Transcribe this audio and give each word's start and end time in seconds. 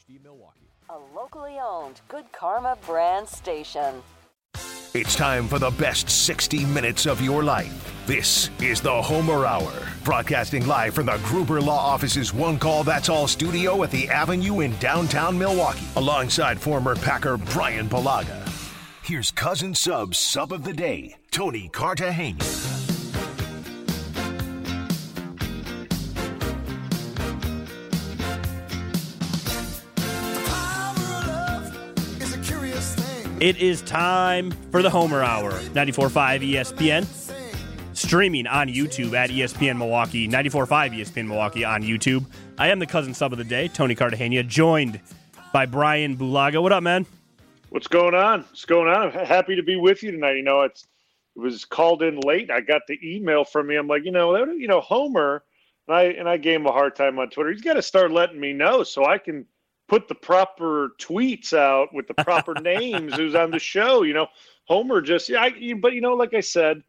HD 0.00 0.22
Milwaukee. 0.22 0.70
A 0.88 0.98
locally 1.14 1.58
owned 1.62 2.00
Good 2.08 2.30
Karma 2.32 2.76
brand 2.86 3.28
station. 3.28 4.02
It's 4.92 5.14
time 5.14 5.46
for 5.46 5.58
the 5.58 5.70
best 5.70 6.10
60 6.10 6.64
minutes 6.66 7.06
of 7.06 7.20
your 7.20 7.44
life. 7.44 7.94
This 8.06 8.50
is 8.60 8.80
the 8.80 9.02
Homer 9.02 9.46
Hour, 9.46 9.72
broadcasting 10.02 10.66
live 10.66 10.94
from 10.94 11.06
the 11.06 11.20
Gruber 11.24 11.60
Law 11.60 11.78
Office's 11.78 12.34
One 12.34 12.58
Call 12.58 12.82
That's 12.82 13.08
All 13.08 13.28
studio 13.28 13.82
at 13.84 13.92
the 13.92 14.08
Avenue 14.08 14.60
in 14.60 14.76
downtown 14.78 15.38
Milwaukee, 15.38 15.86
alongside 15.94 16.60
former 16.60 16.96
Packer 16.96 17.36
Bryan 17.36 17.88
Bulaga. 17.88 18.48
Here's 19.04 19.30
Cousin 19.30 19.74
Sub's 19.74 20.18
Sub 20.18 20.52
of 20.52 20.64
the 20.64 20.72
Day, 20.72 21.14
Tony 21.30 21.68
Cartagena. 21.68 22.44
It 33.40 33.56
is 33.56 33.80
time 33.80 34.50
for 34.70 34.82
the 34.82 34.90
Homer 34.90 35.22
Hour, 35.22 35.52
94.5 35.52 36.46
ESPN. 36.46 37.06
Streaming 37.96 38.46
on 38.46 38.68
YouTube 38.68 39.14
at 39.14 39.30
ESPN 39.30 39.78
Milwaukee, 39.78 40.28
94.5 40.28 40.98
ESPN 40.98 41.26
Milwaukee 41.26 41.64
on 41.64 41.82
YouTube. 41.82 42.26
I 42.58 42.68
am 42.68 42.80
the 42.80 42.86
cousin 42.86 43.14
sub 43.14 43.32
of 43.32 43.38
the 43.38 43.44
day, 43.44 43.68
Tony 43.68 43.94
Cartagena, 43.94 44.42
joined 44.42 45.00
by 45.54 45.64
Bryan 45.64 46.18
Bulaga. 46.18 46.60
What 46.60 46.72
up, 46.72 46.82
man? 46.82 47.06
What's 47.70 47.86
going 47.86 48.14
on? 48.14 48.40
What's 48.40 48.66
going 48.66 48.88
on? 48.88 49.16
I'm 49.16 49.24
Happy 49.24 49.56
to 49.56 49.62
be 49.62 49.76
with 49.76 50.02
you 50.02 50.10
tonight. 50.10 50.36
You 50.36 50.42
know, 50.42 50.60
it's 50.60 50.86
it 51.34 51.40
was 51.40 51.64
called 51.64 52.02
in 52.02 52.20
late. 52.20 52.50
I 52.50 52.60
got 52.60 52.82
the 52.88 52.98
email 53.02 53.46
from 53.46 53.68
me. 53.68 53.76
I'm 53.76 53.88
like, 53.88 54.04
you 54.04 54.12
know, 54.12 54.36
you 54.52 54.68
know, 54.68 54.82
Homer, 54.82 55.44
and 55.88 55.96
I 55.96 56.02
and 56.02 56.28
I 56.28 56.36
gave 56.36 56.60
him 56.60 56.66
a 56.66 56.72
hard 56.72 56.94
time 56.94 57.18
on 57.18 57.30
Twitter. 57.30 57.50
He's 57.50 57.62
got 57.62 57.74
to 57.74 57.82
start 57.82 58.12
letting 58.12 58.38
me 58.38 58.52
know 58.52 58.82
so 58.82 59.06
I 59.06 59.16
can– 59.16 59.46
put 59.90 60.06
the 60.06 60.14
proper 60.14 60.92
tweets 61.00 61.52
out 61.52 61.92
with 61.92 62.06
the 62.06 62.14
proper 62.14 62.54
names 62.62 63.12
who's 63.14 63.34
on 63.34 63.50
the 63.50 63.58
show. 63.58 64.02
You 64.02 64.14
know, 64.14 64.28
Homer 64.66 65.00
just, 65.00 65.28
yeah, 65.28 65.42
I, 65.42 65.74
but 65.74 65.94
you 65.94 66.00
know, 66.00 66.14
like 66.14 66.32
I 66.32 66.40
said, 66.40 66.84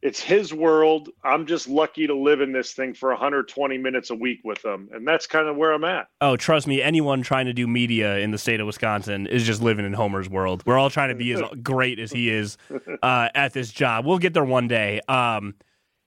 it's 0.00 0.20
his 0.20 0.54
world. 0.54 1.08
I'm 1.24 1.44
just 1.44 1.68
lucky 1.68 2.06
to 2.06 2.14
live 2.14 2.40
in 2.40 2.52
this 2.52 2.72
thing 2.72 2.94
for 2.94 3.10
120 3.10 3.76
minutes 3.78 4.10
a 4.10 4.14
week 4.14 4.40
with 4.44 4.64
him, 4.64 4.88
and 4.92 5.06
that's 5.06 5.26
kind 5.26 5.48
of 5.48 5.56
where 5.56 5.72
I'm 5.72 5.82
at. 5.82 6.06
Oh, 6.20 6.36
trust 6.36 6.68
me, 6.68 6.80
anyone 6.80 7.20
trying 7.22 7.46
to 7.46 7.52
do 7.52 7.66
media 7.66 8.18
in 8.18 8.30
the 8.30 8.38
state 8.38 8.60
of 8.60 8.66
Wisconsin 8.66 9.26
is 9.26 9.44
just 9.44 9.60
living 9.60 9.84
in 9.84 9.92
Homer's 9.92 10.30
world. 10.30 10.62
We're 10.64 10.78
all 10.78 10.88
trying 10.88 11.08
to 11.08 11.16
be 11.16 11.32
as 11.32 11.42
great 11.64 11.98
as 11.98 12.12
he 12.12 12.30
is 12.30 12.56
uh, 13.02 13.28
at 13.34 13.54
this 13.54 13.72
job. 13.72 14.06
We'll 14.06 14.18
get 14.18 14.34
there 14.34 14.44
one 14.44 14.68
day. 14.68 15.00
Um, 15.08 15.56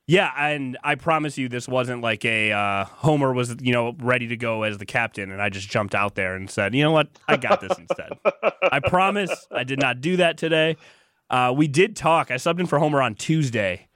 yeah, 0.05 0.31
and 0.37 0.77
I 0.83 0.95
promise 0.95 1.37
you, 1.37 1.47
this 1.47 1.67
wasn't 1.67 2.01
like 2.01 2.25
a 2.25 2.51
uh, 2.51 2.85
Homer 2.85 3.31
was 3.31 3.55
you 3.61 3.71
know 3.71 3.95
ready 3.99 4.27
to 4.27 4.35
go 4.35 4.63
as 4.63 4.77
the 4.77 4.85
captain, 4.85 5.31
and 5.31 5.41
I 5.41 5.49
just 5.49 5.69
jumped 5.69 5.95
out 5.95 6.15
there 6.15 6.35
and 6.35 6.49
said, 6.49 6.75
you 6.75 6.83
know 6.83 6.91
what, 6.91 7.07
I 7.27 7.37
got 7.37 7.61
this 7.61 7.77
instead. 7.77 8.11
I 8.69 8.79
promise, 8.85 9.47
I 9.49 9.63
did 9.63 9.79
not 9.79 10.01
do 10.01 10.17
that 10.17 10.37
today. 10.37 10.75
Uh, 11.29 11.53
we 11.55 11.69
did 11.69 11.95
talk. 11.95 12.31
I 12.31 12.35
subbed 12.35 12.59
in 12.59 12.65
for 12.65 12.79
Homer 12.79 13.01
on 13.01 13.15
Tuesday, 13.15 13.87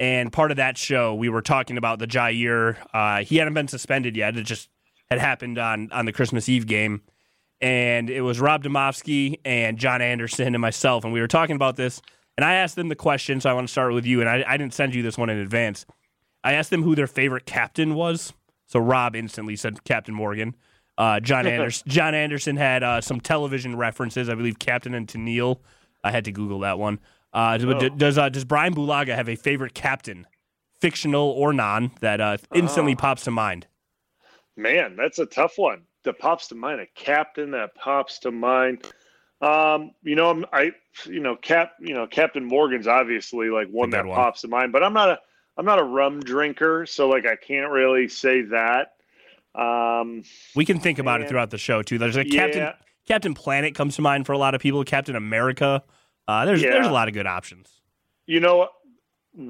and 0.00 0.32
part 0.32 0.50
of 0.50 0.56
that 0.56 0.76
show 0.76 1.14
we 1.14 1.28
were 1.28 1.42
talking 1.42 1.78
about 1.78 2.00
the 2.00 2.08
Jaire. 2.08 2.76
Uh, 2.92 3.22
he 3.22 3.36
hadn't 3.36 3.54
been 3.54 3.68
suspended 3.68 4.16
yet; 4.16 4.36
it 4.36 4.42
just 4.42 4.68
had 5.10 5.20
happened 5.20 5.58
on 5.58 5.92
on 5.92 6.06
the 6.06 6.12
Christmas 6.12 6.48
Eve 6.48 6.66
game, 6.66 7.02
and 7.60 8.10
it 8.10 8.22
was 8.22 8.40
Rob 8.40 8.64
Demovsky 8.64 9.38
and 9.44 9.78
John 9.78 10.02
Anderson 10.02 10.56
and 10.56 10.60
myself, 10.60 11.04
and 11.04 11.12
we 11.12 11.20
were 11.20 11.28
talking 11.28 11.54
about 11.54 11.76
this 11.76 12.02
and 12.36 12.44
I 12.44 12.54
asked 12.54 12.76
them 12.76 12.88
the 12.88 12.96
question, 12.96 13.40
so 13.40 13.50
I 13.50 13.52
want 13.52 13.68
to 13.68 13.72
start 13.72 13.92
with 13.92 14.06
you. 14.06 14.20
And 14.20 14.28
I, 14.28 14.44
I 14.46 14.56
didn't 14.56 14.74
send 14.74 14.94
you 14.94 15.02
this 15.02 15.18
one 15.18 15.30
in 15.30 15.38
advance. 15.38 15.84
I 16.44 16.54
asked 16.54 16.70
them 16.70 16.82
who 16.82 16.94
their 16.94 17.06
favorite 17.06 17.46
captain 17.46 17.94
was. 17.94 18.32
So 18.66 18.80
Rob 18.80 19.14
instantly 19.14 19.56
said 19.56 19.84
Captain 19.84 20.14
Morgan. 20.14 20.56
Uh, 20.96 21.20
John 21.20 21.46
Anderson. 21.48 21.88
John 21.88 22.14
Anderson 22.14 22.56
had 22.56 22.82
uh, 22.82 23.00
some 23.00 23.20
television 23.20 23.76
references. 23.76 24.28
I 24.28 24.34
believe 24.34 24.58
Captain 24.58 24.94
and 24.94 25.06
Tennille. 25.06 25.58
I 26.02 26.10
had 26.10 26.24
to 26.24 26.32
Google 26.32 26.60
that 26.60 26.78
one. 26.78 26.98
Uh, 27.32 27.58
oh. 27.62 27.88
Does 27.90 28.18
uh, 28.18 28.28
does 28.28 28.44
Bryan 28.44 28.74
Bulaga 28.74 29.14
have 29.14 29.28
a 29.28 29.36
favorite 29.36 29.74
captain, 29.74 30.26
fictional 30.80 31.30
or 31.30 31.52
non, 31.52 31.92
that 32.00 32.20
uh, 32.20 32.36
instantly 32.54 32.92
oh. 32.92 32.96
pops 32.96 33.24
to 33.24 33.30
mind? 33.30 33.66
Man, 34.56 34.96
that's 34.96 35.18
a 35.18 35.26
tough 35.26 35.54
one. 35.56 35.82
That 36.04 36.18
pops 36.18 36.48
to 36.48 36.54
mind. 36.54 36.80
A 36.80 36.86
captain 36.94 37.52
that 37.52 37.74
pops 37.74 38.18
to 38.20 38.30
mind. 38.30 38.84
Um, 39.42 39.90
you 40.04 40.14
know, 40.14 40.30
I'm, 40.30 40.46
I, 40.52 40.70
you 41.04 41.18
know, 41.18 41.34
Cap, 41.34 41.72
you 41.80 41.94
know, 41.94 42.06
Captain 42.06 42.44
Morgan's 42.44 42.86
obviously 42.86 43.50
like 43.50 43.68
one 43.68 43.90
that 43.90 44.06
one. 44.06 44.14
pops 44.14 44.42
to 44.42 44.48
mind, 44.48 44.72
but 44.72 44.84
I'm 44.84 44.92
not 44.92 45.08
a, 45.08 45.18
I'm 45.56 45.64
not 45.64 45.80
a 45.80 45.84
rum 45.84 46.20
drinker, 46.20 46.86
so 46.86 47.08
like 47.08 47.26
I 47.26 47.34
can't 47.36 47.70
really 47.70 48.08
say 48.08 48.42
that. 48.42 48.94
Um, 49.54 50.22
we 50.54 50.64
can 50.64 50.78
think 50.78 50.98
about 50.98 51.16
and, 51.16 51.24
it 51.24 51.28
throughout 51.28 51.50
the 51.50 51.58
show 51.58 51.82
too. 51.82 51.98
There's 51.98 52.16
a 52.16 52.26
yeah. 52.26 52.40
Captain 52.40 52.72
Captain 53.06 53.34
Planet 53.34 53.74
comes 53.74 53.96
to 53.96 54.02
mind 54.02 54.26
for 54.26 54.32
a 54.32 54.38
lot 54.38 54.54
of 54.54 54.60
people. 54.60 54.82
Captain 54.84 55.16
America. 55.16 55.82
Uh, 56.28 56.44
there's 56.44 56.62
yeah. 56.62 56.70
there's 56.70 56.86
a 56.86 56.92
lot 56.92 57.08
of 57.08 57.14
good 57.14 57.26
options. 57.26 57.68
You 58.26 58.40
know, 58.40 58.68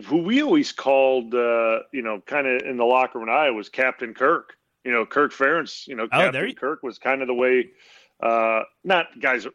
who 0.07 0.19
we 0.23 0.43
always 0.43 0.73
called, 0.73 1.35
uh, 1.35 1.81
you 1.93 2.03
know, 2.03 2.21
kind 2.27 2.47
of 2.47 2.63
in 2.63 2.79
the 2.79 2.85
locker 2.85 3.19
room 3.19 3.29
I 3.29 3.51
was 3.51 3.69
Captain 3.69 4.15
Kirk. 4.15 4.55
You 4.85 4.91
know, 4.91 5.07
Kirk 5.07 5.33
Ferentz. 5.33 5.87
You 5.87 5.95
know, 5.97 6.05
oh, 6.05 6.19
Captain 6.19 6.49
you... 6.49 6.55
Kirk 6.55 6.83
was 6.83 6.99
kind 6.99 7.21
of 7.21 7.29
the 7.29 7.35
way. 7.35 7.71
Uh, 8.21 8.63
not 8.85 9.07
guys 9.21 9.47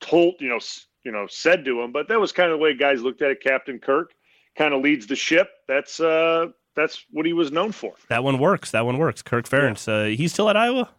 told, 0.00 0.34
you 0.40 0.48
know, 0.48 0.60
you 1.04 1.12
know, 1.12 1.26
said 1.28 1.64
to 1.64 1.80
him, 1.80 1.92
but 1.92 2.08
that 2.08 2.20
was 2.20 2.32
kind 2.32 2.50
of 2.50 2.58
the 2.58 2.62
way 2.62 2.74
guys 2.74 3.02
looked 3.02 3.22
at 3.22 3.30
it. 3.30 3.42
Captain 3.42 3.78
Kirk 3.78 4.12
kind 4.56 4.74
of 4.74 4.82
leads 4.82 5.06
the 5.06 5.16
ship. 5.16 5.48
That's 5.68 6.00
uh, 6.00 6.46
that's 6.76 7.04
what 7.10 7.26
he 7.26 7.32
was 7.32 7.52
known 7.52 7.72
for. 7.72 7.94
That 8.08 8.24
one 8.24 8.38
works. 8.38 8.70
That 8.70 8.86
one 8.86 8.98
works. 8.98 9.22
Kirk 9.22 9.48
Ferentz. 9.48 9.86
Yeah. 9.86 10.12
Uh, 10.12 10.16
he's 10.16 10.32
still 10.32 10.48
at 10.48 10.56
Iowa. 10.56 10.90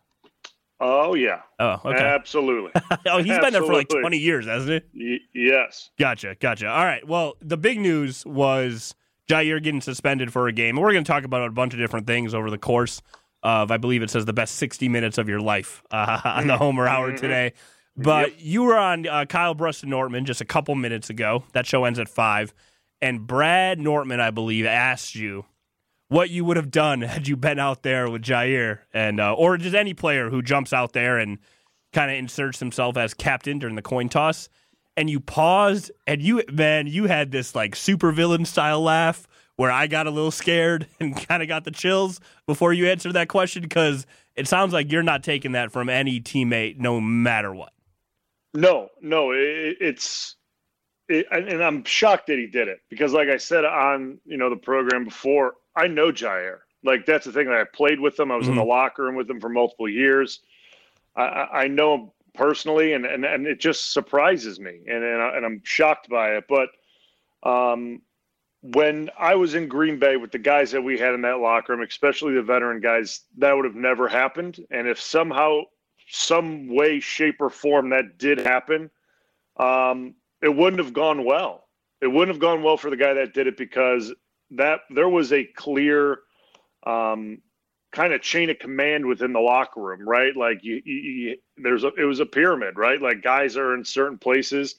Oh 0.79 1.13
yeah. 1.13 1.41
Oh 1.59 1.79
okay. 1.85 2.03
Absolutely. 2.03 2.71
oh, 2.75 2.79
he's 2.87 2.97
Absolutely. 3.05 3.39
been 3.39 3.53
there 3.53 3.61
for 3.63 3.73
like 3.73 3.87
twenty 3.87 4.17
years, 4.17 4.47
hasn't 4.47 4.83
he? 4.93 5.13
Y- 5.13 5.19
yes. 5.33 5.91
Gotcha. 5.99 6.35
Gotcha. 6.39 6.67
All 6.67 6.85
right. 6.85 7.07
Well, 7.07 7.35
the 7.39 7.57
big 7.57 7.79
news 7.79 8.25
was 8.25 8.95
Jaire 9.29 9.61
getting 9.61 9.81
suspended 9.81 10.33
for 10.33 10.47
a 10.47 10.51
game. 10.51 10.77
We're 10.77 10.91
going 10.91 11.03
to 11.03 11.11
talk 11.11 11.23
about 11.23 11.47
a 11.47 11.51
bunch 11.51 11.73
of 11.73 11.79
different 11.79 12.07
things 12.07 12.33
over 12.33 12.49
the 12.49 12.57
course 12.57 13.01
of, 13.43 13.71
I 13.71 13.77
believe 13.77 14.01
it 14.01 14.09
says, 14.09 14.25
the 14.25 14.33
best 14.33 14.55
sixty 14.55 14.89
minutes 14.89 15.19
of 15.19 15.29
your 15.29 15.39
life 15.39 15.83
uh, 15.91 16.19
on 16.25 16.47
the 16.47 16.57
Homer 16.57 16.87
Hour 16.87 17.09
mm-hmm. 17.09 17.17
today. 17.17 17.53
But 17.97 18.31
yep. 18.31 18.39
you 18.39 18.63
were 18.63 18.77
on 18.77 19.07
uh, 19.07 19.25
Kyle 19.25 19.53
Brust 19.53 19.83
and 19.83 19.89
Nortman 19.89 20.25
just 20.25 20.41
a 20.41 20.45
couple 20.45 20.75
minutes 20.75 21.09
ago. 21.09 21.43
That 21.53 21.65
show 21.65 21.85
ends 21.85 21.99
at 21.99 22.09
five. 22.09 22.53
And 23.01 23.25
Brad 23.25 23.79
Nortman, 23.79 24.19
I 24.19 24.31
believe, 24.31 24.65
asked 24.65 25.15
you 25.15 25.45
what 26.07 26.29
you 26.29 26.43
would 26.45 26.57
have 26.57 26.71
done 26.71 27.01
had 27.01 27.27
you 27.27 27.35
been 27.35 27.59
out 27.59 27.83
there 27.83 28.09
with 28.09 28.21
Jaire 28.21 28.79
and 28.93 29.19
uh, 29.19 29.33
or 29.33 29.57
just 29.57 29.75
any 29.75 29.93
player 29.93 30.29
who 30.29 30.41
jumps 30.41 30.73
out 30.73 30.93
there 30.93 31.17
and 31.17 31.39
kind 31.93 32.11
of 32.11 32.17
inserts 32.17 32.59
himself 32.59 32.97
as 32.97 33.13
captain 33.13 33.59
during 33.59 33.75
the 33.75 33.81
coin 33.81 34.09
toss. 34.09 34.49
And 34.97 35.09
you 35.09 35.19
paused 35.19 35.91
and 36.05 36.21
you 36.21 36.43
man, 36.51 36.87
you 36.87 37.05
had 37.05 37.31
this 37.31 37.55
like 37.55 37.75
super 37.75 38.11
villain 38.11 38.45
style 38.45 38.81
laugh 38.81 39.27
where 39.55 39.71
I 39.71 39.87
got 39.87 40.07
a 40.07 40.11
little 40.11 40.31
scared 40.31 40.87
and 40.99 41.15
kind 41.27 41.41
of 41.41 41.47
got 41.47 41.63
the 41.63 41.71
chills 41.71 42.19
before 42.45 42.73
you 42.73 42.87
answered 42.87 43.13
that 43.13 43.27
question 43.27 43.61
because 43.61 44.05
it 44.35 44.47
sounds 44.47 44.73
like 44.73 44.91
you're 44.91 45.03
not 45.03 45.23
taking 45.23 45.53
that 45.53 45.71
from 45.71 45.89
any 45.89 46.19
teammate 46.19 46.77
no 46.77 47.01
matter 47.01 47.53
what. 47.53 47.73
No, 48.53 48.89
no, 49.01 49.31
it, 49.31 49.77
it's 49.79 50.35
it, 51.07 51.25
and 51.31 51.63
I'm 51.63 51.83
shocked 51.83 52.27
that 52.27 52.37
he 52.37 52.47
did 52.47 52.67
it 52.67 52.79
because, 52.89 53.13
like 53.13 53.29
I 53.29 53.37
said 53.37 53.65
on 53.65 54.19
you 54.25 54.37
know 54.37 54.49
the 54.49 54.55
program 54.55 55.05
before, 55.05 55.55
I 55.75 55.87
know 55.87 56.11
Jaire. 56.11 56.59
Like 56.83 57.05
that's 57.05 57.25
the 57.25 57.31
thing 57.31 57.47
that 57.47 57.59
I 57.59 57.63
played 57.63 57.99
with 57.99 58.19
him. 58.19 58.31
I 58.31 58.35
was 58.35 58.45
mm-hmm. 58.45 58.51
in 58.51 58.55
the 58.57 58.61
mm-hmm. 58.61 58.69
locker 58.69 59.03
room 59.03 59.15
with 59.15 59.29
him 59.29 59.39
for 59.39 59.49
multiple 59.49 59.87
years. 59.87 60.39
I, 61.15 61.47
I 61.51 61.67
know 61.67 61.95
him 61.95 62.11
personally, 62.33 62.93
and, 62.93 63.05
and 63.05 63.25
and 63.25 63.45
it 63.45 63.59
just 63.59 63.93
surprises 63.93 64.59
me, 64.59 64.79
and 64.87 65.03
and, 65.03 65.21
I, 65.21 65.37
and 65.37 65.45
I'm 65.45 65.61
shocked 65.63 66.09
by 66.09 66.35
it. 66.35 66.45
But 66.49 66.69
um, 67.47 68.01
when 68.61 69.09
I 69.17 69.35
was 69.35 69.55
in 69.55 69.67
Green 69.67 69.99
Bay 69.99 70.17
with 70.17 70.31
the 70.31 70.39
guys 70.39 70.71
that 70.71 70.81
we 70.81 70.97
had 70.97 71.13
in 71.13 71.21
that 71.21 71.39
locker 71.39 71.73
room, 71.73 71.85
especially 71.87 72.33
the 72.33 72.43
veteran 72.43 72.79
guys, 72.79 73.21
that 73.37 73.55
would 73.55 73.65
have 73.65 73.75
never 73.75 74.07
happened. 74.07 74.65
And 74.71 74.87
if 74.87 74.99
somehow 74.99 75.61
some 76.11 76.67
way, 76.67 76.99
shape, 76.99 77.37
or 77.39 77.49
form 77.49 77.89
that 77.89 78.17
did 78.17 78.39
happen, 78.39 78.89
um, 79.57 80.13
it 80.41 80.55
wouldn't 80.55 80.81
have 80.81 80.93
gone 80.93 81.23
well. 81.23 81.67
It 82.01 82.07
wouldn't 82.07 82.35
have 82.35 82.41
gone 82.41 82.63
well 82.63 82.77
for 82.77 82.89
the 82.89 82.97
guy 82.97 83.13
that 83.13 83.33
did 83.33 83.47
it 83.47 83.57
because 83.57 84.11
that 84.51 84.81
there 84.89 85.09
was 85.09 85.31
a 85.31 85.45
clear 85.45 86.19
um, 86.85 87.41
kind 87.91 88.13
of 88.13 88.21
chain 88.21 88.49
of 88.49 88.59
command 88.59 89.05
within 89.05 89.33
the 89.33 89.39
locker 89.39 89.81
room, 89.81 90.07
right? 90.07 90.35
Like 90.35 90.63
you, 90.63 90.81
you, 90.83 90.95
you, 90.95 91.37
there's 91.57 91.83
a 91.83 91.93
it 91.95 92.05
was 92.05 92.19
a 92.19 92.25
pyramid, 92.25 92.77
right? 92.77 93.01
Like 93.01 93.21
guys 93.21 93.55
are 93.55 93.75
in 93.75 93.85
certain 93.85 94.17
places 94.17 94.75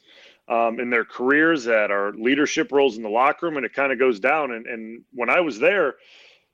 um, 0.48 0.80
in 0.80 0.90
their 0.90 1.04
careers 1.04 1.64
that 1.64 1.90
are 1.90 2.12
leadership 2.12 2.72
roles 2.72 2.96
in 2.96 3.02
the 3.02 3.08
locker 3.08 3.46
room, 3.46 3.56
and 3.56 3.64
it 3.64 3.72
kind 3.72 3.92
of 3.92 3.98
goes 3.98 4.18
down. 4.20 4.52
And, 4.52 4.66
and 4.66 5.02
when 5.12 5.30
I 5.30 5.40
was 5.40 5.58
there, 5.58 5.94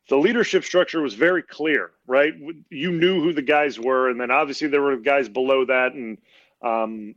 the 0.09 0.17
leadership 0.17 0.65
structure 0.65 1.01
was 1.03 1.15
very 1.15 1.43
clear, 1.43 1.93
right? 2.07 2.33
You 2.71 2.93
knew 2.93 3.23
who 3.23 3.33
the 3.33 3.43
guys 3.43 3.79
were, 3.79 4.09
and 4.09 4.21
then 4.21 4.31
obviously 4.31 4.69
there 4.69 4.83
were 4.83 4.97
guys 4.97 5.29
below 5.29 5.65
that, 5.67 5.93
and 5.93 6.19
um, 6.63 7.15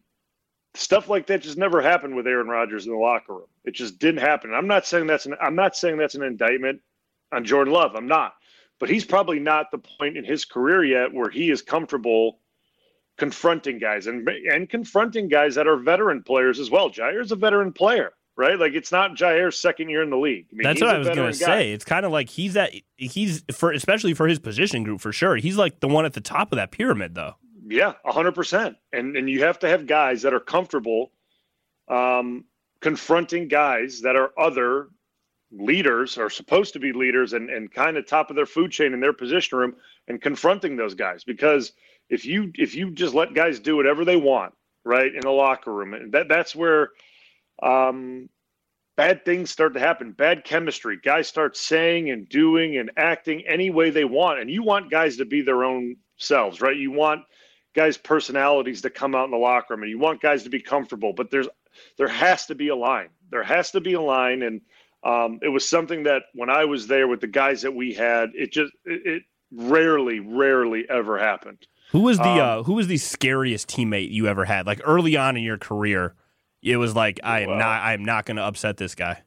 stuff 0.74 1.10
like 1.10 1.28
that 1.28 1.42
just 1.42 1.58
never 1.58 1.82
happened 1.82 2.16
with 2.16 2.28
Aaron 2.28 2.48
Rodgers 2.48 2.86
in 2.86 2.92
the 2.92 2.98
locker 2.98 3.34
room. 3.34 3.48
It 3.66 3.72
just 3.76 4.00
didn't 4.00 4.22
happen. 4.22 4.54
I'm 4.54 4.68
not 4.68 4.86
saying 4.86 5.08
that's 5.08 5.26
an 5.26 5.36
I'm 5.42 5.56
not 5.56 5.76
saying 5.76 5.98
that's 5.98 6.16
an 6.16 6.24
indictment 6.24 6.82
on 7.32 7.46
Jordan 7.46 7.74
Love. 7.74 7.96
I'm 7.96 8.08
not, 8.08 8.34
but 8.80 8.90
he's 8.90 9.06
probably 9.06 9.40
not 9.40 9.72
the 9.72 9.78
point 9.78 10.18
in 10.18 10.26
his 10.26 10.46
career 10.46 10.84
yet 10.84 11.14
where 11.14 11.30
he 11.30 11.50
is 11.50 11.62
comfortable 11.62 12.40
confronting 13.18 13.78
guys 13.78 14.08
and 14.08 14.28
and 14.28 14.70
confronting 14.70 15.28
guys 15.28 15.56
that 15.56 15.68
are 15.68 15.78
veteran 15.78 16.24
players 16.24 16.60
as 16.60 16.72
well. 16.72 16.90
Jaire's 16.90 17.32
a 17.32 17.36
veteran 17.36 17.72
player, 17.72 18.12
right? 18.42 18.60
Like 18.60 18.74
it's 18.74 18.92
not 18.92 19.16
Jaire's 19.16 19.58
second 19.58 19.90
year 19.90 20.02
in 20.02 20.10
the 20.10 20.18
league. 20.18 20.48
I 20.52 20.56
mean, 20.56 20.64
That's 20.64 20.82
what 20.82 20.96
I 20.96 20.98
was 20.98 21.08
going 21.08 21.32
to 21.32 21.34
say. 21.34 21.72
It's 21.72 21.86
kind 21.86 22.06
of 22.06 22.12
like 22.12 22.28
he's 22.28 22.56
that 22.56 22.74
he's 22.98 23.44
for 23.54 23.72
especially 23.72 24.16
for 24.16 24.28
his 24.28 24.40
position 24.40 24.84
group 24.84 25.00
for 25.00 25.14
sure. 25.14 25.36
He's 25.36 25.58
like 25.58 25.80
the 25.80 25.88
one 25.88 26.06
at 26.06 26.14
the 26.14 26.22
top 26.22 26.52
of 26.52 26.56
that 26.56 26.72
pyramid, 26.72 27.14
though. 27.14 27.36
Yeah, 27.68 27.94
hundred 28.04 28.34
percent. 28.34 28.78
And 28.92 29.16
and 29.16 29.30
you 29.30 29.44
have 29.44 29.60
to 29.60 29.70
have 29.70 29.86
guys 29.86 30.24
that 30.24 30.34
are 30.34 30.40
comfortable 30.40 31.12
um, 31.88 32.46
confronting 32.82 33.48
guys 33.48 34.02
that 34.02 34.16
are 34.16 34.32
other 34.40 34.90
leaders 35.52 36.18
are 36.18 36.30
supposed 36.30 36.74
to 36.74 36.80
be 36.80 36.94
leaders 36.94 37.34
and, 37.34 37.50
and 37.50 37.72
kind 37.72 37.98
of 37.98 38.08
top 38.08 38.30
of 38.30 38.36
their 38.36 38.46
food 38.46 38.72
chain 38.72 38.94
in 38.94 39.00
their 39.02 39.14
position 39.14 39.58
room 39.58 39.76
and 40.08 40.22
confronting 40.22 40.78
those 40.78 40.96
guys 40.96 41.26
because 41.26 41.74
if 42.10 42.26
you 42.26 42.52
if 42.56 42.74
you 42.74 42.90
just 42.90 43.14
let 43.14 43.34
guys 43.34 43.60
do 43.60 43.76
whatever 43.76 44.06
they 44.06 44.16
want 44.16 44.54
right 44.86 45.14
in 45.14 45.20
the 45.20 45.30
locker 45.30 45.74
room 45.74 45.94
and 45.94 46.14
that 46.14 46.30
that's 46.30 46.56
where 46.56 46.92
um, 47.62 48.30
bad 48.98 49.26
things 49.26 49.50
start 49.50 49.74
to 49.74 49.80
happen. 49.80 50.12
Bad 50.12 50.44
chemistry. 50.44 51.00
Guys 51.04 51.28
start 51.28 51.56
saying 51.58 52.10
and 52.10 52.28
doing 52.28 52.78
and 52.78 52.92
acting 52.98 53.44
any 53.48 53.70
way 53.70 53.90
they 53.90 54.06
want. 54.06 54.40
And 54.40 54.50
you 54.50 54.64
want 54.64 54.92
guys 54.92 55.18
to 55.18 55.26
be 55.26 55.42
their 55.42 55.64
own 55.64 55.98
selves 56.18 56.62
right? 56.62 56.78
You 56.78 56.92
want 56.92 57.22
guys 57.74 57.98
personalities 57.98 58.82
to 58.82 58.90
come 58.90 59.16
out 59.16 59.26
in 59.26 59.32
the 59.32 59.38
locker 59.38 59.74
room 59.74 59.84
and 59.84 59.90
you 59.90 59.98
want 59.98 60.22
guys 60.22 60.44
to 60.44 60.50
be 60.50 60.62
comfortable 60.62 61.14
but 61.14 61.32
there's 61.32 61.48
there 61.98 62.08
has 62.08 62.46
to 62.48 62.56
be 62.56 62.70
a 62.70 62.76
line. 62.76 63.10
There 63.30 63.44
has 63.44 63.72
to 63.72 63.82
be 63.82 63.94
a 63.94 64.02
line. 64.02 64.42
And 64.42 64.62
um, 65.04 65.40
it 65.42 65.50
was 65.50 65.68
something 65.68 66.04
that 66.04 66.24
when 66.34 66.50
I 66.50 66.66
was 66.66 66.88
there 66.88 67.08
with 67.08 67.22
the 67.22 67.28
guys 67.28 67.62
that 67.62 67.74
we 67.74 67.94
had, 67.94 68.32
it 68.34 68.52
just 68.52 68.74
it, 68.86 69.02
it 69.06 69.24
rarely, 69.52 70.20
rarely 70.20 70.86
ever 70.90 71.18
happened. 71.18 71.68
Who 71.92 72.02
was 72.02 72.18
the 72.18 72.24
um, 72.24 72.40
uh, 72.40 72.64
who 72.64 72.74
was 72.74 72.88
the 72.88 72.98
scariest 72.98 73.70
teammate 73.70 74.12
you 74.12 74.28
ever 74.28 74.46
had? 74.46 74.66
Like 74.66 74.82
early 74.84 75.18
on 75.18 75.36
in 75.36 75.44
your 75.44 75.58
career, 75.58 76.16
it 76.62 76.78
was 76.78 76.96
like 76.96 77.20
I 77.24 77.42
am 77.42 77.58
not 77.58 77.82
I 77.82 77.94
am 77.94 78.06
not 78.06 78.26
going 78.26 78.38
to 78.38 78.44
upset 78.44 78.78
this 78.78 78.96
guy. 78.96 79.24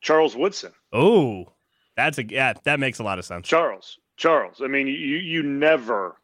Charles 0.00 0.34
Woodson. 0.36 0.72
Oh, 0.92 1.52
that's 1.96 2.18
a 2.18 2.24
yeah, 2.24 2.54
that 2.64 2.80
makes 2.80 2.98
a 2.98 3.04
lot 3.04 3.18
of 3.18 3.24
sense. 3.24 3.46
Charles, 3.46 3.98
Charles. 4.16 4.60
I 4.62 4.66
mean, 4.66 4.86
you 4.86 4.94
you 4.94 5.42
never, 5.42 6.16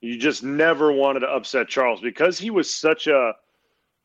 you 0.00 0.18
just 0.18 0.42
never 0.42 0.92
wanted 0.92 1.20
to 1.20 1.28
upset 1.28 1.68
Charles 1.68 2.00
because 2.00 2.38
he 2.38 2.50
was 2.50 2.72
such 2.72 3.06
a 3.06 3.34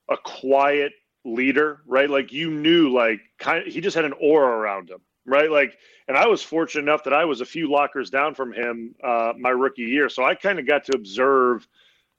a 0.10 0.18
quiet 0.18 0.94
leader, 1.24 1.82
right? 1.86 2.10
Like 2.10 2.32
you 2.32 2.50
knew, 2.52 2.92
like 2.92 3.22
kind 3.38 3.66
of, 3.66 3.74
he 3.74 3.82
just 3.82 3.96
had 3.96 4.06
an 4.06 4.14
aura 4.20 4.58
around 4.58 4.90
him, 4.90 5.00
right? 5.26 5.50
Like, 5.50 5.78
and 6.08 6.18
I 6.18 6.28
was 6.28 6.42
fortunate 6.42 6.84
enough 6.84 7.04
that 7.04 7.14
I 7.14 7.26
was 7.26 7.42
a 7.42 7.46
few 7.46 7.72
lockers 7.72 8.10
down 8.10 8.34
from 8.34 8.52
him 8.52 8.96
uh, 9.04 9.34
my 9.38 9.52
rookie 9.52 9.84
year, 9.84 10.10
so 10.10 10.24
I 10.24 10.36
kind 10.36 10.60
of 10.60 10.68
got 10.68 10.86
to 10.86 10.96
observe 10.96 11.68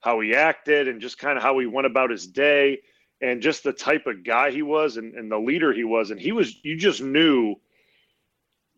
how 0.01 0.21
he 0.21 0.35
acted 0.35 0.89
and 0.89 1.01
just 1.01 1.19
kind 1.19 1.37
of 1.37 1.43
how 1.43 1.59
he 1.59 1.67
went 1.67 1.87
about 1.87 2.11
his 2.11 2.27
day 2.27 2.79
and 3.21 3.43
just 3.43 3.63
the 3.63 3.73
type 3.73 4.07
of 4.07 4.25
guy 4.25 4.51
he 4.51 4.63
was 4.63 4.97
and, 4.97 5.15
and 5.15 5.31
the 5.31 5.39
leader 5.39 5.73
he 5.73 5.85
was. 5.85 6.11
And 6.11 6.21
he 6.21 6.33
was, 6.33 6.57
you 6.65 6.77
just 6.77 7.03
knew 7.03 7.57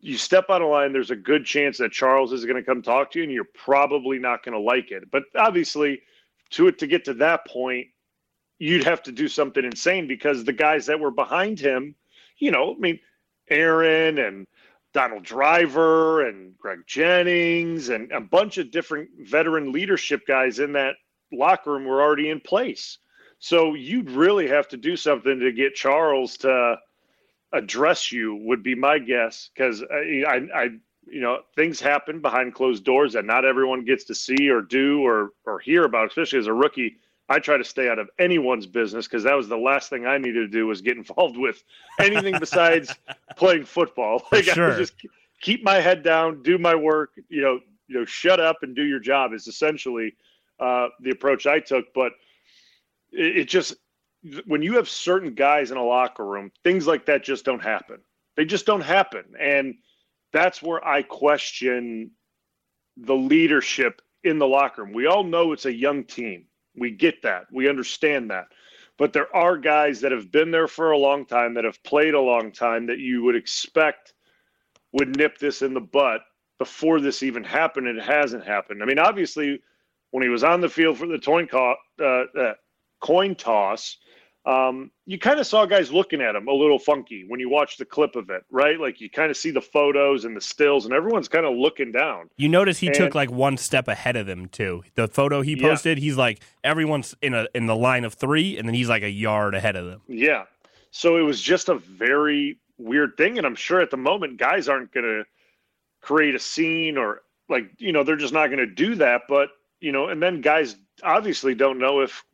you 0.03 0.17
step 0.17 0.49
out 0.49 0.61
of 0.61 0.69
line, 0.69 0.91
there's 0.91 1.11
a 1.11 1.15
good 1.15 1.45
chance 1.45 1.77
that 1.77 1.93
Charles 1.93 2.33
is 2.33 2.43
going 2.43 2.57
to 2.57 2.63
come 2.63 2.81
talk 2.81 3.09
to 3.11 3.19
you, 3.19 3.23
and 3.23 3.31
you're 3.31 3.45
probably 3.45 4.19
not 4.19 4.43
going 4.43 4.53
to 4.53 4.59
like 4.59 4.91
it. 4.91 5.09
But 5.09 5.23
obviously, 5.33 6.01
to 6.51 6.67
it 6.67 6.77
to 6.79 6.87
get 6.87 7.05
to 7.05 7.13
that 7.15 7.47
point, 7.47 7.87
you'd 8.59 8.83
have 8.83 9.01
to 9.03 9.13
do 9.13 9.29
something 9.29 9.63
insane 9.63 10.05
because 10.05 10.43
the 10.43 10.51
guys 10.51 10.85
that 10.87 10.99
were 10.99 11.09
behind 11.09 11.57
him, 11.57 11.95
you 12.37 12.51
know, 12.51 12.75
I 12.75 12.79
mean, 12.79 12.99
Aaron 13.49 14.17
and 14.17 14.45
Donald 14.93 15.23
Driver 15.23 16.27
and 16.27 16.57
Greg 16.57 16.79
Jennings 16.85 17.87
and 17.87 18.11
a 18.11 18.19
bunch 18.19 18.57
of 18.57 18.71
different 18.71 19.09
veteran 19.21 19.71
leadership 19.71 20.27
guys 20.27 20.59
in 20.59 20.73
that 20.73 20.95
locker 21.31 21.71
room 21.71 21.85
were 21.85 22.01
already 22.01 22.29
in 22.29 22.41
place. 22.41 22.97
So 23.43 23.73
you'd 23.73 24.09
really 24.09 24.47
have 24.47 24.69
to 24.69 24.77
do 24.77 24.95
something 24.95 25.37
to 25.41 25.51
get 25.51 25.75
Charles 25.75 26.37
to 26.37 26.79
address 27.51 28.09
you 28.09 28.35
would 28.35 28.63
be 28.63 28.73
my 28.73 28.99
guess 28.99 29.49
because 29.53 29.83
I, 29.83 30.23
I, 30.25 30.35
I, 30.55 30.63
you 31.05 31.19
know, 31.19 31.39
things 31.53 31.81
happen 31.81 32.21
behind 32.21 32.53
closed 32.55 32.85
doors 32.85 33.11
that 33.11 33.25
not 33.25 33.43
everyone 33.43 33.83
gets 33.83 34.05
to 34.05 34.15
see 34.15 34.49
or 34.49 34.61
do 34.61 35.05
or 35.05 35.33
or 35.45 35.59
hear 35.59 35.83
about, 35.83 36.07
especially 36.07 36.39
as 36.39 36.47
a 36.47 36.53
rookie. 36.53 36.95
I 37.27 37.39
try 37.39 37.57
to 37.57 37.65
stay 37.65 37.89
out 37.89 37.99
of 37.99 38.09
anyone's 38.17 38.65
business 38.65 39.07
because 39.07 39.23
that 39.25 39.35
was 39.35 39.49
the 39.49 39.57
last 39.57 39.89
thing 39.89 40.05
I 40.05 40.17
needed 40.17 40.39
to 40.39 40.47
do 40.47 40.65
was 40.67 40.81
get 40.81 40.95
involved 41.03 41.35
with 41.35 41.61
anything 41.99 42.39
besides 42.39 42.95
playing 43.35 43.65
football. 43.65 44.25
Like 44.31 44.45
sure. 44.45 44.71
I 44.71 44.77
just 44.77 44.93
keep 45.41 45.65
my 45.65 45.81
head 45.81 46.01
down, 46.01 46.43
do 46.43 46.57
my 46.57 46.75
work. 46.75 47.11
You 47.27 47.41
know, 47.41 47.59
you 47.89 47.99
know, 47.99 48.05
shut 48.05 48.39
up 48.39 48.63
and 48.63 48.73
do 48.73 48.85
your 48.85 49.01
job 49.01 49.33
is 49.33 49.47
essentially 49.47 50.15
uh, 50.61 50.87
the 51.01 51.09
approach 51.09 51.45
I 51.45 51.59
took. 51.59 51.93
But 51.93 52.13
it, 53.13 53.37
it 53.37 53.45
just 53.45 53.75
when 54.45 54.61
you 54.61 54.75
have 54.75 54.89
certain 54.89 55.33
guys 55.33 55.71
in 55.71 55.77
a 55.77 55.83
locker 55.83 56.25
room, 56.25 56.51
things 56.63 56.87
like 56.87 57.05
that 57.07 57.23
just 57.23 57.45
don't 57.45 57.63
happen. 57.63 57.99
They 58.35 58.45
just 58.45 58.65
don't 58.65 58.81
happen, 58.81 59.25
and 59.39 59.75
that's 60.31 60.61
where 60.61 60.85
I 60.85 61.03
question 61.03 62.11
the 62.97 63.15
leadership 63.15 64.01
in 64.23 64.39
the 64.39 64.47
locker 64.47 64.83
room. 64.83 64.93
We 64.93 65.07
all 65.07 65.23
know 65.23 65.51
it's 65.51 65.65
a 65.65 65.73
young 65.73 66.03
team 66.03 66.47
we 66.75 66.91
get 66.91 67.21
that. 67.23 67.45
We 67.51 67.69
understand 67.69 68.31
that. 68.31 68.47
But 68.97 69.13
there 69.13 69.33
are 69.35 69.57
guys 69.57 70.01
that 70.01 70.11
have 70.11 70.31
been 70.31 70.51
there 70.51 70.67
for 70.67 70.91
a 70.91 70.97
long 70.97 71.25
time, 71.25 71.53
that 71.55 71.63
have 71.63 71.83
played 71.83 72.13
a 72.13 72.21
long 72.21 72.51
time, 72.51 72.85
that 72.87 72.99
you 72.99 73.23
would 73.23 73.35
expect 73.35 74.13
would 74.91 75.17
nip 75.17 75.39
this 75.39 75.63
in 75.63 75.73
the 75.73 75.81
butt 75.81 76.21
before 76.59 77.01
this 77.01 77.23
even 77.23 77.43
happened. 77.43 77.87
It 77.87 78.01
hasn't 78.01 78.45
happened. 78.45 78.83
I 78.83 78.85
mean, 78.85 78.99
obviously, 78.99 79.59
when 80.11 80.21
he 80.21 80.29
was 80.29 80.43
on 80.43 80.61
the 80.61 80.69
field 80.69 80.99
for 80.99 81.07
the 81.07 81.17
coin, 81.17 81.47
uh, 81.51 81.73
uh, 82.03 82.53
coin 83.03 83.35
toss, 83.35 83.97
um, 84.45 84.91
you 85.05 85.19
kind 85.19 85.39
of 85.39 85.47
saw 85.47 85.65
guys 85.65 85.91
looking 85.91 86.21
at 86.21 86.35
him 86.35 86.47
a 86.47 86.53
little 86.53 86.79
funky 86.79 87.23
when 87.27 87.39
you 87.39 87.49
watch 87.49 87.77
the 87.77 87.85
clip 87.85 88.15
of 88.15 88.29
it, 88.29 88.43
right? 88.49 88.79
Like 88.79 88.99
you 88.99 89.09
kind 89.09 89.29
of 89.29 89.37
see 89.37 89.51
the 89.51 89.61
photos 89.61 90.25
and 90.25 90.35
the 90.35 90.41
stills, 90.41 90.85
and 90.85 90.93
everyone's 90.93 91.29
kind 91.29 91.45
of 91.45 91.55
looking 91.55 91.91
down. 91.91 92.29
You 92.35 92.49
notice 92.49 92.79
he 92.79 92.87
and, 92.87 92.95
took 92.95 93.15
like 93.15 93.31
one 93.31 93.57
step 93.57 93.87
ahead 93.87 94.15
of 94.15 94.25
them 94.25 94.47
too. 94.47 94.83
The 94.95 95.07
photo 95.07 95.41
he 95.41 95.55
posted, 95.55 95.97
yeah. 95.97 96.03
he's 96.03 96.17
like 96.17 96.41
everyone's 96.63 97.15
in 97.21 97.33
a 97.33 97.47
in 97.53 97.67
the 97.67 97.75
line 97.75 98.03
of 98.03 98.15
three, 98.15 98.57
and 98.57 98.67
then 98.67 98.75
he's 98.75 98.89
like 98.89 99.03
a 99.03 99.09
yard 99.09 99.55
ahead 99.55 99.75
of 99.75 99.85
them. 99.85 100.01
Yeah. 100.07 100.43
So 100.91 101.17
it 101.17 101.21
was 101.21 101.41
just 101.41 101.69
a 101.69 101.75
very 101.75 102.57
weird 102.77 103.15
thing, 103.15 103.37
and 103.37 103.47
I'm 103.47 103.55
sure 103.55 103.79
at 103.79 103.91
the 103.91 103.97
moment 103.97 104.37
guys 104.37 104.67
aren't 104.67 104.91
going 104.91 105.05
to 105.05 105.23
create 106.01 106.35
a 106.35 106.39
scene 106.39 106.97
or 106.97 107.21
like 107.47 107.71
you 107.77 107.93
know 107.93 108.03
they're 108.03 108.17
just 108.17 108.33
not 108.33 108.47
going 108.47 108.59
to 108.59 108.67
do 108.67 108.95
that. 108.95 109.21
But 109.29 109.49
you 109.79 109.93
know, 109.93 110.09
and 110.09 110.21
then 110.21 110.41
guys 110.41 110.75
obviously 111.01 111.55
don't 111.55 111.79
know 111.79 112.01
if 112.01 112.25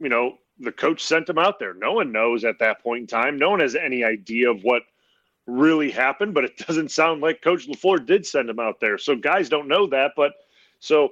you 0.00 0.08
know 0.08 0.38
the 0.60 0.72
coach 0.72 1.02
sent 1.02 1.28
him 1.28 1.38
out 1.38 1.58
there. 1.58 1.74
No 1.74 1.92
one 1.92 2.12
knows 2.12 2.44
at 2.44 2.58
that 2.58 2.82
point 2.82 3.02
in 3.02 3.06
time. 3.06 3.38
No 3.38 3.50
one 3.50 3.60
has 3.60 3.76
any 3.76 4.02
idea 4.02 4.50
of 4.50 4.62
what 4.62 4.82
really 5.46 5.90
happened, 5.90 6.34
but 6.34 6.44
it 6.44 6.56
doesn't 6.66 6.90
sound 6.90 7.20
like 7.20 7.42
Coach 7.42 7.68
LaFleur 7.68 8.04
did 8.04 8.26
send 8.26 8.50
him 8.50 8.60
out 8.60 8.80
there. 8.80 8.98
So 8.98 9.16
guys 9.16 9.48
don't 9.48 9.68
know 9.68 9.86
that, 9.88 10.12
but 10.16 10.32
so 10.80 11.10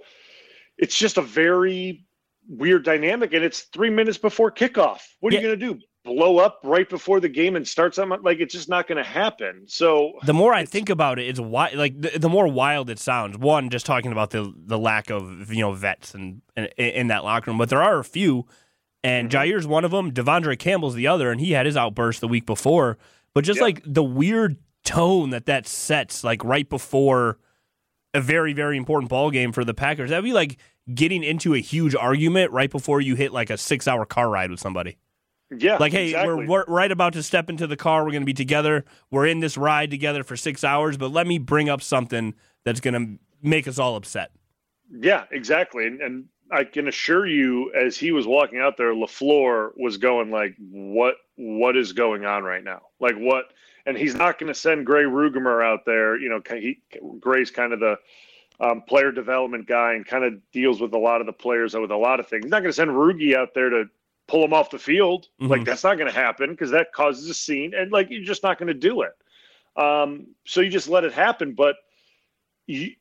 it's 0.78 0.97
just 0.97 1.16
a 1.16 1.23
very 1.23 2.05
weird 2.49 2.85
dynamic, 2.85 3.33
and 3.33 3.45
it's 3.45 3.62
three 3.62 3.90
minutes 3.90 4.19
before 4.19 4.50
kickoff. 4.50 5.00
What 5.21 5.33
are 5.33 5.37
yeah. 5.37 5.43
you 5.43 5.47
going 5.49 5.61
to 5.61 5.75
do? 5.75 5.81
Blow 6.05 6.38
up 6.38 6.61
right 6.62 6.88
before 6.88 7.19
the 7.19 7.28
game 7.28 7.57
and 7.57 7.66
start 7.66 7.93
something 7.93 8.23
like 8.23 8.38
it's 8.38 8.55
just 8.55 8.69
not 8.69 8.87
going 8.87 9.02
to 9.02 9.09
happen. 9.09 9.64
So 9.66 10.12
the 10.25 10.33
more 10.33 10.55
I 10.55 10.64
think 10.64 10.88
about 10.88 11.19
it, 11.19 11.26
it's 11.26 11.40
why 11.40 11.73
like 11.75 12.00
the, 12.00 12.16
the, 12.16 12.28
more 12.28 12.47
wild 12.47 12.90
it 12.90 13.00
sounds. 13.00 13.37
One, 13.37 13.71
just 13.71 13.87
talking 13.87 14.12
about 14.12 14.31
the 14.31 14.55
the 14.57 14.78
lack 14.78 15.11
of 15.11 15.52
you 15.52 15.62
know 15.62 15.73
vets 15.73 16.14
and 16.14 16.43
in, 16.57 16.66
in 16.76 17.07
that 17.09 17.25
locker 17.25 17.50
room, 17.50 17.59
but 17.59 17.71
there 17.71 17.83
are 17.83 17.99
a 17.99 18.05
few 18.05 18.47
and 19.07 19.31
mm-hmm. 19.31 19.39
Jaire's 19.39 19.69
one 19.69 19.85
of 19.85 19.93
them. 19.93 20.11
De'Vondre 20.11 20.59
Campbell's 20.59 20.97
the 20.97 21.07
other, 21.07 21.31
and 21.31 21.41
he 21.41 21.53
had 21.53 21.65
his 21.65 21.77
outburst 21.77 22.21
the 22.21 22.27
week 22.27 22.45
before. 22.45 22.99
But 23.35 23.45
just 23.45 23.61
like 23.61 23.81
the 23.87 24.03
weird 24.03 24.57
tone 24.85 25.31
that 25.31 25.47
that 25.47 25.69
sets, 25.69 26.25
like 26.25 26.43
right 26.43 26.69
before 26.69 27.39
a 28.15 28.21
very 28.21 28.53
very 28.53 28.77
important 28.77 29.09
ball 29.09 29.31
game 29.31 29.53
for 29.53 29.65
the 29.65 29.75
Packers, 29.75 30.11
that'd 30.11 30.25
be 30.25 30.33
like 30.33 30.59
getting 30.93 31.23
into 31.23 31.55
a 31.55 31.59
huge 31.59 31.95
argument 31.95 32.51
right 32.51 32.71
before 32.71 33.01
you 33.01 33.15
hit 33.15 33.33
like 33.33 33.49
a 33.49 33.57
six 33.57 33.87
hour 33.87 34.05
car 34.05 34.29
ride 34.29 34.51
with 34.51 34.59
somebody. 34.59 34.97
Yeah, 35.57 35.77
like 35.77 35.93
hey, 35.93 36.07
exactly. 36.07 36.35
we're, 36.35 36.47
we're 36.47 36.65
right 36.67 36.91
about 36.91 37.13
to 37.13 37.23
step 37.23 37.49
into 37.49 37.69
the 37.69 37.77
car. 37.77 38.05
We're 38.05 38.11
going 38.11 38.23
to 38.23 38.27
be 38.27 38.35
together. 38.35 38.85
We're 39.13 39.27
in 39.27 39.39
this 39.39 39.57
ride 39.57 39.93
together 39.93 40.25
for 40.25 40.37
six 40.37 40.65
hours, 40.65 40.97
but 40.97 41.13
let 41.13 41.29
me 41.29 41.39
bring 41.39 41.69
up 41.69 41.81
something 41.81 42.35
that's 42.65 42.81
going 42.81 42.95
to 42.95 43.21
make 43.41 43.69
us 43.69 43.79
all 43.79 43.95
upset. 43.95 44.33
Yeah, 44.91 45.25
exactly. 45.31 45.87
And, 45.87 46.01
and 46.01 46.25
I 46.50 46.65
can 46.65 46.88
assure 46.88 47.26
you, 47.26 47.73
as 47.75 47.97
he 47.97 48.12
was 48.12 48.26
walking 48.26 48.61
out 48.61 48.76
there, 48.76 48.95
Lafleur 48.95 49.71
was 49.76 49.97
going 49.97 50.31
like, 50.31 50.55
"What? 50.59 51.17
What 51.37 51.76
is 51.76 51.93
going 51.93 52.25
on 52.25 52.45
right 52.45 52.62
now? 52.62 52.83
Like 53.00 53.17
what?" 53.17 53.53
And 53.85 53.97
he's 53.97 54.15
not 54.15 54.38
going 54.38 54.49
to 54.49 54.59
send 54.59 54.87
Grey 54.87 55.05
Ruegamer 55.05 55.65
out 55.65 55.85
there. 55.85 56.19
You 56.19 56.29
know, 56.29 56.41
he, 56.49 56.81
Grey's 57.21 57.50
kind 57.50 57.73
of 57.73 57.81
the 57.81 57.97
um, 58.61 58.83
player 58.83 59.12
development 59.12 59.67
guy 59.67 59.95
and 59.95 60.07
kind 60.07 60.25
of 60.25 60.35
deals 60.53 60.81
with 60.81 60.93
a 60.93 60.99
lot 60.99 61.21
of 61.21 61.26
the 61.26 61.33
players 61.33 61.75
with 61.75 61.91
a 61.91 61.97
lot 61.97 62.21
of 62.21 62.26
things. 62.26 62.45
He's 62.45 62.50
not 62.50 62.61
going 62.61 62.71
to 62.71 62.76
send 62.76 62.91
Rugi 62.91 63.37
out 63.37 63.55
there 63.55 63.71
to 63.71 63.85
pull 64.26 64.45
him 64.45 64.53
off 64.53 64.71
the 64.71 64.79
field. 64.79 65.29
Mm-hmm. 65.41 65.50
Like 65.50 65.65
that's 65.65 65.85
not 65.85 65.99
going 65.99 66.11
to 66.11 66.19
happen 66.19 66.50
because 66.50 66.71
that 66.71 66.93
causes 66.93 67.29
a 67.29 67.35
scene, 67.35 67.75
and 67.75 67.93
like 67.93 68.11
you're 68.11 68.25
just 68.25 68.43
not 68.43 68.59
going 68.59 68.69
to 68.69 68.75
do 68.75 69.03
it. 69.03 69.12
Um, 69.81 70.29
so 70.45 70.61
you 70.61 70.71
just 70.71 70.88
let 70.88 71.05
it 71.05 71.12
happen. 71.12 71.55
But 71.55 71.76
you, 72.67 72.93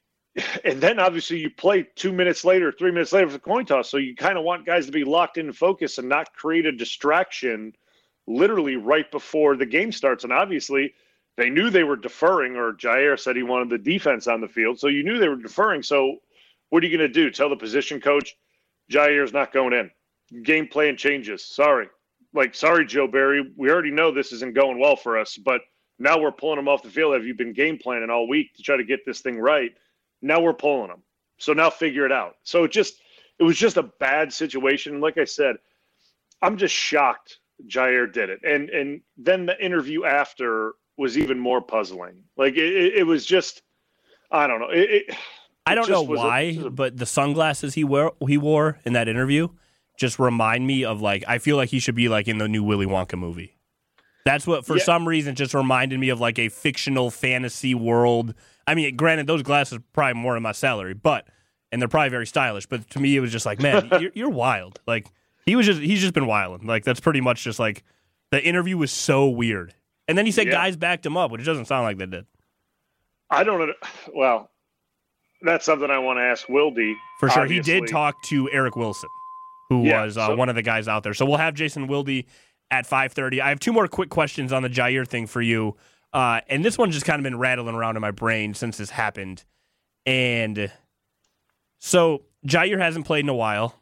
and 0.64 0.82
then 0.82 1.00
obviously 1.00 1.38
you 1.40 1.50
play 1.50 1.88
two 1.96 2.12
minutes 2.12 2.44
later, 2.44 2.72
three 2.72 2.92
minutes 2.92 3.14
later 3.14 3.28
for 3.28 3.34
the 3.34 3.40
coin 3.40 3.66
toss. 3.66 3.90
So 3.90 3.98
you 3.98 4.16
kind 4.16 4.38
of 4.38 4.44
want 4.44 4.66
guys 4.66 4.86
to 4.86 4.92
be 4.92 5.04
locked 5.04 5.38
in 5.38 5.52
focus 5.54 5.98
and 5.98 6.10
not 6.10 6.34
create 6.34 6.66
a 6.66 6.72
distraction 6.72 7.74
literally 8.28 8.76
right 8.76 9.10
before 9.12 9.56
the 9.56 9.66
game 9.66 9.92
starts. 9.92 10.24
And 10.24 10.34
obviously 10.34 10.94
they 11.38 11.50
knew 11.50 11.70
they 11.70 11.84
were 11.84 11.96
deferring, 11.96 12.56
or 12.56 12.74
Jaire 12.74 13.20
said 13.20 13.36
he 13.36 13.44
wanted 13.44 13.70
the 13.70 13.78
defense 13.78 14.28
on 14.28 14.42
the 14.42 14.48
field. 14.48 14.80
So 14.80 14.88
you 14.88 15.04
knew 15.04 15.20
they 15.20 15.30
were 15.30 15.36
deferring. 15.36 15.84
So 15.84 16.18
what 16.70 16.84
are 16.84 16.88
you 16.88 16.98
going 16.98 17.08
to 17.08 17.14
do? 17.14 17.30
Tell 17.30 17.50
the 17.50 17.56
position 17.56 18.02
coach 18.02 18.36
Jaire's 18.92 19.34
not 19.34 19.54
going 19.54 19.74
in. 19.74 19.92
Game 20.44 20.68
plan 20.68 20.98
changes. 20.98 21.46
Sorry. 21.46 21.88
Like, 22.34 22.56
sorry, 22.56 22.86
Joe 22.86 23.08
Barry. 23.08 23.54
We 23.56 23.70
already 23.70 23.92
know 23.92 24.12
this 24.12 24.34
isn't 24.34 24.56
going 24.56 24.80
well 24.80 24.96
for 24.96 25.18
us, 25.18 25.38
but 25.38 25.62
now 26.00 26.20
we're 26.20 26.32
pulling 26.32 26.60
him 26.60 26.68
off 26.68 26.84
the 26.84 26.90
field. 26.90 27.14
Have 27.14 27.26
you 27.26 27.34
been 27.34 27.54
game 27.54 27.78
planning 27.78 28.10
all 28.10 28.28
week 28.28 28.54
to 28.56 28.64
try 28.64 28.76
to 28.76 28.84
get 28.84 29.06
this 29.06 29.22
thing 29.22 29.40
right? 29.40 29.72
Now 30.26 30.42
we're 30.42 30.54
pulling 30.54 30.88
them. 30.88 31.04
So 31.38 31.54
now 31.54 31.70
figure 31.70 32.06
it 32.06 32.12
out. 32.12 32.38
So 32.44 32.64
it 32.64 32.72
just 32.72 32.96
it 33.38 33.44
was 33.44 33.58
just 33.58 33.78
a 33.78 33.84
bad 33.84 34.34
situation. 34.34 35.00
Like 35.00 35.18
I 35.18 35.26
said, 35.26 35.58
I'm 36.42 36.58
just 36.58 36.74
shocked 36.74 37.40
Jaire 37.68 38.12
did 38.12 38.30
it. 38.30 38.40
And 38.44 38.70
and 38.70 39.02
then 39.18 39.46
the 39.46 39.64
interview 39.64 40.04
after 40.04 40.74
was 40.98 41.18
even 41.18 41.40
more 41.40 41.62
puzzling. 41.62 42.24
Like 42.38 42.56
it, 42.56 42.96
it 42.96 43.06
was 43.06 43.26
just 43.26 43.62
I 44.32 44.48
don't 44.48 44.60
know. 44.60 44.70
It, 44.70 44.90
it 45.10 45.16
I 45.68 45.76
don't 45.76 45.90
know 45.90 46.02
why, 46.02 46.40
a, 46.40 46.66
a, 46.66 46.70
but 46.70 46.98
the 46.98 47.06
sunglasses 47.06 47.76
he 47.76 47.84
wore 47.84 48.14
he 48.28 48.38
wore 48.38 48.80
in 48.84 48.94
that 48.94 49.08
interview 49.08 49.50
just 50.00 50.18
remind 50.18 50.66
me 50.66 50.84
of 50.86 51.02
like 51.02 51.24
I 51.28 51.38
feel 51.38 51.56
like 51.56 51.70
he 51.70 51.80
should 51.80 51.96
be 51.96 52.10
like 52.10 52.28
in 52.28 52.40
the 52.40 52.48
new 52.48 52.64
Willy 52.64 52.88
Wonka 52.88 53.18
movie. 53.18 53.58
That's 54.26 54.48
what 54.48 54.66
for 54.66 54.78
yeah. 54.78 54.84
some 54.84 55.08
reason 55.08 55.36
just 55.36 55.54
reminded 55.54 56.00
me 56.00 56.10
of 56.10 56.20
like 56.20 56.40
a 56.40 56.50
fictional 56.50 57.12
fantasy 57.12 57.76
world. 57.76 58.34
I 58.68 58.76
mean, 58.76 58.96
granted, 58.96 59.28
those 59.28 59.44
glasses 59.44 59.78
are 59.78 59.84
probably 59.94 60.22
more 60.22 60.34
than 60.34 60.44
my 60.44 60.52
salary, 60.52 60.94
but 60.94 61.28
and 61.72 61.82
they're 61.82 61.90
probably 61.90 62.10
very 62.10 62.28
stylish. 62.28 62.66
But 62.66 62.90
to 62.92 63.00
me, 63.00 63.16
it 63.16 63.20
was 63.20 63.32
just 63.32 63.46
like, 63.46 63.60
man, 63.60 63.90
you're, 64.00 64.12
you're 64.14 64.30
wild. 64.30 64.80
Like 64.88 65.08
he 65.46 65.56
was 65.56 65.66
just 65.66 65.82
he's 65.82 66.02
just 66.02 66.14
been 66.14 66.28
wilding. 66.28 66.68
Like 66.68 66.84
that's 66.84 67.00
pretty 67.00 67.22
much 67.22 67.44
just 67.44 67.60
like 67.60 67.84
the 68.32 68.44
interview 68.44 68.78
was 68.78 68.92
so 68.92 69.28
weird. 69.28 69.74
And 70.08 70.18
then 70.18 70.26
he 70.26 70.32
said 70.32 70.48
yeah. 70.48 70.54
guys 70.54 70.76
backed 70.76 71.06
him 71.06 71.18
up, 71.18 71.32
which 71.32 71.44
doesn't 71.46 71.66
sound 71.66 71.84
like 71.84 71.98
they 71.98 72.06
did. 72.06 72.26
I 73.30 73.44
don't. 73.44 73.72
Well, 74.14 74.50
that's 75.42 75.66
something 75.66 75.90
I 75.90 76.00
want 76.00 76.18
to 76.18 76.24
ask 76.24 76.48
Wildy. 76.48 76.94
For 77.20 77.30
sure, 77.30 77.44
obviously. 77.44 77.74
he 77.74 77.80
did 77.82 77.90
talk 77.90 78.22
to 78.24 78.50
Eric 78.52 78.76
Wilson, 78.76 79.10
who 79.70 79.84
yeah, 79.84 80.04
was 80.04 80.18
uh, 80.18 80.28
so, 80.28 80.36
one 80.36 80.50
of 80.50 80.56
the 80.56 80.62
guys 80.62 80.88
out 80.88 81.04
there. 81.04 81.14
So 81.14 81.26
we'll 81.26 81.38
have 81.38 81.54
Jason 81.54 81.88
Wildy 81.88 82.26
at 82.72 82.88
5:30. 82.88 83.42
I 83.42 83.50
have 83.50 83.60
two 83.60 83.74
more 83.74 83.88
quick 83.88 84.10
questions 84.10 84.54
on 84.54 84.64
the 84.64 84.70
Jaire 84.70 85.08
thing 85.08 85.28
for 85.28 85.42
you. 85.42 85.76
Uh, 86.16 86.40
and 86.48 86.64
this 86.64 86.78
one's 86.78 86.94
just 86.94 87.06
kind 87.06 87.20
of 87.20 87.24
been 87.24 87.38
rattling 87.38 87.76
around 87.76 87.98
in 87.98 88.02
my 88.02 88.12
brain 88.12 88.54
since 88.54 88.78
this 88.78 88.90
happened. 88.90 89.44
And 90.06 90.72
so 91.78 92.22
Jaire 92.48 92.80
hasn't 92.80 93.06
played 93.06 93.26
in 93.26 93.30
a 93.30 93.36
while. 93.36 93.76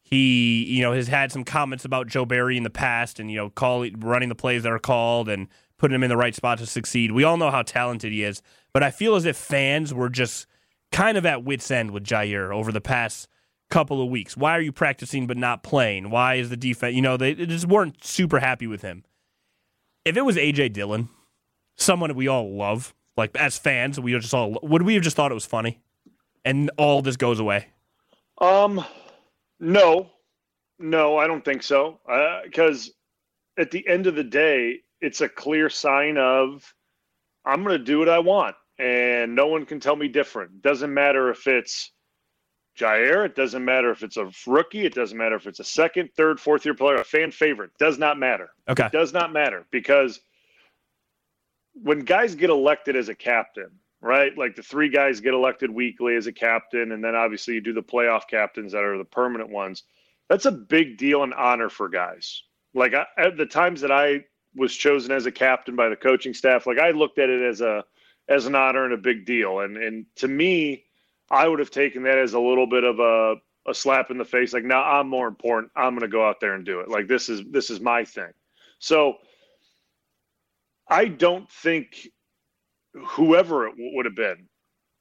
He, 0.00 0.62
you 0.62 0.82
know, 0.82 0.92
has 0.92 1.08
had 1.08 1.32
some 1.32 1.42
comments 1.42 1.84
about 1.84 2.06
Joe 2.06 2.24
Barry 2.24 2.56
in 2.56 2.62
the 2.62 2.70
past, 2.70 3.18
and 3.18 3.32
you 3.32 3.36
know, 3.36 3.50
call 3.50 3.84
running 3.98 4.28
the 4.28 4.36
plays 4.36 4.62
that 4.62 4.70
are 4.70 4.78
called 4.78 5.28
and 5.28 5.48
putting 5.76 5.96
him 5.96 6.04
in 6.04 6.08
the 6.08 6.16
right 6.16 6.36
spot 6.36 6.58
to 6.58 6.66
succeed. 6.66 7.10
We 7.10 7.24
all 7.24 7.36
know 7.36 7.50
how 7.50 7.62
talented 7.62 8.12
he 8.12 8.22
is, 8.22 8.42
but 8.72 8.84
I 8.84 8.92
feel 8.92 9.16
as 9.16 9.24
if 9.24 9.36
fans 9.36 9.92
were 9.92 10.08
just 10.08 10.46
kind 10.92 11.18
of 11.18 11.26
at 11.26 11.42
wits 11.42 11.68
end 11.68 11.90
with 11.90 12.04
Jaire 12.04 12.54
over 12.54 12.70
the 12.70 12.80
past 12.80 13.26
couple 13.70 14.00
of 14.00 14.08
weeks. 14.08 14.36
Why 14.36 14.52
are 14.52 14.60
you 14.60 14.70
practicing 14.70 15.26
but 15.26 15.36
not 15.36 15.64
playing? 15.64 16.10
Why 16.10 16.36
is 16.36 16.48
the 16.48 16.56
defense? 16.56 16.94
You 16.94 17.02
know, 17.02 17.16
they 17.16 17.34
just 17.34 17.66
weren't 17.66 18.04
super 18.04 18.38
happy 18.38 18.68
with 18.68 18.82
him. 18.82 19.02
If 20.04 20.16
it 20.16 20.22
was 20.22 20.36
AJ 20.36 20.74
Dillon, 20.74 21.08
someone 21.76 22.14
we 22.14 22.28
all 22.28 22.56
love, 22.56 22.94
like 23.16 23.36
as 23.36 23.58
fans, 23.58 23.98
we 24.00 24.12
just 24.18 24.34
all 24.34 24.58
would 24.62 24.82
we 24.82 24.94
have 24.94 25.02
just 25.02 25.16
thought 25.16 25.30
it 25.30 25.34
was 25.34 25.46
funny, 25.46 25.80
and 26.44 26.70
all 26.76 27.02
this 27.02 27.16
goes 27.16 27.40
away? 27.40 27.68
Um, 28.38 28.84
no, 29.60 30.10
no, 30.78 31.16
I 31.16 31.26
don't 31.26 31.44
think 31.44 31.62
so. 31.62 32.00
Because 32.44 32.88
uh, 32.88 33.60
at 33.60 33.70
the 33.70 33.86
end 33.86 34.06
of 34.06 34.14
the 34.14 34.24
day, 34.24 34.80
it's 35.00 35.20
a 35.20 35.28
clear 35.28 35.68
sign 35.68 36.16
of 36.16 36.74
I'm 37.44 37.62
going 37.62 37.78
to 37.78 37.84
do 37.84 37.98
what 37.98 38.08
I 38.08 38.18
want, 38.18 38.56
and 38.78 39.34
no 39.34 39.46
one 39.46 39.66
can 39.66 39.80
tell 39.80 39.96
me 39.96 40.08
different. 40.08 40.62
Doesn't 40.62 40.92
matter 40.92 41.30
if 41.30 41.46
it's 41.46 41.92
Jaire. 42.78 43.26
It 43.26 43.34
doesn't 43.34 43.64
matter 43.64 43.90
if 43.90 44.02
it's 44.02 44.16
a 44.16 44.30
rookie. 44.46 44.86
It 44.86 44.94
doesn't 44.94 45.18
matter 45.18 45.36
if 45.36 45.46
it's 45.46 45.60
a 45.60 45.64
second, 45.64 46.10
third, 46.16 46.40
fourth 46.40 46.64
year 46.64 46.74
player, 46.74 46.96
a 46.96 47.04
fan 47.04 47.30
favorite. 47.30 47.70
Does 47.78 47.98
not 47.98 48.18
matter. 48.18 48.50
Okay. 48.68 48.86
It 48.86 48.92
does 48.92 49.12
not 49.12 49.32
matter 49.32 49.66
because 49.70 50.20
when 51.74 52.00
guys 52.00 52.34
get 52.34 52.50
elected 52.50 52.96
as 52.96 53.08
a 53.08 53.14
captain, 53.14 53.70
right? 54.00 54.36
Like 54.36 54.56
the 54.56 54.62
three 54.62 54.88
guys 54.88 55.20
get 55.20 55.34
elected 55.34 55.70
weekly 55.70 56.16
as 56.16 56.26
a 56.26 56.32
captain, 56.32 56.92
and 56.92 57.02
then 57.02 57.14
obviously 57.14 57.54
you 57.54 57.60
do 57.60 57.72
the 57.72 57.82
playoff 57.82 58.28
captains 58.28 58.72
that 58.72 58.84
are 58.84 58.98
the 58.98 59.04
permanent 59.04 59.50
ones. 59.50 59.84
That's 60.28 60.46
a 60.46 60.52
big 60.52 60.98
deal 60.98 61.22
and 61.22 61.34
honor 61.34 61.68
for 61.68 61.88
guys. 61.88 62.42
Like 62.74 62.94
I, 62.94 63.06
at 63.18 63.36
the 63.36 63.46
times 63.46 63.80
that 63.82 63.92
I 63.92 64.24
was 64.54 64.74
chosen 64.74 65.12
as 65.12 65.26
a 65.26 65.32
captain 65.32 65.76
by 65.76 65.88
the 65.88 65.96
coaching 65.96 66.34
staff, 66.34 66.66
like 66.66 66.78
I 66.78 66.90
looked 66.90 67.18
at 67.18 67.30
it 67.30 67.42
as 67.42 67.60
a 67.60 67.84
as 68.28 68.46
an 68.46 68.54
honor 68.54 68.84
and 68.84 68.94
a 68.94 68.98
big 68.98 69.26
deal. 69.26 69.60
And 69.60 69.76
and 69.76 70.06
to 70.16 70.28
me, 70.28 70.84
I 71.32 71.48
would 71.48 71.58
have 71.58 71.70
taken 71.70 72.02
that 72.04 72.18
as 72.18 72.34
a 72.34 72.40
little 72.40 72.66
bit 72.66 72.84
of 72.84 73.00
a, 73.00 73.36
a 73.68 73.74
slap 73.74 74.10
in 74.10 74.18
the 74.18 74.24
face. 74.24 74.52
Like, 74.52 74.64
now 74.64 74.82
I'm 74.82 75.08
more 75.08 75.26
important. 75.26 75.72
I'm 75.74 75.90
going 75.90 76.02
to 76.02 76.08
go 76.08 76.26
out 76.26 76.40
there 76.40 76.54
and 76.54 76.64
do 76.64 76.80
it. 76.80 76.88
Like, 76.88 77.08
this 77.08 77.28
is 77.28 77.42
this 77.50 77.70
is 77.70 77.80
my 77.80 78.04
thing. 78.04 78.30
So, 78.78 79.16
I 80.88 81.06
don't 81.06 81.50
think 81.50 82.08
whoever 82.94 83.66
it 83.66 83.72
w- 83.72 83.96
would 83.96 84.04
have 84.04 84.16
been, 84.16 84.48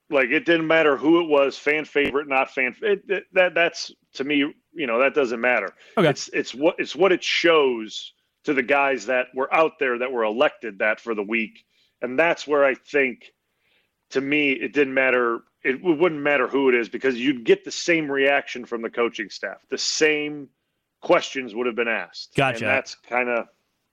like, 0.09 0.29
it 0.29 0.45
didn't 0.45 0.67
matter 0.67 0.97
who 0.97 1.21
it 1.21 1.27
was, 1.27 1.57
fan 1.57 1.85
favorite, 1.85 2.27
not 2.27 2.51
fan. 2.51 2.75
It, 2.81 3.03
it, 3.07 3.23
that 3.33 3.53
that's 3.53 3.91
to 4.13 4.23
me, 4.23 4.53
you 4.73 4.87
know, 4.87 4.99
that 4.99 5.13
doesn't 5.13 5.41
matter. 5.41 5.73
Okay. 5.97 6.09
It's 6.09 6.29
it's 6.33 6.53
what 6.53 6.75
it's 6.79 6.95
what 6.95 7.11
it 7.11 7.23
shows 7.23 8.13
to 8.43 8.53
the 8.53 8.63
guys 8.63 9.05
that 9.05 9.27
were 9.35 9.53
out 9.53 9.73
there 9.79 9.99
that 9.99 10.11
were 10.11 10.23
elected 10.23 10.79
that 10.79 10.99
for 10.99 11.15
the 11.15 11.23
week, 11.23 11.63
and 12.01 12.17
that's 12.17 12.47
where 12.47 12.65
I 12.65 12.75
think, 12.75 13.31
to 14.11 14.21
me, 14.21 14.51
it 14.51 14.73
didn't 14.73 14.93
matter 14.93 15.41
it 15.63 15.81
wouldn't 15.83 16.21
matter 16.21 16.47
who 16.47 16.69
it 16.69 16.75
is 16.75 16.89
because 16.89 17.19
you'd 17.19 17.43
get 17.43 17.63
the 17.63 17.71
same 17.71 18.11
reaction 18.11 18.65
from 18.65 18.81
the 18.81 18.89
coaching 18.89 19.29
staff. 19.29 19.57
The 19.69 19.77
same 19.77 20.49
questions 21.01 21.53
would 21.53 21.67
have 21.67 21.75
been 21.75 21.87
asked. 21.87 22.35
Gotcha. 22.35 22.65
And 22.65 22.67
that's 22.67 22.95
kind 22.95 23.29
of. 23.29 23.47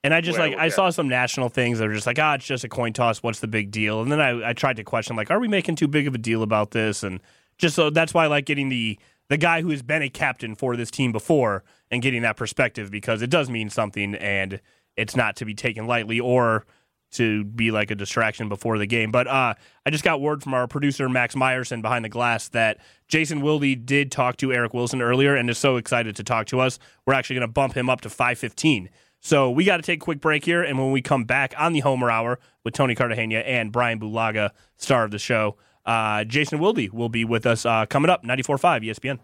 And 0.05 0.15
I 0.15 0.21
just 0.21 0.39
like 0.39 0.57
I, 0.57 0.69
saw 0.69 0.91
some 0.91 1.09
national 1.09 1.49
things 1.49 1.79
that 1.79 1.89
were 1.89 1.95
just 1.95 2.07
like, 2.07 2.21
ah, 2.21 2.35
it's 2.35 2.47
just 2.47 2.63
a 2.63 2.69
coin 2.69 2.93
toss. 2.93 3.23
What's 3.23 3.41
the 3.41 3.49
big 3.49 3.71
deal? 3.71 4.01
And 4.01 4.13
then 4.13 4.21
I, 4.21 4.51
I 4.51 4.53
tried 4.53 4.77
to 4.77 4.85
question 4.85 5.17
like, 5.17 5.31
are 5.31 5.41
we 5.41 5.49
making 5.49 5.75
too 5.75 5.89
big 5.89 6.07
of 6.07 6.15
a 6.15 6.19
deal 6.19 6.43
about 6.43 6.71
this? 6.71 7.03
And 7.03 7.21
just 7.59 7.75
so 7.75 7.91
that's 7.91 8.15
why 8.15 8.25
I 8.25 8.27
like 8.29 8.45
getting 8.47 8.69
the 8.69 8.99
the 9.29 9.37
guy 9.37 9.61
who 9.61 9.71
has 9.71 9.83
been 9.83 10.03
a 10.03 10.09
captain 10.09 10.55
for 10.55 10.77
this 10.77 10.91
team 10.91 11.13
before 11.13 11.65
and 11.91 12.01
getting 12.01 12.23
that 12.23 12.37
perspective 12.37 12.91
because 12.91 13.23
it 13.23 13.31
does 13.31 13.51
mean 13.51 13.71
something 13.71 14.15
and 14.15 14.61
it's 14.97 15.17
not 15.17 15.37
to 15.37 15.45
be 15.45 15.55
taken 15.55 15.87
lightly 15.87 16.19
or 16.19 16.65
to 17.11 17.45
be 17.45 17.71
like 17.71 17.91
a 17.91 17.95
distraction 17.95 18.49
before 18.49 18.79
the 18.79 18.87
game. 18.87 19.11
But 19.11 19.27
uh, 19.27 19.55
I 19.87 19.91
just 19.91 20.05
got 20.05 20.21
word 20.21 20.43
from 20.43 20.55
our 20.55 20.67
producer 20.67 21.09
Max 21.09 21.35
Meyerson 21.35 21.81
behind 21.83 22.05
the 22.05 22.11
glass 22.11 22.49
that 22.51 22.79
Jason 23.07 23.41
Wildy 23.41 23.85
did 23.85 24.13
talk 24.13 24.37
to 24.39 24.53
Eric 24.53 24.75
Wilson 24.75 25.01
earlier 25.01 25.35
and 25.35 25.49
is 25.49 25.59
so 25.59 25.77
excited 25.77 26.17
to 26.17 26.25
talk 26.25 26.47
to 26.49 26.61
us. 26.61 26.79
We're 27.07 27.15
actually 27.15 27.37
going 27.37 27.49
to 27.49 27.53
bump 27.53 27.75
him 27.75 27.89
up 27.89 28.03
to 28.03 28.11
515. 28.11 28.91
So 29.21 29.51
we 29.51 29.65
got 29.65 29.77
to 29.79 29.83
take 29.83 30.01
a 30.01 30.05
quick 30.05 30.21
break 30.21 30.45
here, 30.45 30.63
and 30.63 30.79
when 30.79 30.93
we 30.93 31.03
come 31.03 31.25
back 31.25 31.55
on 31.59 31.73
the 31.73 31.81
Homer 31.81 32.11
Hour 32.11 32.39
with 32.65 32.75
Tony 32.75 32.95
Cartagena 32.95 33.39
and 33.39 33.73
Bryan 33.73 33.99
Bulaga, 33.99 34.51
star 34.77 35.05
of 35.05 35.11
the 35.11 35.19
show, 35.19 35.57
uh, 35.85 36.25
Jason 36.25 36.59
Wildy 36.59 36.91
will 36.93 37.09
be 37.09 37.25
with 37.25 37.47
us 37.47 37.67
uh, 37.67 37.87
coming 37.87 38.11
up, 38.11 38.23
94.5 38.25 38.85
ESPN. 38.85 39.19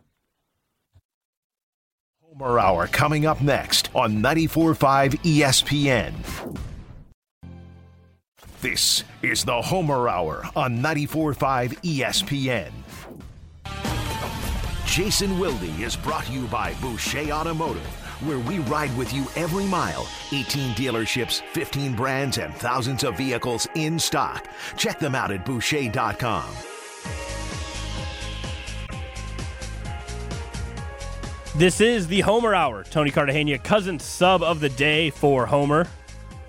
Homer 2.20 2.58
Hour 2.58 2.86
coming 2.88 3.26
up 3.26 3.40
next 3.40 3.90
on 3.94 4.16
94.5 4.16 5.20
ESPN. 5.22 6.14
This 8.60 9.04
is 9.22 9.44
the 9.44 9.60
Homer 9.60 10.08
Hour 10.08 10.48
on 10.56 10.78
94.5 10.82 11.78
ESPN. 11.82 12.70
Jason 14.86 15.30
Wildy 15.32 15.80
is 15.80 15.96
brought 15.96 16.24
to 16.24 16.32
you 16.32 16.46
by 16.46 16.72
Boucher 16.80 17.30
Automotive, 17.30 17.82
where 18.20 18.38
we 18.38 18.58
ride 18.60 18.96
with 18.96 19.12
you 19.12 19.26
every 19.36 19.64
mile. 19.64 20.06
18 20.32 20.74
dealerships, 20.74 21.42
15 21.52 21.94
brands, 21.94 22.38
and 22.38 22.54
thousands 22.54 23.04
of 23.04 23.16
vehicles 23.16 23.68
in 23.74 23.98
stock. 23.98 24.48
Check 24.76 24.98
them 24.98 25.14
out 25.14 25.30
at 25.30 25.44
Boucher.com. 25.44 26.44
This 31.56 31.80
is 31.80 32.08
the 32.08 32.20
Homer 32.20 32.54
Hour. 32.54 32.84
Tony 32.84 33.10
Cartagena, 33.10 33.58
cousin 33.58 33.98
sub 33.98 34.42
of 34.42 34.60
the 34.60 34.70
day 34.70 35.10
for 35.10 35.46
Homer 35.46 35.86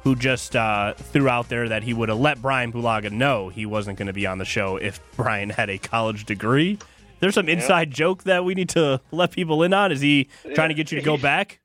who 0.05 0.15
just 0.15 0.55
uh, 0.55 0.93
threw 0.93 1.27
out 1.27 1.49
there 1.49 1.67
that 1.67 1.81
he 1.81 1.91
would 1.91 2.09
have 2.09 2.19
let 2.19 2.39
Bryan 2.39 2.71
Bulaga 2.71 3.11
know 3.11 3.49
he 3.49 3.65
wasn't 3.65 3.97
going 3.97 4.05
to 4.05 4.13
be 4.13 4.27
on 4.27 4.37
the 4.37 4.45
show 4.45 4.77
if 4.77 5.01
Bryan 5.17 5.49
had 5.49 5.67
a 5.71 5.79
college 5.79 6.25
degree. 6.25 6.77
There's 7.25 7.33
some 7.33 7.49
inside 7.49 7.89
yeah. 7.89 7.95
joke 7.95 8.23
that 8.25 8.45
we 8.45 8.53
need 8.53 8.69
to 8.69 9.01
let 9.09 9.31
people 9.31 9.63
in 9.63 9.73
on. 9.73 9.91
Is 9.91 9.99
he 9.99 10.29
trying 10.53 10.69
to 10.69 10.75
get 10.75 10.91
you 10.91 10.99
to 10.99 11.03
go 11.03 11.17
back? 11.17 11.59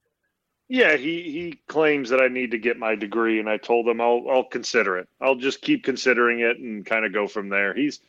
Yeah, 0.71 0.97
he, 0.97 1.21
he 1.21 1.61
claims 1.69 2.09
that 2.09 2.23
I 2.23 2.29
need 2.29 2.52
to 2.52 2.59
get 2.59 2.79
my 2.79 2.95
degree, 2.95 3.38
and 3.38 3.47
I 3.47 3.59
told 3.59 3.87
him 3.87 4.00
I'll 4.00 4.25
I'll 4.31 4.45
consider 4.45 4.97
it. 4.97 5.07
I'll 5.21 5.35
just 5.35 5.61
keep 5.61 5.85
considering 5.85 6.40
it 6.40 6.57
and 6.57 6.87
kind 6.87 7.05
of 7.05 7.12
go 7.12 7.29
from 7.29 7.50
there. 7.50 7.75
He's 7.75 8.00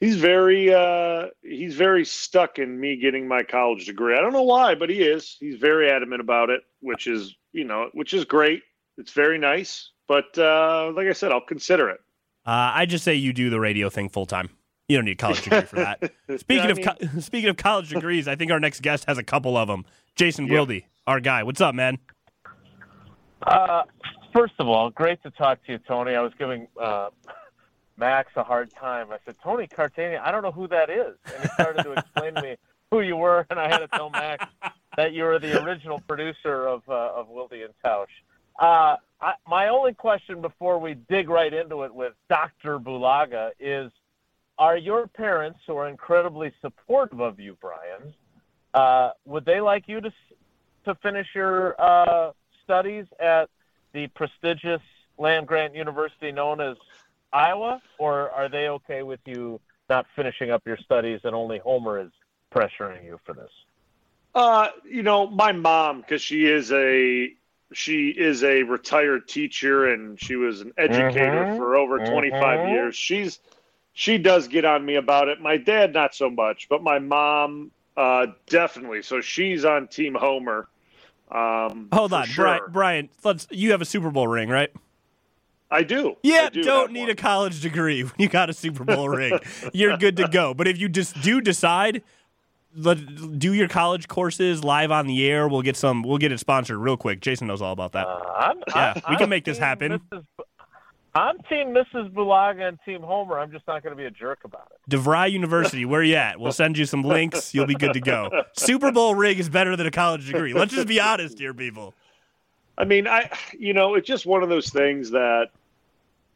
he's 0.00 0.16
very 0.16 0.72
uh, 0.72 1.26
he's 1.42 1.74
very 1.74 2.06
stuck 2.06 2.58
in 2.58 2.80
me 2.80 2.96
getting 2.96 3.28
my 3.28 3.42
college 3.42 3.84
degree. 3.84 4.16
I 4.16 4.22
don't 4.22 4.32
know 4.32 4.44
why, 4.44 4.74
but 4.74 4.88
he 4.88 5.02
is. 5.02 5.36
He's 5.38 5.56
very 5.56 5.90
adamant 5.90 6.22
about 6.22 6.48
it, 6.48 6.62
which 6.80 7.06
is 7.06 7.36
you 7.52 7.64
know 7.64 7.90
which 7.92 8.14
is 8.14 8.24
great. 8.24 8.62
It's 8.96 9.12
very 9.12 9.36
nice, 9.36 9.90
but 10.08 10.38
uh, 10.38 10.90
like 10.96 11.08
I 11.08 11.12
said, 11.12 11.32
I'll 11.32 11.42
consider 11.42 11.90
it. 11.90 12.00
Uh, 12.46 12.72
I 12.74 12.86
just 12.86 13.04
say 13.04 13.14
you 13.14 13.34
do 13.34 13.50
the 13.50 13.60
radio 13.60 13.90
thing 13.90 14.08
full 14.08 14.24
time. 14.24 14.48
You 14.88 14.98
don't 14.98 15.06
need 15.06 15.12
a 15.12 15.16
college 15.16 15.42
degree 15.42 15.62
for 15.62 15.76
that. 15.76 15.98
Speaking 16.40 16.64
Yeah, 16.64 16.70
of 16.70 16.76
mean- 16.76 16.86
co- 17.14 17.20
speaking 17.20 17.48
of 17.50 17.56
college 17.56 17.88
degrees, 17.90 18.28
I 18.28 18.36
think 18.36 18.50
our 18.52 18.60
next 18.60 18.82
guest 18.82 19.04
has 19.06 19.16
a 19.18 19.22
couple 19.22 19.56
of 19.56 19.68
them. 19.68 19.84
Jason 20.14 20.46
Yep. 20.46 20.52
Wilde, 20.68 20.82
our 21.06 21.20
guy. 21.20 21.42
What's 21.42 21.60
up, 21.60 21.74
man? 21.74 21.98
Uh, 23.42 23.82
first 24.32 24.54
of 24.58 24.68
all, 24.68 24.90
great 24.90 25.22
to 25.22 25.30
talk 25.30 25.64
to 25.66 25.72
you, 25.72 25.78
Tony. 25.78 26.14
I 26.14 26.20
was 26.20 26.32
giving 26.38 26.68
uh, 26.80 27.08
Max 27.96 28.30
a 28.36 28.44
hard 28.44 28.70
time. 28.74 29.10
I 29.10 29.18
said, 29.24 29.36
Tony 29.42 29.66
Cartania, 29.66 30.20
I 30.22 30.30
don't 30.30 30.42
know 30.42 30.52
who 30.52 30.68
that 30.68 30.90
is. 30.90 31.14
And 31.32 31.42
he 31.42 31.48
started 31.54 31.82
to 31.82 31.92
explain 31.92 32.34
to 32.34 32.42
me 32.42 32.56
who 32.90 33.00
you 33.00 33.16
were, 33.16 33.46
and 33.50 33.58
I 33.58 33.68
had 33.68 33.78
to 33.78 33.88
tell 33.88 34.10
Max 34.10 34.44
that 34.96 35.12
you 35.12 35.24
were 35.24 35.38
the 35.38 35.62
original 35.64 36.00
producer 36.06 36.66
of, 36.66 36.82
uh, 36.88 37.12
of 37.14 37.28
Wilde 37.28 37.52
and 37.52 37.72
Tausch. 37.84 38.06
Uh, 38.58 38.96
I, 39.20 39.32
my 39.48 39.68
only 39.68 39.94
question 39.94 40.40
before 40.40 40.78
we 40.78 40.94
dig 40.94 41.28
right 41.28 41.52
into 41.52 41.82
it 41.84 41.94
with 41.94 42.12
Dr. 42.28 42.78
Bulaga 42.78 43.50
is 43.58 43.90
Are 44.58 44.76
your 44.76 45.06
parents, 45.08 45.60
who 45.66 45.76
are 45.76 45.88
incredibly 45.88 46.52
supportive 46.60 47.20
of 47.20 47.40
you, 47.40 47.56
Bryan, 47.60 48.14
uh, 48.72 49.10
would 49.24 49.44
they 49.44 49.60
like 49.60 49.88
you 49.88 50.00
to, 50.00 50.12
to 50.84 50.94
finish 50.96 51.26
your 51.34 51.80
uh, 51.80 52.32
studies 52.62 53.06
at 53.18 53.48
the 53.92 54.06
prestigious 54.08 54.80
land 55.18 55.46
grant 55.46 55.74
university 55.74 56.30
known 56.32 56.60
as 56.60 56.76
Iowa, 57.32 57.82
or 57.98 58.30
are 58.30 58.48
they 58.48 58.68
okay 58.68 59.02
with 59.02 59.20
you 59.26 59.60
not 59.88 60.06
finishing 60.14 60.50
up 60.50 60.62
your 60.66 60.76
studies 60.78 61.20
and 61.24 61.34
only 61.34 61.58
Homer 61.58 62.00
is 62.00 62.10
pressuring 62.54 63.04
you 63.04 63.18
for 63.24 63.34
this? 63.34 63.50
Uh, 64.34 64.68
you 64.88 65.02
know, 65.02 65.26
my 65.26 65.52
mom, 65.52 66.00
because 66.00 66.22
she 66.22 66.46
is 66.46 66.72
a 66.72 67.32
she 67.72 68.08
is 68.10 68.44
a 68.44 68.62
retired 68.62 69.26
teacher 69.26 69.86
and 69.92 70.20
she 70.20 70.36
was 70.36 70.60
an 70.60 70.72
educator 70.76 71.44
Mhm. 71.44 71.56
for 71.56 71.76
over 71.76 71.98
25 71.98 72.60
Mhm. 72.60 72.68
years. 72.68 72.96
She's 72.96 73.40
she 73.94 74.18
does 74.18 74.48
get 74.48 74.64
on 74.64 74.84
me 74.84 74.96
about 74.96 75.28
it. 75.28 75.40
My 75.40 75.56
dad, 75.56 75.92
not 75.94 76.14
so 76.14 76.28
much, 76.28 76.68
but 76.68 76.82
my 76.82 76.98
mom, 76.98 77.70
uh, 77.96 78.26
definitely. 78.46 79.02
So 79.02 79.20
she's 79.20 79.64
on 79.64 79.88
Team 79.88 80.14
Homer. 80.14 80.68
Um, 81.30 81.88
Hold 81.92 82.12
on, 82.12 82.26
sure. 82.26 82.44
Bryan. 82.44 82.62
Bryan, 82.72 83.08
let's. 83.24 83.46
You 83.50 83.70
have 83.70 83.80
a 83.80 83.84
Super 83.86 84.10
Bowl 84.10 84.28
ring, 84.28 84.48
right? 84.48 84.70
I 85.70 85.82
do. 85.82 86.16
Yeah, 86.22 86.44
I 86.46 86.48
do 86.50 86.62
don't 86.62 86.92
need 86.92 87.00
one. 87.02 87.10
a 87.10 87.14
college 87.16 87.60
degree 87.60 88.02
when 88.02 88.12
you 88.18 88.28
got 88.28 88.50
a 88.50 88.52
Super 88.52 88.84
Bowl 88.84 89.08
ring. 89.16 89.38
You're 89.72 89.96
good 89.96 90.16
to 90.18 90.28
go. 90.28 90.54
But 90.54 90.68
if 90.68 90.78
you 90.78 90.88
just 90.88 91.20
do 91.22 91.40
decide, 91.40 92.02
let, 92.76 93.38
do 93.38 93.54
your 93.54 93.66
college 93.68 94.06
courses 94.06 94.62
live 94.62 94.90
on 94.92 95.06
the 95.06 95.26
air. 95.26 95.48
We'll 95.48 95.62
get 95.62 95.76
some. 95.76 96.02
We'll 96.02 96.18
get 96.18 96.30
it 96.30 96.38
sponsored 96.38 96.76
real 96.78 96.96
quick. 96.96 97.20
Jason 97.20 97.46
knows 97.48 97.62
all 97.62 97.72
about 97.72 97.92
that. 97.92 98.06
Uh, 98.06 98.20
I'm, 98.36 98.58
Yeah, 98.68 98.74
I'm- 98.74 99.02
we 99.08 99.16
can 99.16 99.24
I'm 99.24 99.30
make 99.30 99.44
this 99.44 99.56
team 99.56 99.64
happen. 99.64 100.00
Mrs. 100.12 100.24
Bu- 101.14 101.20
I'm 101.20 101.38
Team 101.48 101.68
Mrs. 101.68 102.10
Bulaga 102.12 102.68
and 102.68 102.78
Team 102.84 103.02
Homer. 103.02 103.38
I'm 103.38 103.50
just 103.50 103.66
not 103.66 103.82
going 103.82 103.92
to 103.92 103.96
be 103.96 104.06
a 104.06 104.10
jerk 104.10 104.40
about 104.44 104.72
it. 104.72 104.90
DeVry 104.90 105.30
University, 105.30 105.84
where 105.84 106.02
you 106.02 106.16
at? 106.16 106.40
We'll 106.40 106.52
send 106.52 106.76
you 106.76 106.84
some 106.86 107.02
links. 107.02 107.54
You'll 107.54 107.66
be 107.66 107.74
good 107.74 107.92
to 107.94 108.00
go. 108.00 108.44
Super 108.56 108.90
Bowl 108.92 109.14
rig 109.14 109.38
is 109.38 109.48
better 109.48 109.76
than 109.76 109.86
a 109.86 109.90
college 109.90 110.26
degree. 110.26 110.52
Let's 110.52 110.72
just 110.72 110.88
be 110.88 111.00
honest 111.00 111.38
here, 111.38 111.54
people. 111.54 111.94
I 112.76 112.84
mean, 112.84 113.06
I 113.06 113.30
you 113.56 113.72
know, 113.72 113.94
it's 113.94 114.06
just 114.06 114.26
one 114.26 114.42
of 114.42 114.48
those 114.48 114.70
things 114.70 115.10
that 115.10 115.50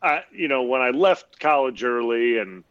I 0.02 0.23
you 0.32 0.47
know, 0.47 0.62
when 0.62 0.80
I 0.80 0.90
left 0.90 1.40
college 1.40 1.82
early 1.82 2.38
and 2.38 2.62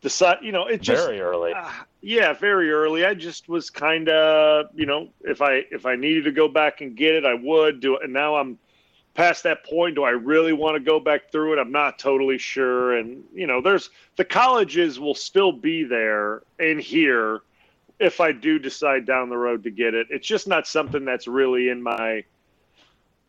decide, 0.00 0.38
you 0.40 0.52
know, 0.52 0.66
it 0.66 0.80
just 0.80 1.04
Very 1.06 1.20
early. 1.20 1.52
uh, 1.52 1.68
yeah, 2.00 2.32
very 2.32 2.70
early. 2.70 3.04
I 3.04 3.12
just 3.12 3.50
was 3.50 3.68
kind 3.68 4.08
of, 4.08 4.66
you 4.74 4.86
know, 4.86 5.10
if 5.20 5.42
I 5.42 5.64
if 5.70 5.84
I 5.84 5.94
needed 5.96 6.24
to 6.24 6.32
go 6.32 6.48
back 6.48 6.80
and 6.80 6.96
get 6.96 7.14
it, 7.14 7.26
I 7.26 7.34
would 7.34 7.80
do 7.80 7.96
it. 7.96 8.04
And 8.04 8.14
now 8.14 8.36
I'm 8.36 8.58
past 9.16 9.42
that 9.44 9.64
point. 9.64 9.96
Do 9.96 10.04
I 10.04 10.10
really 10.10 10.52
want 10.52 10.76
to 10.76 10.80
go 10.80 11.00
back 11.00 11.32
through 11.32 11.54
it? 11.54 11.58
I'm 11.58 11.72
not 11.72 11.98
totally 11.98 12.38
sure. 12.38 12.96
And 12.96 13.24
you 13.34 13.46
know, 13.46 13.60
there's 13.60 13.90
the 14.16 14.24
colleges 14.24 15.00
will 15.00 15.14
still 15.14 15.52
be 15.52 15.82
there 15.84 16.42
and 16.58 16.80
here 16.80 17.40
if 17.98 18.20
I 18.20 18.32
do 18.32 18.58
decide 18.58 19.06
down 19.06 19.30
the 19.30 19.38
road 19.38 19.64
to 19.64 19.70
get 19.70 19.94
it. 19.94 20.08
It's 20.10 20.26
just 20.26 20.46
not 20.46 20.66
something 20.66 21.04
that's 21.04 21.26
really 21.26 21.70
in 21.70 21.82
my 21.82 22.24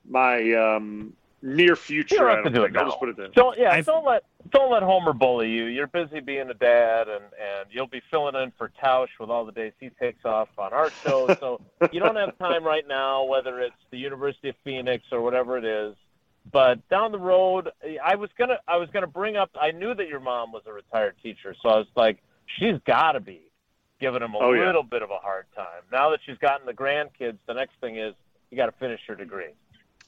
my 0.07 0.53
um, 0.53 1.13
near 1.47 1.75
future. 1.75 2.15
You 2.15 2.19
don't 2.21 2.29
I 2.29 2.35
have 2.35 2.43
to 2.43 2.49
don't 2.49 2.53
do 2.55 2.63
it 2.63 2.67
think. 2.67 2.77
I'll 2.77 2.85
just 2.89 2.99
put 2.99 3.09
it 3.09 3.17
there. 3.17 3.27
Don't 3.29 3.57
yeah. 3.57 3.71
I've- 3.71 3.83
Don't 3.85 4.05
let 4.05 4.23
don't 4.51 4.71
let 4.71 4.81
Homer 4.83 5.11
bully 5.13 5.49
you. 5.49 5.65
You're 5.65 5.87
busy 5.87 6.19
being 6.19 6.49
a 6.49 6.53
dad, 6.53 7.07
and 7.09 7.23
and 7.23 7.67
you'll 7.71 7.87
be 7.87 8.01
filling 8.11 8.35
in 8.35 8.51
for 8.57 8.71
Tausch 8.81 9.09
with 9.19 9.29
all 9.29 9.45
the 9.45 9.51
days 9.51 9.73
he 9.79 9.89
takes 9.89 10.23
off 10.25 10.49
on 10.57 10.73
our 10.73 10.89
show. 11.05 11.27
So 11.39 11.61
you 11.91 11.99
don't 11.99 12.15
have 12.15 12.37
time 12.37 12.63
right 12.63 12.87
now, 12.87 13.23
whether 13.25 13.59
it's 13.59 13.75
the 13.91 13.97
University 13.97 14.49
of 14.49 14.55
Phoenix 14.63 15.03
or 15.11 15.21
whatever 15.21 15.57
it 15.57 15.65
is. 15.65 15.95
But 16.51 16.87
down 16.89 17.11
the 17.11 17.19
road, 17.19 17.69
I 18.03 18.15
was 18.15 18.29
gonna 18.37 18.57
I 18.67 18.77
was 18.77 18.89
gonna 18.91 19.07
bring 19.07 19.35
up. 19.35 19.49
I 19.59 19.71
knew 19.71 19.93
that 19.95 20.07
your 20.07 20.21
mom 20.21 20.51
was 20.53 20.63
a 20.65 20.71
retired 20.73 21.15
teacher, 21.21 21.53
so 21.61 21.69
I 21.69 21.77
was 21.77 21.87
like, 21.95 22.19
she's 22.57 22.75
got 22.85 23.13
to 23.13 23.19
be 23.19 23.41
giving 23.99 24.21
him 24.21 24.33
a 24.33 24.37
Oh, 24.37 24.53
yeah. 24.53 24.65
little 24.67 24.83
bit 24.83 25.01
of 25.01 25.09
a 25.11 25.17
hard 25.17 25.45
time. 25.55 25.81
Now 25.91 26.11
that 26.11 26.19
she's 26.25 26.37
gotten 26.37 26.65
the 26.67 26.73
grandkids, 26.73 27.37
the 27.47 27.53
next 27.53 27.73
thing 27.81 27.97
is 27.97 28.13
you 28.51 28.55
got 28.55 28.67
to 28.67 28.71
finish 28.73 29.01
your 29.07 29.17
degree. 29.17 29.49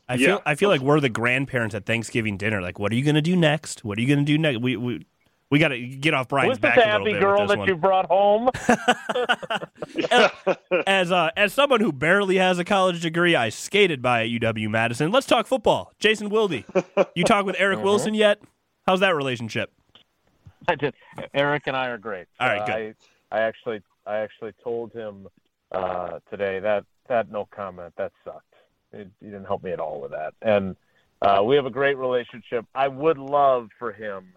I 0.09 0.15
Yeah. 0.15 0.27
feel 0.27 0.41
I 0.45 0.55
feel 0.55 0.69
like 0.69 0.81
we're 0.81 0.99
the 0.99 1.07
grandparents 1.09 1.75
at 1.75 1.85
Thanksgiving 1.85 2.35
dinner. 2.35 2.61
Like, 2.61 2.79
what 2.79 2.91
are 2.91 2.95
you 2.95 3.03
going 3.03 3.15
to 3.15 3.21
do 3.21 3.35
next? 3.35 3.85
What 3.85 3.97
are 3.97 4.01
you 4.01 4.07
going 4.07 4.19
to 4.19 4.25
do 4.25 4.37
next? 4.37 4.59
We 4.59 4.75
we 4.75 5.05
we 5.51 5.57
got 5.59 5.69
to 5.69 5.79
get 5.79 6.13
off 6.13 6.27
Brian's 6.27 6.49
Who's 6.49 6.57
this 6.57 6.61
back 6.61 6.77
a 6.77 6.79
little 6.79 6.91
happy 6.99 7.13
bit 7.13 7.19
girl 7.21 7.39
with 7.39 7.41
this 7.41 7.49
that 7.51 7.57
one. 7.59 7.67
you 7.67 7.75
brought 7.75 8.05
home? 8.07 8.49
as 10.87 11.11
uh, 11.11 11.29
as 11.37 11.53
someone 11.53 11.79
who 11.79 11.91
barely 11.91 12.37
has 12.37 12.59
a 12.59 12.63
college 12.63 13.01
degree, 13.01 13.35
I 13.35 13.49
skated 13.49 14.01
by 14.01 14.23
at 14.23 14.29
UW 14.29 14.69
Madison. 14.69 15.11
Let's 15.11 15.25
talk 15.27 15.47
football. 15.47 15.91
Jason 15.99 16.29
Wilde, 16.29 16.63
you 17.15 17.23
talk 17.23 17.45
with 17.45 17.55
Eric 17.59 17.79
Wilson 17.83 18.13
yet? 18.13 18.41
How's 18.87 18.99
that 19.01 19.15
relationship? 19.15 19.71
I 20.67 20.75
did. 20.75 20.93
Eric 21.33 21.63
and 21.67 21.75
I 21.75 21.87
are 21.87 21.97
great. 21.97 22.27
All 22.39 22.47
right, 22.47 22.61
Uh, 22.61 22.65
good. 22.65 22.95
I, 23.31 23.37
I 23.37 23.41
actually, 23.41 23.81
I 24.05 24.17
actually 24.17 24.53
told 24.63 24.91
him 24.93 25.27
uh, 25.71 26.19
today 26.29 26.59
that 26.59 26.85
that 27.07 27.31
no 27.31 27.47
comment. 27.51 27.93
That 27.97 28.11
sucked. 28.23 28.48
It, 28.91 29.10
you 29.21 29.32
didn't 29.32 29.45
help 29.45 29.63
me 29.63 29.71
at 29.71 29.80
all 29.80 30.02
with 30.02 30.12
that. 30.12 30.34
And 30.41 30.75
uh, 31.21 31.43
we 31.45 31.56
have 31.56 31.65
a 31.65 31.71
great 31.71 31.97
relationship. 31.97 32.65
I 32.73 32.88
would 32.88 33.17
love 33.17 33.69
for 33.78 33.91
him 33.91 34.28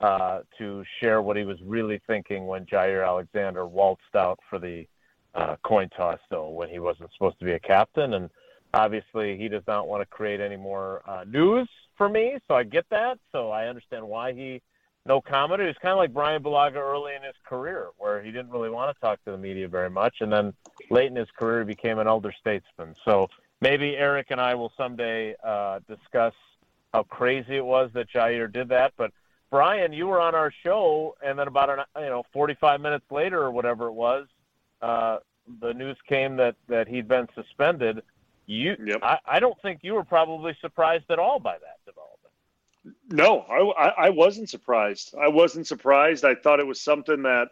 uh, 0.00 0.40
to 0.58 0.84
share 1.00 1.22
what 1.22 1.36
he 1.36 1.44
was 1.44 1.58
really 1.64 2.00
thinking 2.06 2.46
when 2.46 2.66
Jaire 2.66 3.06
Alexander 3.06 3.66
waltzed 3.66 4.16
out 4.16 4.38
for 4.48 4.58
the 4.58 4.86
uh, 5.34 5.56
coin 5.62 5.88
toss, 5.96 6.18
though, 6.30 6.50
when 6.50 6.68
he 6.68 6.78
wasn't 6.78 7.10
supposed 7.12 7.38
to 7.38 7.44
be 7.44 7.52
a 7.52 7.60
captain. 7.60 8.14
And 8.14 8.30
obviously, 8.74 9.38
he 9.38 9.48
does 9.48 9.62
not 9.66 9.88
want 9.88 10.02
to 10.02 10.06
create 10.06 10.40
any 10.40 10.56
more 10.56 11.02
uh, 11.08 11.24
news 11.24 11.68
for 11.96 12.08
me. 12.08 12.36
So 12.48 12.54
I 12.54 12.64
get 12.64 12.84
that. 12.90 13.18
So 13.32 13.50
I 13.50 13.68
understand 13.68 14.06
why 14.06 14.32
he 14.32 14.60
no 15.04 15.20
comment. 15.20 15.60
He 15.60 15.66
was 15.66 15.76
kind 15.82 15.92
of 15.92 15.98
like 15.98 16.12
Bryan 16.12 16.42
Bulaga 16.42 16.76
early 16.76 17.14
in 17.14 17.22
his 17.22 17.34
career, 17.44 17.88
where 17.98 18.22
he 18.22 18.30
didn't 18.30 18.50
really 18.50 18.70
want 18.70 18.94
to 18.94 19.00
talk 19.00 19.22
to 19.24 19.32
the 19.32 19.38
media 19.38 19.66
very 19.66 19.90
much, 19.90 20.16
and 20.20 20.32
then 20.32 20.52
late 20.90 21.08
in 21.08 21.16
his 21.16 21.28
career, 21.36 21.60
he 21.60 21.66
became 21.66 21.98
an 21.98 22.06
elder 22.06 22.32
statesman. 22.38 22.94
So 23.04 23.28
maybe 23.62 23.96
Eric 23.96 24.26
and 24.30 24.40
I 24.40 24.54
will 24.54 24.72
someday 24.76 25.34
uh, 25.42 25.78
discuss 25.88 26.34
how 26.92 27.04
crazy 27.04 27.56
it 27.56 27.64
was 27.64 27.90
that 27.94 28.10
Jaire 28.10 28.52
did 28.52 28.68
that. 28.68 28.92
But 28.98 29.12
Bryan, 29.50 29.92
you 29.92 30.08
were 30.08 30.20
on 30.20 30.34
our 30.34 30.52
show, 30.62 31.14
and 31.24 31.38
then 31.38 31.48
about 31.48 31.70
an 31.70 31.78
you 31.96 32.10
know 32.10 32.24
45 32.32 32.80
minutes 32.80 33.06
later 33.10 33.40
or 33.40 33.50
whatever 33.50 33.86
it 33.86 33.92
was, 33.92 34.26
uh, 34.82 35.18
the 35.60 35.72
news 35.72 35.96
came 36.06 36.36
that 36.36 36.56
that 36.68 36.88
he'd 36.88 37.08
been 37.08 37.28
suspended. 37.34 38.02
You, 38.46 38.76
Yep. 38.84 39.00
I, 39.02 39.18
I 39.24 39.40
don't 39.40 39.60
think 39.62 39.80
you 39.82 39.94
were 39.94 40.04
probably 40.04 40.54
surprised 40.60 41.04
at 41.10 41.18
all 41.18 41.38
by 41.38 41.54
that 41.58 41.78
development. 41.86 42.12
No, 43.08 43.40
I, 43.48 43.86
I, 43.86 44.06
I 44.06 44.10
wasn't 44.10 44.50
surprised. 44.50 45.14
I 45.18 45.28
wasn't 45.28 45.68
surprised. 45.68 46.24
I 46.24 46.34
thought 46.34 46.58
it 46.58 46.66
was 46.66 46.80
something 46.80 47.22
that 47.22 47.48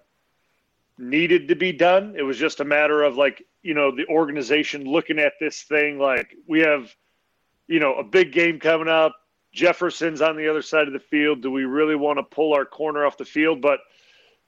needed 0.99 1.49
to 1.49 1.55
be 1.55 1.73
done. 1.73 2.16
It 2.18 2.23
was 2.23 2.37
just 2.38 2.59
a 2.59 2.64
matter 2.64 3.03
of 3.05 3.16
like, 3.16 3.46
you 3.62 3.75
know, 3.75 3.94
the 3.94 4.07
organization 4.07 4.85
looking 4.85 5.18
at 5.18 5.35
this 5.40 5.62
thing 5.62 5.99
like 5.99 6.35
we 6.46 6.61
have, 6.61 6.94
you 7.66 7.81
know, 7.81 7.94
a 7.94 8.05
big 8.05 8.33
game 8.33 8.59
coming 8.59 8.88
up. 8.88 9.14
Jefferson's 9.53 10.23
on 10.23 10.37
the 10.37 10.49
other 10.49 10.62
side 10.62 10.87
of 10.87 10.92
the 10.92 11.01
field. 11.01 11.42
Do 11.42 11.51
we 11.51 11.64
really 11.64 11.96
want 11.96 12.18
to 12.18 12.23
pull 12.23 12.55
our 12.55 12.64
corner 12.64 13.05
off 13.05 13.16
the 13.16 13.25
field? 13.25 13.61
But 13.61 13.81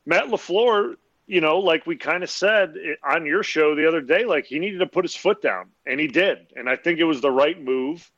Matt 0.06 0.26
LaFleur, 0.26 0.94
you 1.26 1.40
know, 1.40 1.58
like 1.58 1.86
we 1.86 1.96
kind 1.96 2.22
of 2.22 2.30
said 2.30 2.74
on 3.02 3.26
your 3.26 3.42
show 3.42 3.74
the 3.74 3.86
other 3.86 4.00
day, 4.00 4.24
like 4.24 4.46
he 4.46 4.58
needed 4.58 4.78
to 4.78 4.86
put 4.86 5.04
his 5.04 5.16
foot 5.16 5.42
down, 5.42 5.70
and 5.86 5.98
he 5.98 6.06
did. 6.06 6.38
And 6.56 6.68
I 6.68 6.76
think 6.76 6.98
it 6.98 7.04
was 7.04 7.20
the 7.20 7.30
right 7.30 7.60
move 7.60 8.08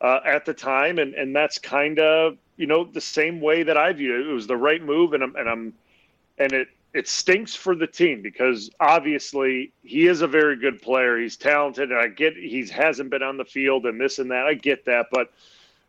uh, 0.00 0.20
at 0.24 0.44
the 0.44 0.54
time, 0.54 0.98
and 0.98 1.14
and 1.14 1.34
that's 1.34 1.58
kind 1.58 1.98
of 1.98 2.36
you 2.56 2.66
know 2.66 2.84
the 2.84 3.00
same 3.00 3.40
way 3.40 3.62
that 3.62 3.76
I 3.76 3.92
view 3.92 4.14
it. 4.14 4.28
It 4.28 4.32
was 4.32 4.46
the 4.46 4.56
right 4.56 4.82
move, 4.82 5.12
and 5.12 5.22
I'm 5.22 5.36
and 5.36 5.48
I'm 5.48 5.74
and 6.38 6.52
it 6.52 6.68
it 6.94 7.08
stinks 7.08 7.54
for 7.54 7.74
the 7.74 7.86
team 7.86 8.22
because 8.22 8.70
obviously 8.78 9.72
he 9.82 10.06
is 10.06 10.20
a 10.20 10.26
very 10.26 10.56
good 10.56 10.82
player. 10.82 11.18
He's 11.18 11.36
talented, 11.36 11.90
and 11.90 11.98
I 11.98 12.08
get 12.08 12.36
he 12.36 12.66
hasn't 12.68 13.10
been 13.10 13.22
on 13.22 13.36
the 13.36 13.44
field 13.44 13.86
and 13.86 14.00
this 14.00 14.18
and 14.18 14.30
that. 14.30 14.46
I 14.46 14.54
get 14.54 14.84
that, 14.86 15.06
but 15.10 15.32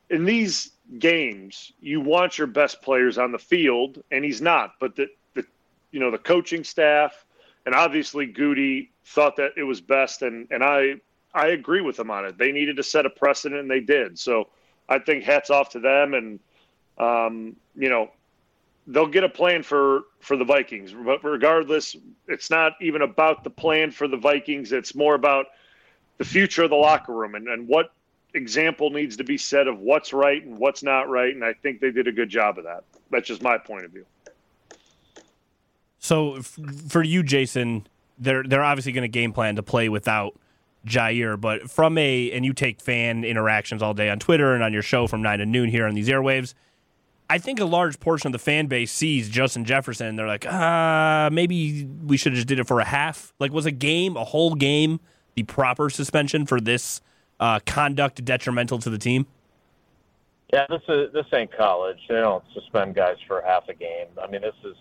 in 0.09 0.25
these 0.25 0.71
games, 0.99 1.71
you 1.79 2.01
want 2.01 2.37
your 2.37 2.47
best 2.47 2.81
players 2.81 3.17
on 3.17 3.31
the 3.31 3.39
field, 3.39 4.03
and 4.11 4.23
he's 4.23 4.41
not. 4.41 4.75
But 4.79 4.95
the, 4.95 5.07
the 5.33 5.45
you 5.91 5.99
know 5.99 6.11
the 6.11 6.17
coaching 6.17 6.63
staff 6.63 7.25
and 7.65 7.75
obviously 7.75 8.31
Gutey 8.31 8.89
thought 9.05 9.37
that 9.37 9.53
it 9.57 9.63
was 9.63 9.81
best, 9.81 10.21
and 10.21 10.47
and 10.51 10.63
I 10.63 10.95
I 11.33 11.47
agree 11.47 11.81
with 11.81 11.97
them 11.97 12.11
on 12.11 12.25
it. 12.25 12.37
They 12.37 12.51
needed 12.51 12.77
to 12.77 12.83
set 12.83 13.05
a 13.05 13.09
precedent, 13.09 13.61
and 13.61 13.71
they 13.71 13.79
did. 13.79 14.19
So 14.19 14.49
I 14.89 14.99
think 14.99 15.23
hats 15.23 15.49
off 15.49 15.69
to 15.71 15.79
them, 15.79 16.13
and 16.13 16.39
um, 16.97 17.55
you 17.75 17.89
know 17.89 18.11
they'll 18.88 19.08
get 19.08 19.24
a 19.24 19.30
plan 19.30 19.63
for 19.63 20.04
for 20.19 20.38
the 20.38 20.46
Vikings. 20.46 20.93
But 20.93 21.24
regardless, 21.24 21.96
it's 22.28 22.50
not 22.50 22.74
even 22.82 23.02
about 23.02 23.43
the 23.43 23.50
plan 23.50 23.91
for 23.91 24.08
the 24.08 24.17
Vikings. 24.17 24.72
It's 24.72 24.96
more 24.96 25.15
about 25.15 25.48
the 26.17 26.26
future 26.26 26.63
of 26.63 26.69
the 26.69 26.76
locker 26.76 27.13
room 27.13 27.36
and, 27.36 27.48
and 27.48 27.67
what 27.67 27.91
example 28.34 28.89
needs 28.89 29.17
to 29.17 29.24
be 29.24 29.38
set 29.38 29.67
of 29.67 29.80
what's 29.80 30.13
right 30.13 30.43
and 30.43 30.58
what's 30.58 30.84
not 30.84 31.10
right. 31.10 31.34
And 31.34 31.43
I 31.43 31.54
think 31.54 31.82
they 31.82 31.91
did 31.91 32.08
a 32.08 32.12
good 32.12 32.30
job 32.30 32.58
of 32.58 32.63
that. 32.65 32.84
That's 33.12 33.28
just 33.28 33.41
my 33.41 33.58
point 33.58 33.86
of 33.86 33.91
view. 33.91 34.06
So 36.00 36.38
f- 36.38 36.60
for 36.89 37.04
you, 37.04 37.24
Jason, 37.24 37.88
they're 38.17 38.43
they're 38.43 38.63
obviously 38.63 38.91
going 38.91 39.04
to 39.04 39.08
game 39.10 39.34
plan 39.34 39.56
to 39.56 39.63
play 39.63 39.89
without 39.89 40.38
Jaire, 40.86 41.39
but 41.39 41.69
from 41.69 41.98
a 41.98 42.32
and 42.32 42.43
you 42.43 42.54
take 42.54 42.82
fan 42.82 43.24
interactions 43.24 43.82
all 43.82 43.93
day 43.93 44.10
on 44.10 44.19
Twitter 44.19 44.54
and 44.54 44.63
on 44.63 44.74
your 44.74 44.82
show 44.82 45.08
from 45.08 45.22
nine 45.22 45.39
to 45.39 45.46
noon 45.46 45.69
here 45.69 45.88
on 45.88 45.93
these 45.93 46.10
airwaves. 46.10 46.54
I 47.34 47.39
think 47.39 47.60
a 47.60 47.65
large 47.65 48.00
portion 48.00 48.28
of 48.28 48.32
the 48.32 48.38
fan 48.38 48.67
base 48.67 48.91
sees 48.91 49.28
Justin 49.28 49.65
Jefferson 49.65 50.06
and 50.06 50.19
they're 50.19 50.28
like, 50.28 50.46
ah, 50.48 51.30
maybe 51.32 51.84
we 51.84 52.15
should 52.15 52.34
have 52.34 52.36
just 52.36 52.48
did 52.48 52.60
it 52.60 52.67
for 52.67 52.80
a 52.80 52.86
half. 52.86 53.34
Like, 53.39 53.52
was 53.52 53.65
a 53.65 53.72
game, 53.72 54.15
a 54.17 54.24
whole 54.24 54.54
game, 54.54 55.00
the 55.34 55.41
proper 55.41 55.89
suspension 55.89 56.46
for 56.46 56.62
this 56.62 57.02
uh, 57.39 57.60
conduct 57.65 58.24
detrimental 58.24 58.78
to 58.78 58.88
the 58.91 59.00
team? 59.00 59.26
Yeah, 60.54 60.67
this 60.69 60.84
is 60.88 61.12
this 61.12 61.26
ain't 61.34 61.52
college. 61.58 61.98
They 62.08 62.17
don't 62.17 62.43
suspend 62.54 62.93
guys 62.93 63.17
for 63.28 63.41
half 63.41 63.67
a 63.67 63.74
game. 63.74 64.10
I 64.22 64.28
mean, 64.28 64.41
this 64.41 64.54
is 64.63 64.76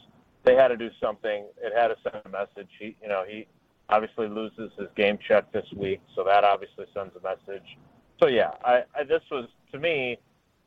they 0.45 0.55
had 0.55 0.69
to 0.69 0.77
do 0.77 0.91
something. 1.01 1.47
It 1.63 1.73
had 1.75 1.89
to 1.89 1.97
send 2.03 2.23
a 2.23 2.29
message. 2.29 2.69
He, 2.79 2.95
you 3.01 3.09
know, 3.09 3.25
he 3.27 3.47
obviously 3.89 4.29
loses 4.29 4.71
his 4.79 4.89
game 4.95 5.19
check 5.27 5.51
this 5.53 5.65
week, 5.75 6.03
so 6.15 6.23
that 6.25 6.45
obviously 6.45 6.85
sends 6.93 7.17
a 7.17 7.23
message. 7.23 7.79
So 8.23 8.29
yeah, 8.29 8.51
I, 8.63 8.83
I 8.95 9.05
this 9.05 9.23
was 9.31 9.49
to 9.73 9.79
me, 9.79 10.19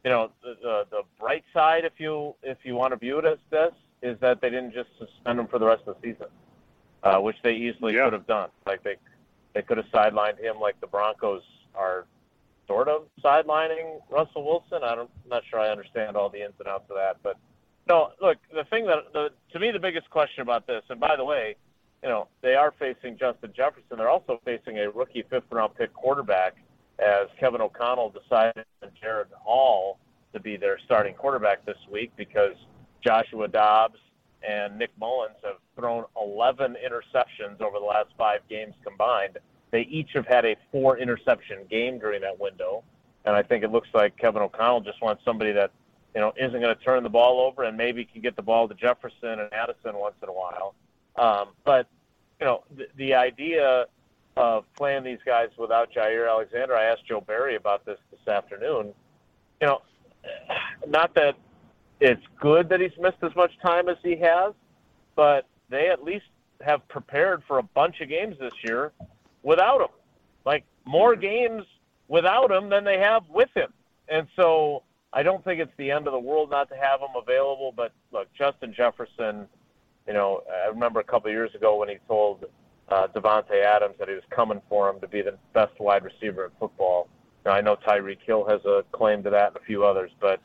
you 0.05 0.11
know, 0.11 0.29
the, 0.43 0.55
the 0.61 0.83
the 0.91 1.01
bright 1.19 1.43
side, 1.51 1.83
if 1.83 1.93
you 1.97 2.35
if 2.43 2.59
you 2.63 2.75
want 2.75 2.93
to 2.93 2.97
view 2.97 3.17
it 3.17 3.25
as 3.25 3.39
this, 3.49 3.73
is 4.03 4.17
that 4.21 4.39
they 4.39 4.51
didn't 4.51 4.71
just 4.71 4.89
suspend 4.99 5.39
him 5.39 5.47
for 5.47 5.57
the 5.57 5.65
rest 5.65 5.81
of 5.87 5.95
the 5.99 6.11
season, 6.13 6.27
uh, 7.01 7.17
which 7.17 7.35
they 7.43 7.53
easily 7.53 7.95
Yeah. 7.95 8.03
could 8.05 8.13
have 8.13 8.27
done. 8.27 8.49
Like 8.67 8.83
they 8.83 8.97
they 9.55 9.63
could 9.63 9.77
have 9.77 9.87
sidelined 9.87 10.39
him, 10.39 10.59
like 10.61 10.79
the 10.79 10.85
Broncos 10.87 11.41
are 11.73 12.05
sort 12.67 12.87
of 12.87 13.07
sidelining 13.23 13.99
Russell 14.09 14.43
Wilson. 14.45 14.83
I 14.83 14.93
don't, 14.95 15.09
I'm 15.23 15.29
not 15.29 15.43
sure 15.49 15.59
I 15.59 15.69
understand 15.69 16.15
all 16.15 16.29
the 16.29 16.43
ins 16.43 16.53
and 16.59 16.67
outs 16.67 16.85
of 16.89 16.97
that, 16.97 17.17
but 17.23 17.37
no, 17.89 18.11
look, 18.21 18.37
the 18.53 18.63
thing 18.65 18.85
that 18.85 19.11
the, 19.11 19.29
to 19.53 19.59
me 19.59 19.71
the 19.71 19.79
biggest 19.79 20.09
question 20.11 20.41
about 20.41 20.67
this, 20.67 20.83
and 20.89 20.99
by 20.99 21.15
the 21.15 21.25
way, 21.25 21.55
you 22.03 22.09
know 22.09 22.27
they 22.43 22.53
are 22.53 22.75
facing 22.77 23.17
Justin 23.17 23.53
Jefferson. 23.55 23.97
They're 23.97 24.09
also 24.09 24.39
facing 24.45 24.77
a 24.77 24.91
rookie 24.91 25.23
fifth 25.31 25.51
round 25.51 25.73
pick 25.75 25.93
quarterback, 25.93 26.57
as 26.99 27.27
Kevin 27.39 27.61
O'Connell 27.61 28.11
decided 28.11 28.65
Jaren 29.03 29.25
Hall 29.37 29.99
to 30.33 30.39
be 30.39 30.57
their 30.57 30.77
starting 30.85 31.13
quarterback 31.13 31.65
this 31.65 31.77
week 31.91 32.11
because 32.15 32.55
Joshua 33.03 33.47
Dobbs 33.47 33.99
and 34.47 34.77
Nick 34.77 34.91
Mullens 34.99 35.35
have 35.43 35.55
thrown 35.75 36.05
11 36.21 36.75
interceptions 36.85 37.61
over 37.61 37.79
the 37.79 37.85
last 37.85 38.09
five 38.17 38.41
games 38.49 38.73
combined. 38.83 39.37
They 39.71 39.81
each 39.81 40.09
have 40.13 40.27
had 40.27 40.45
a 40.45 40.55
four 40.71 40.97
interception 40.97 41.65
game 41.69 41.99
during 41.99 42.21
that 42.21 42.39
window, 42.39 42.83
and 43.25 43.35
I 43.35 43.43
think 43.43 43.63
it 43.63 43.71
looks 43.71 43.89
like 43.93 44.17
Kevin 44.17 44.41
O'Connell 44.41 44.81
just 44.81 45.01
wants 45.01 45.23
somebody 45.25 45.51
that 45.53 45.71
you 46.15 46.21
know, 46.21 46.31
isn't 46.37 46.61
going 46.61 46.75
to 46.75 46.81
turn 46.83 47.03
the 47.03 47.09
ball 47.09 47.41
over 47.41 47.63
and 47.63 47.75
maybe 47.75 48.05
can 48.05 48.21
get 48.21 48.37
the 48.37 48.41
ball 48.41 48.69
to 48.69 48.73
Jefferson 48.73 49.39
and 49.41 49.53
Addison 49.53 49.95
once 49.95 50.15
in 50.23 50.29
a 50.29 50.31
while. 50.31 50.73
Um, 51.17 51.49
but, 51.65 51.87
you 52.39 52.45
know, 52.45 52.63
the, 52.75 52.85
the 52.95 53.13
idea 53.13 53.85
of 54.37 54.65
playing 54.75 55.03
these 55.03 55.19
guys 55.25 55.49
without 55.57 55.91
Jaire 55.93 56.29
Alexander, 56.29 56.75
I 56.75 56.85
asked 56.85 57.05
Joe 57.07 57.21
Barry 57.21 57.55
about 57.55 57.85
this 57.85 57.99
this 58.11 58.27
afternoon. 58.27 58.93
You 59.61 59.67
know, 59.67 59.81
not 60.87 61.13
that 61.15 61.35
it's 61.99 62.23
good 62.39 62.69
that 62.69 62.81
he's 62.81 62.91
missed 62.99 63.23
as 63.23 63.35
much 63.35 63.51
time 63.65 63.87
as 63.87 63.97
he 64.03 64.17
has, 64.17 64.53
but 65.15 65.47
they 65.69 65.89
at 65.89 66.03
least 66.03 66.25
have 66.61 66.85
prepared 66.87 67.43
for 67.47 67.59
a 67.59 67.63
bunch 67.63 68.01
of 68.01 68.09
games 68.09 68.35
this 68.39 68.53
year 68.63 68.91
without 69.43 69.81
him. 69.81 69.87
Like 70.45 70.65
more 70.85 71.13
mm-hmm. 71.13 71.21
games 71.21 71.63
without 72.07 72.51
him 72.51 72.69
than 72.69 72.83
they 72.83 72.99
have 72.99 73.23
with 73.29 73.49
him. 73.55 73.71
And 74.09 74.27
so 74.35 74.83
I 75.13 75.23
don't 75.23 75.43
think 75.43 75.61
it's 75.61 75.71
the 75.77 75.91
end 75.91 76.07
of 76.07 76.13
the 76.13 76.19
world 76.19 76.49
not 76.49 76.69
to 76.69 76.75
have 76.75 76.99
him 76.99 77.15
available. 77.15 77.73
But 77.75 77.93
look, 78.11 78.27
Justin 78.37 78.73
Jefferson, 78.75 79.47
you 80.07 80.13
know, 80.13 80.43
I 80.65 80.67
remember 80.67 80.99
a 80.99 81.03
couple 81.03 81.29
of 81.29 81.33
years 81.33 81.55
ago 81.55 81.77
when 81.77 81.89
he 81.89 81.97
told 82.07 82.45
uh, 82.89 83.07
Davante 83.15 83.63
Adams 83.63 83.95
that 83.99 84.07
he 84.07 84.13
was 84.15 84.23
coming 84.29 84.61
for 84.69 84.89
him 84.89 84.99
to 85.01 85.07
be 85.07 85.21
the 85.21 85.37
best 85.53 85.79
wide 85.79 86.03
receiver 86.03 86.45
in 86.45 86.51
football. 86.59 87.07
Now, 87.45 87.51
I 87.53 87.61
know 87.61 87.75
Tyreek 87.75 88.19
Hill 88.25 88.45
has 88.47 88.63
a 88.65 88.83
claim 88.91 89.23
to 89.23 89.29
that 89.29 89.49
and 89.49 89.57
a 89.57 89.59
few 89.61 89.85
others, 89.85 90.11
but 90.19 90.39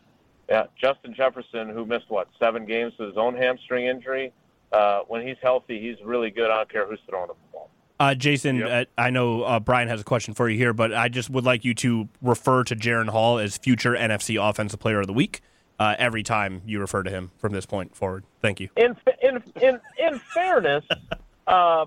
yeah, 0.48 0.64
Justin 0.80 1.14
Jefferson, 1.14 1.68
who 1.68 1.86
missed 1.86 2.06
what 2.10 2.28
seven 2.38 2.66
games 2.66 2.92
with 2.98 3.08
his 3.08 3.16
own 3.16 3.36
hamstring 3.36 3.86
injury, 3.86 4.32
uh, 4.72 5.00
when 5.08 5.26
he's 5.26 5.36
healthy, 5.42 5.80
he's 5.80 5.96
really 6.04 6.30
good. 6.30 6.50
I 6.50 6.56
don't 6.56 6.70
care 6.72 6.86
who's 6.86 6.98
throwing 7.08 7.28
the 7.28 7.34
ball. 7.52 7.70
Uh, 7.98 8.14
Jason, 8.14 8.56
Yep. 8.56 8.88
uh, 8.96 9.00
I 9.00 9.10
know 9.10 9.42
uh, 9.42 9.60
Bryan 9.60 9.88
has 9.88 10.00
a 10.00 10.04
question 10.04 10.32
for 10.34 10.48
you 10.48 10.56
here, 10.56 10.72
but 10.72 10.92
I 10.94 11.08
just 11.08 11.28
would 11.30 11.44
like 11.44 11.64
you 11.64 11.74
to 11.74 12.08
refer 12.22 12.64
to 12.64 12.74
Jaren 12.74 13.10
Hall 13.10 13.38
as 13.38 13.58
future 13.58 13.92
NFC 13.94 14.40
Offensive 14.42 14.80
Player 14.80 15.00
of 15.00 15.06
the 15.06 15.12
Week 15.12 15.42
uh, 15.78 15.94
every 15.98 16.22
time 16.22 16.62
you 16.64 16.80
refer 16.80 17.02
to 17.02 17.10
him 17.10 17.30
from 17.38 17.52
this 17.52 17.66
point 17.66 17.94
forward. 17.94 18.24
Thank 18.40 18.58
you. 18.60 18.70
In 18.76 18.96
in 19.22 19.42
in 19.60 19.80
in 19.98 20.18
fairness, 20.18 20.84
uh, 21.46 21.86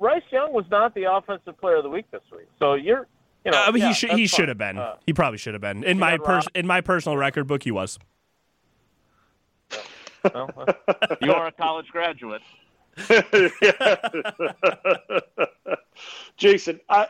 Bryce 0.00 0.22
Young 0.30 0.52
was 0.52 0.64
not 0.70 0.94
the 0.94 1.12
offensive 1.12 1.58
player 1.58 1.76
of 1.76 1.82
the 1.82 1.90
week 1.90 2.10
this 2.10 2.22
week. 2.30 2.46
So 2.58 2.74
you're, 2.74 3.06
you 3.44 3.50
know, 3.50 3.58
Uh, 3.58 3.72
but 3.72 3.80
yeah, 3.80 3.88
he 3.88 3.94
should 3.94 4.10
he 4.12 4.26
should 4.26 4.48
have 4.48 4.58
been. 4.58 4.78
Uh, 4.78 4.96
he 5.06 5.12
probably 5.12 5.38
should 5.38 5.54
have 5.54 5.60
been. 5.60 5.82
In 5.84 5.98
my 5.98 6.18
pers- 6.18 6.48
in 6.54 6.66
my 6.66 6.80
personal 6.80 7.16
record 7.16 7.46
book, 7.46 7.62
he 7.64 7.70
was. 7.70 7.98
well, 10.34 10.50
you 11.20 11.32
are 11.32 11.48
a 11.48 11.52
college 11.52 11.88
graduate. 11.88 12.42
Jason, 16.36 16.80
I 16.88 17.08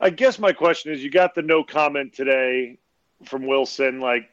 I 0.00 0.10
guess 0.10 0.38
my 0.38 0.52
question 0.52 0.92
is 0.92 1.02
you 1.02 1.10
got 1.10 1.34
the 1.34 1.42
no 1.42 1.62
comment 1.64 2.12
today 2.14 2.78
from 3.24 3.46
Wilson 3.46 4.00
like 4.00 4.30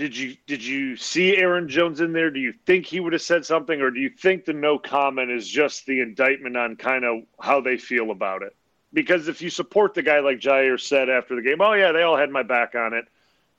did 0.00 0.16
you 0.16 0.34
did 0.46 0.64
you 0.64 0.96
see 0.96 1.36
Aaron 1.36 1.68
Jones 1.68 2.00
in 2.00 2.14
there? 2.14 2.30
Do 2.30 2.40
you 2.40 2.54
think 2.64 2.86
he 2.86 3.00
would 3.00 3.12
have 3.12 3.20
said 3.20 3.44
something 3.44 3.82
or 3.82 3.90
do 3.90 4.00
you 4.00 4.08
think 4.08 4.46
the 4.46 4.54
no 4.54 4.78
comment 4.78 5.30
is 5.30 5.46
just 5.46 5.84
the 5.84 6.00
indictment 6.00 6.56
on 6.56 6.76
kind 6.76 7.04
of 7.04 7.24
how 7.38 7.60
they 7.60 7.76
feel 7.76 8.10
about 8.10 8.42
it? 8.42 8.56
Because 8.94 9.28
if 9.28 9.42
you 9.42 9.50
support 9.50 9.92
the 9.92 10.00
guy 10.00 10.20
like 10.20 10.38
Jaire 10.38 10.80
said 10.80 11.10
after 11.10 11.36
the 11.36 11.42
game, 11.42 11.60
"Oh 11.60 11.74
yeah, 11.74 11.92
they 11.92 12.00
all 12.00 12.16
had 12.16 12.30
my 12.30 12.42
back 12.42 12.74
on 12.74 12.94
it." 12.94 13.08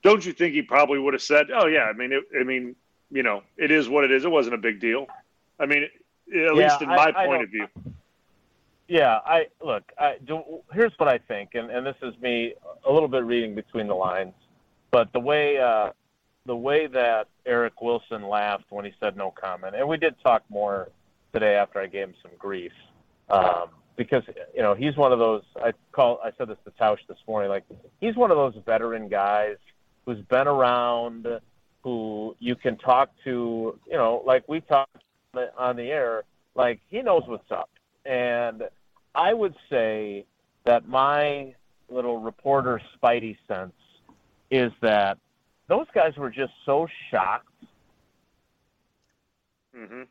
Don't 0.02 0.26
you 0.26 0.34
think 0.34 0.56
he 0.56 0.64
probably 0.64 0.98
would 0.98 1.14
have 1.14 1.22
said, 1.22 1.52
"Oh 1.54 1.68
yeah, 1.68 1.84
I 1.84 1.94
mean 1.94 2.12
it, 2.12 2.24
I 2.38 2.44
mean, 2.44 2.76
you 3.12 3.22
know, 3.22 3.44
it 3.56 3.70
is 3.70 3.88
what 3.88 4.04
it 4.04 4.12
is. 4.12 4.26
It 4.26 4.32
wasn't 4.32 4.56
a 4.56 4.58
big 4.58 4.80
deal." 4.80 5.06
I 5.60 5.68
mean, 5.68 5.84
at 5.84 5.92
Yeah, 6.28 6.54
least 6.54 6.82
in 6.82 6.88
my 6.88 7.14
I 7.16 7.28
point 7.28 7.44
of 7.44 7.50
view. 7.52 7.68
Yeah, 8.88 9.20
I 9.24 9.46
look. 9.64 9.84
I 10.00 10.16
do. 10.26 10.42
Here's 10.74 10.94
what 10.98 11.08
I 11.08 11.20
think, 11.20 11.52
and, 11.54 11.70
and 11.70 11.86
this 11.86 11.98
is 12.02 12.20
me 12.20 12.56
a 12.84 12.92
little 12.92 13.08
bit 13.08 13.26
reading 13.26 13.54
between 13.54 13.86
the 13.86 13.94
lines, 13.94 14.34
but 14.90 15.14
the 15.14 15.20
way 15.20 15.60
uh, 15.60 15.92
the 16.46 16.56
way 16.56 16.88
that 16.88 17.28
Eric 17.46 17.82
Wilson 17.82 18.28
laughed 18.28 18.66
when 18.70 18.86
he 18.86 18.94
said 19.00 19.16
no 19.16 19.32
comment, 19.32 19.76
and 19.76 19.88
we 19.88 19.98
did 19.98 20.16
talk 20.24 20.44
more 20.50 20.90
today 21.34 21.56
after 21.56 21.80
I 21.80 21.88
gave 21.88 22.08
him 22.08 22.16
some 22.22 22.32
grief, 22.38 22.72
um, 23.30 23.70
because 23.96 24.24
you 24.56 24.62
know 24.62 24.74
he's 24.74 24.96
one 24.98 25.12
of 25.12 25.20
those. 25.20 25.44
I 25.58 25.74
call. 25.92 26.20
I 26.24 26.32
said 26.38 26.48
this 26.48 26.58
to 26.66 26.72
Tausch 26.72 27.00
this 27.08 27.18
morning. 27.28 27.50
Like 27.50 27.64
he's 28.00 28.16
one 28.16 28.32
of 28.32 28.38
those 28.38 28.56
veteran 28.66 29.08
guys 29.08 29.58
who's 30.06 30.22
been 30.26 30.48
around, 30.48 31.28
who 31.84 32.36
you 32.40 32.56
can 32.56 32.78
talk 32.78 33.12
to. 33.24 33.80
You 33.88 33.98
know, 33.98 34.24
like 34.26 34.48
we 34.48 34.62
talked 34.62 34.98
on 35.58 35.76
the 35.76 35.92
air. 35.92 36.24
Like 36.56 36.80
he 36.90 37.02
knows 37.02 37.24
what's 37.28 37.52
up, 37.52 37.70
and 38.06 38.64
I 39.14 39.34
would 39.34 39.56
say 39.70 40.26
that 40.64 40.88
my 40.88 41.54
little 41.90 42.20
reporter 42.20 42.82
spidey 42.98 43.38
sense 43.48 43.74
is 44.50 44.72
that 44.82 45.18
those 45.72 45.88
guys 45.96 46.18
were 46.18 46.30
just 46.30 46.52
so 46.66 46.86
shocked 47.10 47.48
hmm 49.74 50.02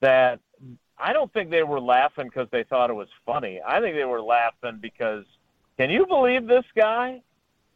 that 0.00 0.40
I 0.96 1.12
don't 1.12 1.30
think 1.34 1.50
they 1.50 1.62
were 1.62 1.80
laughing 1.80 2.28
because 2.28 2.48
they 2.50 2.64
thought 2.64 2.88
it 2.88 2.94
was 2.94 3.08
funny. 3.26 3.60
I 3.66 3.80
think 3.80 3.96
they 3.96 4.04
were 4.04 4.22
laughing 4.22 4.78
because, 4.80 5.26
can 5.76 5.90
you 5.90 6.06
believe 6.06 6.46
this 6.46 6.64
guy? 6.74 7.20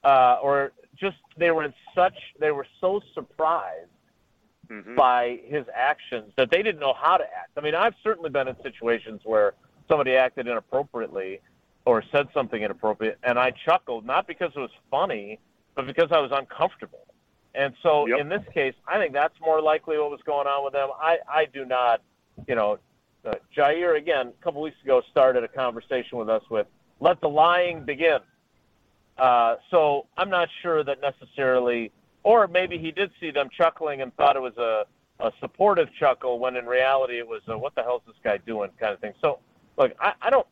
Uh, 0.05 0.39
or 0.43 0.73
just 0.97 1.19
they 1.37 1.51
were 1.51 1.65
in 1.65 1.75
such 1.95 2.15
they 2.41 2.51
were 2.51 2.67
so 2.81 3.03
surprised 3.13 3.91
hmm 4.71 4.97
by 4.97 5.39
his 5.45 5.67
actions 5.75 6.33
that 6.39 6.51
they 6.51 6.63
didn't 6.63 6.81
know 6.81 6.95
how 6.95 7.19
to 7.19 7.25
act. 7.25 7.51
I 7.59 7.61
mean, 7.61 7.75
I've 7.75 7.95
certainly 8.03 8.31
been 8.31 8.49
in 8.49 8.57
situations 8.63 9.21
where 9.25 9.53
somebody 9.87 10.17
acted 10.17 10.47
inappropriately, 10.47 11.41
or 11.89 12.05
said 12.13 12.29
something 12.35 12.63
inappropriate, 12.63 13.19
and 13.23 13.39
I 13.39 13.51
chuckled 13.51 14.05
not 14.05 14.27
because 14.27 14.53
it 14.55 14.59
was 14.59 14.71
funny, 14.91 15.39
but 15.75 15.87
because 15.87 16.09
I 16.13 16.19
was 16.21 16.31
uncomfortable. 16.35 17.07
And 17.55 17.73
so 17.83 18.07
Yep. 18.07 18.21
in 18.21 18.29
this 18.29 18.43
case, 18.53 18.75
I 18.87 18.99
think 18.99 19.15
that's 19.15 19.41
more 19.41 19.63
likely 19.63 19.97
what 19.97 20.11
was 20.11 20.21
going 20.27 20.47
on 20.47 20.63
with 20.65 20.75
them. 20.75 20.91
I 21.01 21.19
I 21.27 21.47
do 21.47 21.65
not, 21.65 22.03
you 22.47 22.55
know, 22.55 22.79
uh, 23.25 23.37
Jaire 23.57 23.97
again 23.97 24.27
a 24.39 24.45
couple 24.45 24.61
weeks 24.61 24.77
ago 24.85 25.01
started 25.11 25.45
a 25.45 25.49
conversation 25.49 26.19
with 26.19 26.29
us 26.29 26.43
with 26.51 26.67
let 27.01 27.23
the 27.23 27.29
lying 27.29 27.85
begin. 27.85 28.19
Uh, 29.17 29.57
so 29.71 30.07
I'm 30.19 30.29
not 30.29 30.51
sure 30.61 30.85
that 30.85 31.01
necessarily, 31.01 31.91
or 32.23 32.49
maybe 32.49 32.77
he 32.77 32.91
did 32.93 33.11
see 33.19 33.31
them 33.31 33.49
chuckling 33.51 34.03
and 34.03 34.15
thought 34.17 34.37
it 34.37 34.43
was 34.43 34.59
a, 34.59 34.85
a 35.21 35.33
supportive 35.41 35.89
chuckle 35.99 36.39
when 36.39 36.55
in 36.55 36.67
reality 36.67 37.17
it 37.19 37.27
was 37.27 37.41
a, 37.49 37.57
what 37.57 37.75
the 37.75 37.83
hell 37.83 37.97
is 37.97 38.03
this 38.07 38.21
guy 38.23 38.37
doing 38.37 38.71
kind 38.79 38.93
of 38.93 39.01
thing. 39.01 39.15
So 39.23 39.39
look, 39.79 39.93
I, 39.99 40.13
I 40.21 40.29
don't. 40.29 40.47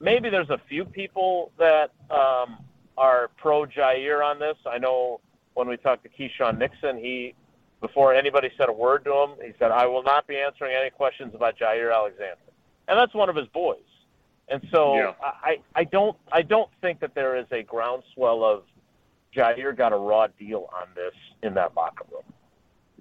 Maybe 0.00 0.28
there's 0.30 0.50
a 0.50 0.60
few 0.68 0.84
people 0.84 1.52
that 1.58 1.90
um, 2.10 2.58
are 2.98 3.30
pro 3.36 3.64
Jaire 3.64 4.24
on 4.24 4.38
this. 4.38 4.56
I 4.66 4.78
know 4.78 5.20
when 5.54 5.68
we 5.68 5.76
talked 5.76 6.04
to 6.04 6.10
Keyshawn 6.10 6.58
Nixon, 6.58 6.98
he 6.98 7.34
before 7.80 8.14
anybody 8.14 8.50
said 8.56 8.68
a 8.68 8.72
word 8.72 9.04
to 9.04 9.12
him, 9.12 9.30
he 9.44 9.52
said, 9.58 9.70
"I 9.70 9.86
will 9.86 10.02
not 10.02 10.26
be 10.26 10.36
answering 10.36 10.74
any 10.74 10.90
questions 10.90 11.34
about 11.34 11.58
Jaire 11.58 11.94
Alexander," 11.94 12.36
and 12.88 12.98
that's 12.98 13.14
one 13.14 13.28
of 13.28 13.36
his 13.36 13.48
boys. 13.48 13.78
And 14.48 14.66
so 14.70 14.94
Yeah. 14.96 15.12
I, 15.20 15.58
I 15.74 15.84
don't 15.84 16.16
I 16.30 16.42
don't 16.42 16.70
think 16.80 17.00
that 17.00 17.14
there 17.14 17.36
is 17.36 17.46
a 17.50 17.62
groundswell 17.62 18.44
of 18.44 18.62
Jaire 19.34 19.76
got 19.76 19.92
a 19.92 19.96
raw 19.96 20.28
deal 20.38 20.68
on 20.78 20.88
this 20.94 21.14
in 21.42 21.54
that 21.54 21.74
locker 21.74 22.04
room. 22.10 22.22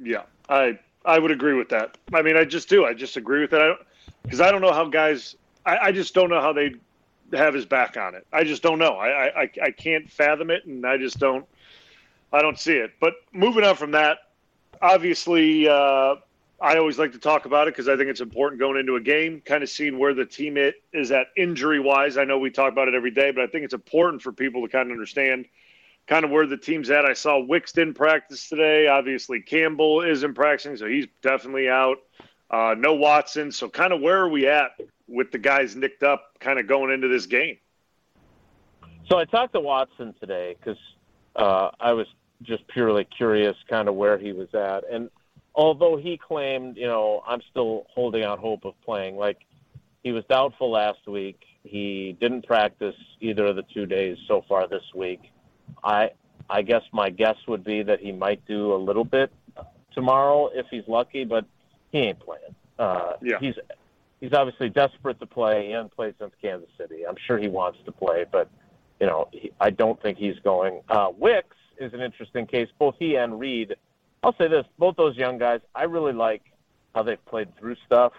Yeah, 0.02 0.24
I 0.50 0.80
I 1.06 1.20
would 1.20 1.32
agree 1.32 1.54
with 1.54 1.70
that. 1.70 1.98
I 2.14 2.22
mean, 2.22 2.36
I 2.36 2.46
just 2.46 2.68
do. 2.68 2.86
I 2.86 2.94
just 2.94 3.16
agree 3.16 3.42
with 3.42 3.52
that. 3.52 3.62
I 3.62 3.76
because 4.24 4.42
I 4.42 4.52
don't 4.52 4.62
know 4.62 4.74
how 4.74 4.86
guys. 4.86 5.36
I, 5.66 5.78
I 5.78 5.92
just 5.92 6.14
don't 6.14 6.30
know 6.30 6.42
how 6.42 6.54
they 6.54 6.76
have 7.38 7.54
his 7.54 7.66
back 7.66 7.98
on 7.98 8.16
it. 8.16 8.26
I 8.32 8.44
just 8.44 8.62
don't 8.62 8.80
know. 8.80 8.94
I, 8.94 9.44
I 9.44 9.50
I 9.64 9.72
can't 9.72 10.10
fathom 10.10 10.50
it, 10.50 10.66
and 10.66 10.86
I 10.86 10.98
just 10.98 11.20
don't. 11.20 11.46
I 12.34 12.42
don't 12.42 12.60
see 12.60 12.74
it. 12.74 12.94
But 13.00 13.14
moving 13.32 13.64
on 13.64 13.76
from 13.76 13.92
that, 13.92 14.18
obviously, 14.82 15.68
uh, 15.70 16.16
I 16.62 16.78
always 16.78 16.98
like 16.98 17.12
to 17.14 17.20
talk 17.20 17.46
about 17.46 17.68
it 17.68 17.74
because 17.74 17.88
I 17.88 17.96
think 17.96 18.10
it's 18.10 18.22
important 18.22 18.60
going 18.60 18.80
into 18.80 18.96
a 18.96 19.02
game, 19.02 19.42
kind 19.46 19.64
of 19.64 19.70
seeing 19.70 20.00
where 20.00 20.14
the 20.14 20.26
team 20.26 20.58
it 20.58 20.76
is 20.94 21.12
at 21.12 21.28
injury 21.38 21.80
wise. 21.80 22.18
I 22.18 22.24
know 22.24 22.40
we 22.40 22.50
talk 22.50 22.72
about 22.72 22.88
it 22.88 22.96
every 22.96 23.12
day, 23.12 23.32
but 23.32 23.44
I 23.44 23.48
think 23.48 23.66
it's 23.66 23.74
important 23.74 24.22
for 24.22 24.32
people 24.32 24.62
to 24.62 24.68
kind 24.68 24.90
of 24.90 24.94
understand 24.94 25.46
kind 26.08 26.24
of 26.24 26.32
where 26.32 26.48
the 26.48 26.58
team's 26.58 26.90
at. 26.90 27.06
I 27.06 27.14
saw 27.14 27.40
Wicks 27.40 27.74
practice 27.94 28.48
today. 28.48 28.88
Obviously, 28.88 29.42
Campbell 29.42 30.02
isn't 30.02 30.34
practicing, 30.34 30.78
so 30.78 30.88
he's 30.88 31.08
definitely 31.22 31.70
out. 31.70 31.98
Uh, 32.50 32.76
no 32.78 32.94
Watson. 32.94 33.52
So, 33.52 33.68
kind 33.68 33.92
of 33.92 34.02
where 34.02 34.20
are 34.20 34.30
we 34.30 34.48
at 34.48 34.72
with 35.08 35.32
the 35.32 35.38
guys 35.38 35.76
nicked 35.76 36.04
up, 36.04 36.40
kind 36.40 36.60
of 36.60 36.68
going 36.68 36.92
into 36.92 37.08
this 37.08 37.26
game? 37.26 37.58
So 39.10 39.18
I 39.18 39.26
talked 39.26 39.54
to 39.54 39.60
Watson 39.60 40.16
today 40.20 40.56
because 40.60 40.80
uh, 41.36 41.70
I 41.80 41.94
was 41.94 42.08
just 42.42 42.68
purely 42.68 43.06
curious, 43.06 43.56
kind 43.70 43.88
of 43.88 43.96
where 43.96 44.18
he 44.18 44.32
was 44.32 44.54
at. 44.54 44.84
And 44.92 45.10
although 45.54 45.98
he 45.98 46.18
claimed, 46.18 46.78
you 46.78 46.88
know, 46.88 47.24
I'm 47.28 47.42
still 47.52 47.86
holding 47.94 48.24
out 48.24 48.40
hope 48.40 48.66
of 48.66 48.74
playing. 48.82 49.16
Like 49.16 49.40
he 50.04 50.12
was 50.12 50.24
doubtful 50.30 50.72
last 50.72 51.08
week. 51.08 51.40
He 51.64 52.18
didn't 52.20 52.46
practice 52.46 52.96
either 53.22 53.46
of 53.46 53.56
the 53.56 53.64
two 53.74 53.86
days 53.86 54.18
so 54.28 54.44
far 54.48 54.68
this 54.68 54.84
week. 54.94 55.32
I 55.84 56.12
I 56.50 56.62
guess 56.62 56.84
my 56.92 57.10
guess 57.10 57.38
would 57.48 57.64
be 57.64 57.82
that 57.84 58.00
he 58.00 58.12
might 58.12 58.46
do 58.46 58.74
a 58.74 58.78
little 58.78 59.04
bit 59.04 59.32
tomorrow 59.94 60.50
if 60.54 60.68
he's 60.70 60.88
lucky, 60.88 61.26
but 61.26 61.46
he 61.92 62.00
ain't 62.00 62.20
playing. 62.20 62.56
Uh, 62.78 63.14
Yeah. 63.22 63.40
He's 63.40 63.56
he's 64.26 64.34
obviously 64.34 64.70
desperate 64.70 65.20
to 65.20 65.26
play. 65.28 65.68
He 65.68 65.72
hasn't 65.74 65.96
played 65.96 66.16
since 66.20 66.34
Kansas 66.42 66.70
City. 66.80 67.06
I'm 67.08 67.16
sure 67.28 67.38
he 67.38 67.48
wants 67.48 67.78
to 67.86 67.92
play, 67.92 68.26
but 68.30 68.50
you 69.00 69.06
know, 69.06 69.28
he, 69.32 69.52
I 69.60 69.70
don't 69.70 70.02
think 70.02 70.18
he's 70.18 70.40
going. 70.44 70.82
Uh, 70.90 71.10
Wicks 71.16 71.56
is 71.80 71.94
an 71.94 72.02
interesting 72.02 72.48
case. 72.48 72.68
Both 72.80 72.96
he 72.98 73.16
and 73.16 73.40
Reed. 73.40 73.76
I'll 74.24 74.36
say 74.38 74.48
this: 74.48 74.66
both 74.80 74.96
those 74.96 75.16
young 75.16 75.38
guys, 75.38 75.60
I 75.76 75.84
really 75.84 76.14
like 76.14 76.42
how 76.96 77.04
they've 77.04 77.24
played 77.26 77.56
through 77.58 77.76
stuff. 77.86 78.14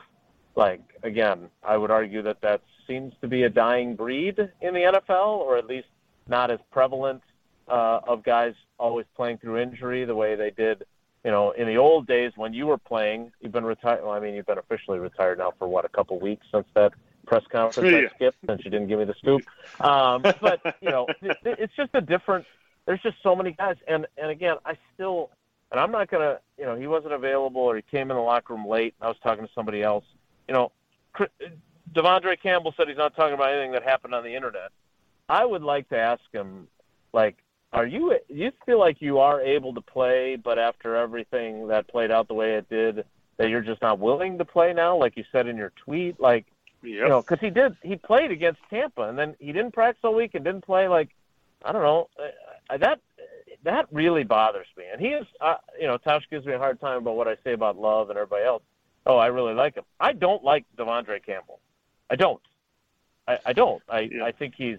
Like 0.55 0.83
again, 1.03 1.49
I 1.65 1.77
would 1.77 1.91
argue 1.91 2.23
that 2.23 2.41
that 2.43 2.63
seems 2.87 3.13
to 3.21 3.27
be 3.27 3.43
a 3.43 3.51
dying 3.51 3.97
breed 3.97 4.39
in 4.39 4.75
the 4.75 4.81
NFL, 4.81 5.39
or 5.39 5.59
at 5.59 5.67
least 5.67 5.89
not 6.29 6.53
as 6.53 6.61
prevalent 6.71 7.23
uh, 7.67 7.99
of 8.07 8.23
guys 8.23 8.55
always 8.79 9.07
playing 9.17 9.39
through 9.39 9.59
injury 9.59 10.05
the 10.05 10.15
way 10.15 10.37
they 10.37 10.51
did. 10.51 10.85
You 11.27 11.33
know, 11.33 11.51
in 11.51 11.67
the 11.67 11.77
old 11.77 12.07
days 12.07 12.31
when 12.37 12.55
you 12.55 12.69
were 12.69 12.79
playing, 12.79 13.33
you've 13.41 13.51
been 13.51 13.65
retired. 13.65 14.05
Well, 14.05 14.13
I 14.13 14.21
mean, 14.21 14.37
you've 14.37 14.47
been 14.47 14.59
officially 14.59 15.01
retired 15.01 15.39
now 15.39 15.53
for 15.59 15.67
what 15.67 15.85
a 15.85 15.89
couple 15.89 16.21
weeks 16.21 16.47
since 16.55 16.69
that 16.75 16.93
press 17.27 17.43
conference 17.51 17.91
Yeah. 17.91 17.99
I 17.99 18.15
skipped 18.15 18.39
since 18.47 18.65
you 18.65 18.71
didn't 18.71 18.87
give 18.87 19.01
me 19.01 19.07
the 19.07 19.15
scoop. 19.15 19.43
Um, 19.81 20.23
but 20.23 20.77
you 20.81 20.89
know, 20.89 21.09
it, 21.23 21.37
it's 21.45 21.75
just 21.75 21.91
a 21.95 22.01
different. 22.01 22.47
There's 22.87 23.03
just 23.03 23.17
so 23.25 23.35
many 23.35 23.51
guys, 23.51 23.75
and 23.89 24.07
and 24.17 24.31
again, 24.31 24.59
I 24.65 24.75
still, 24.95 25.31
and 25.73 25.81
I'm 25.81 25.91
not 25.91 26.09
gonna, 26.09 26.39
you 26.61 26.65
know, 26.65 26.77
he 26.77 26.87
wasn't 26.87 27.13
available 27.13 27.63
or 27.63 27.75
he 27.75 27.83
came 27.83 28.13
in 28.13 28.17
the 28.17 28.23
locker 28.23 28.55
room 28.55 28.65
late. 28.65 28.95
I 29.01 29.09
was 29.09 29.17
talking 29.21 29.45
to 29.45 29.53
somebody 29.53 29.83
else. 29.83 30.05
You 30.47 30.55
know, 30.55 30.71
Chris- 31.13 31.31
De'Vondre 31.93 32.41
Campbell 32.41 32.73
said 32.77 32.87
he's 32.87 32.97
not 32.97 33.17
talking 33.17 33.35
about 33.35 33.51
anything 33.51 33.73
that 33.73 33.83
happened 33.83 34.15
on 34.15 34.23
the 34.23 34.37
internet. 34.37 34.71
I 35.29 35.45
would 35.45 35.65
like 35.65 35.89
to 35.89 35.99
ask 35.99 36.23
him, 36.33 36.69
like, 37.13 37.37
are 37.77 37.87
you 37.87 38.19
you 38.29 38.53
feel 38.65 38.79
like 38.79 39.01
you 39.01 39.19
are 39.19 39.41
able 39.41 39.75
to 39.75 39.81
play, 39.81 40.37
but 40.37 40.59
after 40.59 40.97
everything 40.97 41.69
that 41.69 41.87
played 41.89 42.11
out 42.11 42.27
the 42.27 42.35
way 42.35 42.55
it 42.55 42.69
did, 42.71 43.05
that 43.37 43.51
you're 43.51 43.61
just 43.61 43.83
not 43.83 43.99
willing 43.99 44.39
to 44.39 44.45
play 44.45 44.73
now, 44.73 44.97
like 44.97 45.17
you 45.17 45.25
said 45.31 45.47
in 45.47 45.57
your 45.57 45.73
tweet, 45.85 46.19
like 46.19 46.47
Yep. 46.83 46.93
you 46.93 47.09
know, 47.09 47.21
because 47.23 47.41
he 47.41 47.51
did 47.51 47.77
he 47.83 47.97
played 47.97 48.31
against 48.31 48.61
Tampa 48.71 49.09
and 49.09 49.19
then 49.19 49.35
he 49.41 49.53
didn't 49.53 49.73
practice 49.73 50.01
all 50.05 50.15
week 50.15 50.35
and 50.35 50.45
didn't 50.45 50.65
play 50.65 50.89
like 50.89 51.11
I 51.65 51.73
don't 51.73 51.83
know 51.83 52.09
uh, 52.71 52.77
that 52.79 53.01
that 53.65 53.87
really 53.91 54.25
bothers 54.25 54.67
me. 54.77 54.85
And 54.91 55.01
he 55.01 55.09
is, 55.09 55.27
uh, 55.41 55.57
you 55.81 55.87
know, 55.87 55.99
Tausch 55.99 56.23
gives 56.31 56.47
me 56.47 56.53
a 56.53 56.59
hard 56.59 56.81
time 56.81 56.99
about 56.99 57.17
what 57.17 57.29
I 57.29 57.37
say 57.45 57.53
about 57.53 57.77
Love 57.77 58.11
and 58.11 58.19
everybody 58.19 58.45
else. 58.45 58.63
Oh, 59.05 59.17
I 59.17 59.27
really 59.27 59.55
like 59.55 59.75
him. 59.75 59.85
I 59.99 60.13
don't 60.13 60.43
like 60.45 60.65
De'Vondre 60.77 61.25
Campbell. 61.25 61.61
I 62.09 62.17
don't. 62.17 62.41
I, 63.27 63.39
I 63.47 63.53
don't. 63.53 63.83
I 63.89 64.01
Yeah. 64.01 64.25
I 64.25 64.33
think 64.33 64.55
he's, 64.57 64.79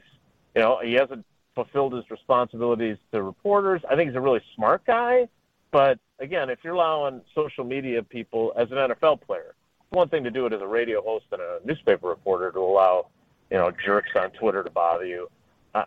you 0.56 0.62
know, 0.62 0.80
he 0.82 0.94
hasn't 0.94 1.26
fulfilled 1.58 1.94
his 1.94 2.04
responsibilities 2.12 2.98
to 3.12 3.24
reporters. 3.24 3.82
I 3.90 3.96
think 3.96 4.10
he's 4.10 4.16
a 4.16 4.22
really 4.22 4.42
smart 4.56 4.86
guy, 4.86 5.28
but 5.72 5.98
again, 6.20 6.52
if 6.52 6.60
you're 6.64 6.76
allowing 6.76 7.22
social 7.34 7.64
media 7.64 8.04
people 8.04 8.54
as 8.56 8.70
an 8.70 8.78
NFL 8.78 9.22
player, 9.22 9.56
it's 9.80 9.92
one 9.92 10.08
thing 10.08 10.24
to 10.24 10.30
do 10.30 10.46
it 10.46 10.54
as 10.54 10.62
a 10.62 10.68
radio 10.68 11.02
host 11.02 11.26
and 11.32 11.42
a 11.42 11.60
newspaper 11.66 12.10
reporter 12.10 12.52
to 12.52 12.60
allow, 12.60 13.08
you 13.50 13.58
know, 13.58 13.72
jerks 13.84 14.12
on 14.16 14.30
Twitter 14.32 14.64
to 14.64 14.70
bother 14.70 15.06
you. 15.06 15.28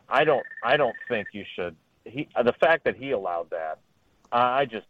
I, 0.08 0.24
don't. 0.24 0.44
I 0.64 0.76
don't 0.76 0.96
think 1.08 1.28
you 1.32 1.44
should. 1.54 1.76
He 2.04 2.28
the 2.44 2.54
fact 2.54 2.84
that 2.84 2.96
he 2.96 3.10
allowed 3.10 3.50
that, 3.50 3.78
I 4.32 4.60
I 4.60 4.64
just 4.64 4.86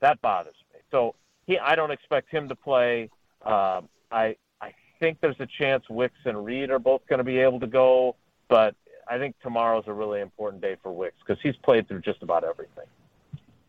that 0.00 0.20
bothers 0.20 0.54
me. 0.72 0.80
So 0.90 1.14
he, 1.46 1.58
I 1.58 1.74
don't 1.74 1.90
expect 1.90 2.30
him 2.30 2.48
to 2.48 2.54
play. 2.54 3.08
Um, 3.42 3.88
I 4.10 4.36
I 4.60 4.72
think 4.98 5.20
there's 5.20 5.38
a 5.38 5.46
chance 5.46 5.84
Wicks 5.88 6.18
and 6.24 6.44
Reed 6.44 6.70
are 6.70 6.78
both 6.78 7.02
going 7.08 7.18
to 7.18 7.24
be 7.24 7.38
able 7.38 7.60
to 7.60 7.66
go, 7.66 8.16
but 8.48 8.74
I 9.10 9.18
think 9.18 9.34
tomorrow's 9.42 9.84
a 9.88 9.92
really 9.92 10.20
important 10.20 10.62
day 10.62 10.76
for 10.80 10.92
Wicks 10.92 11.16
because 11.26 11.42
he's 11.42 11.56
played 11.56 11.88
through 11.88 12.00
just 12.00 12.22
about 12.22 12.44
everything. 12.44 12.84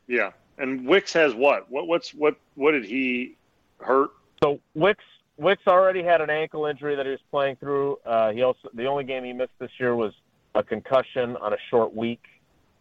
Yeah. 0.08 0.32
And 0.60 0.86
Wicks 0.86 1.14
has 1.14 1.34
what? 1.34 1.70
What 1.72 1.88
what's 1.88 2.14
what 2.14 2.36
what 2.54 2.72
did 2.72 2.86
he 2.86 3.36
hurt? 3.80 4.12
So 4.44 4.60
Wicks 4.76 5.04
Wicks 5.38 5.64
already 5.66 6.04
had 6.04 6.22
an 6.22 6.30
ankle 6.30 6.68
injury 6.68 6.96
that 6.96 7.08
he 7.08 7.12
was 7.12 7.22
playing 7.32 7.56
through. 7.56 7.98
Uh, 8.06 8.32
he 8.32 8.44
also 8.44 8.70
the 8.76 8.86
only 8.86 9.04
game 9.04 9.24
he 9.24 9.34
missed 9.34 9.58
this 9.58 9.72
year 9.80 9.96
was 9.96 10.14
a 10.54 10.62
concussion 10.62 11.36
on 11.38 11.54
a 11.54 11.58
short 11.72 11.96
week, 11.96 12.24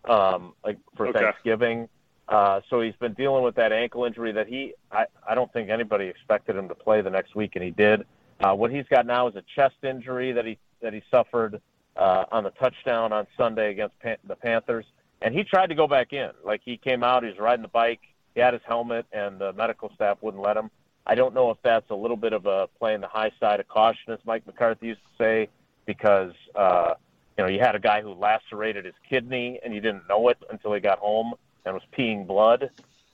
um, 0.05 0.53
like 0.63 0.77
for 0.97 1.07
Okay. 1.09 1.19
Thanksgiving. 1.19 1.89
Uh, 2.29 2.61
so 2.69 2.83
he's 2.83 2.95
been 2.97 3.15
dealing 3.15 3.43
with 3.43 3.55
that 3.55 3.73
ankle 3.73 4.05
injury 4.05 4.33
that 4.33 4.47
he 4.47 4.75
I, 4.93 5.07
I 5.27 5.35
don't 5.35 5.51
think 5.55 5.71
anybody 5.71 6.07
expected 6.07 6.57
him 6.57 6.69
to 6.69 6.75
play 6.75 7.01
the 7.01 7.11
next 7.11 7.35
week, 7.35 7.53
and 7.55 7.65
he 7.65 7.71
did. 7.71 8.05
Uh, 8.39 8.55
what 8.55 8.71
he's 8.71 8.87
got 8.91 9.07
now 9.07 9.29
is 9.29 9.37
a 9.37 9.45
chest 9.55 9.77
injury 9.83 10.33
that 10.33 10.45
he 10.45 10.59
that 10.83 10.93
he 10.93 11.03
suffered 11.11 11.63
uh, 12.01 12.25
on 12.33 12.43
the 12.45 12.51
touchdown 12.51 13.13
on 13.13 13.27
Sunday 13.37 13.71
against 13.71 13.97
Pan- 14.01 14.17
the 14.27 14.35
Panthers, 14.35 14.87
and 15.23 15.35
he 15.35 15.45
tried 15.45 15.69
to 15.69 15.75
go 15.75 15.87
back 15.87 16.13
in. 16.13 16.31
Like 16.45 16.63
he 16.65 16.77
came 16.77 17.05
out, 17.05 17.23
he 17.23 17.29
was 17.29 17.39
riding 17.39 17.63
the 17.63 17.69
bike, 17.69 18.01
he 18.35 18.41
had 18.41 18.55
his 18.55 18.63
helmet, 18.67 19.07
and 19.13 19.39
the 19.39 19.53
medical 19.53 19.91
staff 19.95 20.19
wouldn't 20.23 20.43
let 20.43 20.57
him. 20.57 20.71
I 21.07 21.15
don't 21.15 21.35
know 21.35 21.51
if 21.51 21.59
that's 21.63 21.89
a 21.91 21.95
little 21.95 22.17
bit 22.17 22.33
of 22.33 22.47
a 22.47 22.69
playing 22.79 23.01
the 23.03 23.09
high 23.09 23.31
side 23.39 23.61
of 23.61 23.69
caution, 23.69 24.13
as 24.13 24.19
Mike 24.25 24.47
McCarthy 24.47 24.87
used 24.89 25.01
to 25.03 25.25
say, 25.25 25.49
because 25.87 26.33
uh, 26.55 26.95
you 27.37 27.45
know 27.45 27.51
you 27.51 27.61
had 27.61 27.75
a 27.75 27.81
guy 27.81 28.01
who 28.03 28.13
lacerated 28.13 28.85
his 28.85 28.95
kidney 29.09 29.61
and 29.65 29.75
you 29.75 29.81
didn't 29.81 30.09
know 30.09 30.29
it 30.29 30.39
until 30.51 30.73
he 30.73 30.81
got 30.81 30.99
home 30.99 31.35
and 31.65 31.75
was 31.75 31.83
peeing 31.97 32.27
blood. 32.27 32.71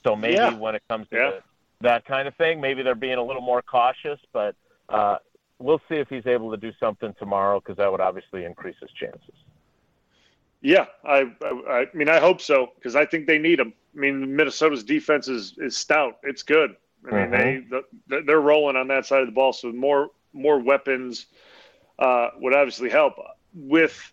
So 0.06 0.14
maybe 0.14 0.34
Yeah. 0.34 0.50
when 0.50 0.74
it 0.76 0.82
comes 0.88 1.08
to 1.08 1.16
Yeah. 1.16 1.30
the, 1.30 1.42
that 1.88 2.04
kind 2.04 2.28
of 2.28 2.34
thing, 2.36 2.60
maybe 2.60 2.82
they're 2.82 2.94
being 2.94 3.18
a 3.18 3.22
little 3.22 3.42
more 3.42 3.62
cautious. 3.62 4.20
But 4.32 4.54
uh, 4.88 5.16
we'll 5.58 5.80
see 5.88 5.96
if 5.96 6.08
he's 6.08 6.26
able 6.26 6.50
to 6.50 6.56
do 6.56 6.72
something 6.78 7.14
tomorrow 7.18 7.60
because 7.60 7.76
that 7.76 7.90
would 7.90 8.00
obviously 8.00 8.44
increase 8.44 8.76
his 8.80 8.90
chances. 8.92 9.34
Yeah, 10.62 10.86
I, 11.04 11.30
I, 11.42 11.70
I 11.70 11.86
mean, 11.94 12.08
I 12.08 12.18
hope 12.18 12.40
so 12.40 12.72
because 12.76 12.96
I 12.96 13.06
think 13.06 13.26
they 13.26 13.38
need 13.38 13.60
him. 13.60 13.72
I 13.94 14.00
mean, 14.00 14.34
Minnesota's 14.34 14.82
defense 14.84 15.28
is, 15.28 15.54
is 15.58 15.76
stout. 15.76 16.18
It's 16.22 16.42
good. 16.42 16.76
I 17.06 17.10
mean, 17.12 17.30
Mhm. 17.30 17.70
they 17.70 17.82
the, 18.08 18.22
they're 18.26 18.40
rolling 18.40 18.76
on 18.76 18.88
that 18.88 19.06
side 19.06 19.20
of 19.20 19.26
the 19.26 19.32
ball, 19.32 19.52
so 19.52 19.70
more 19.72 20.10
more 20.32 20.58
weapons 20.58 21.26
uh, 21.98 22.30
would 22.38 22.54
obviously 22.54 22.90
help. 22.90 23.14
with 23.54 24.12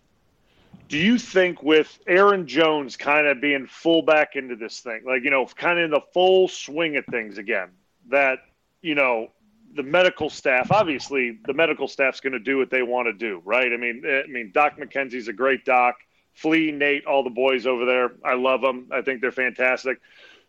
do 0.88 0.98
you 0.98 1.18
think 1.18 1.62
with 1.62 1.98
Aaron 2.06 2.46
Jones 2.46 2.96
kind 2.96 3.26
of 3.26 3.40
being 3.40 3.66
full 3.66 4.02
back 4.02 4.36
into 4.36 4.54
this 4.54 4.80
thing, 4.80 5.02
like, 5.04 5.24
you 5.24 5.30
know, 5.30 5.46
kind 5.46 5.78
of 5.78 5.86
in 5.86 5.90
the 5.90 6.00
full 6.12 6.46
swing 6.46 6.96
of 6.96 7.04
things 7.06 7.38
again, 7.38 7.70
that, 8.10 8.38
you 8.82 8.94
know, 8.94 9.28
the 9.74 9.82
medical 9.82 10.30
staff, 10.30 10.70
obviously 10.70 11.38
the 11.46 11.54
medical 11.54 11.88
staff's 11.88 12.20
going 12.20 12.32
to 12.32 12.38
do 12.38 12.58
what 12.58 12.70
they 12.70 12.82
want 12.82 13.06
to 13.06 13.12
do, 13.12 13.42
right? 13.44 13.72
I 13.72 13.76
mean, 13.76 14.02
eh, 14.06 14.22
I 14.24 14.26
mean, 14.26 14.50
Doc 14.52 14.78
McKenzie's 14.78 15.28
a 15.28 15.32
great 15.32 15.64
doc. 15.64 15.96
Flea, 16.32 16.72
Nate, 16.72 17.06
all 17.06 17.22
the 17.22 17.30
boys 17.30 17.66
over 17.66 17.84
there, 17.84 18.12
I 18.24 18.34
love 18.34 18.60
them. 18.60 18.88
I 18.90 19.02
think 19.02 19.20
they're 19.20 19.32
fantastic. 19.32 20.00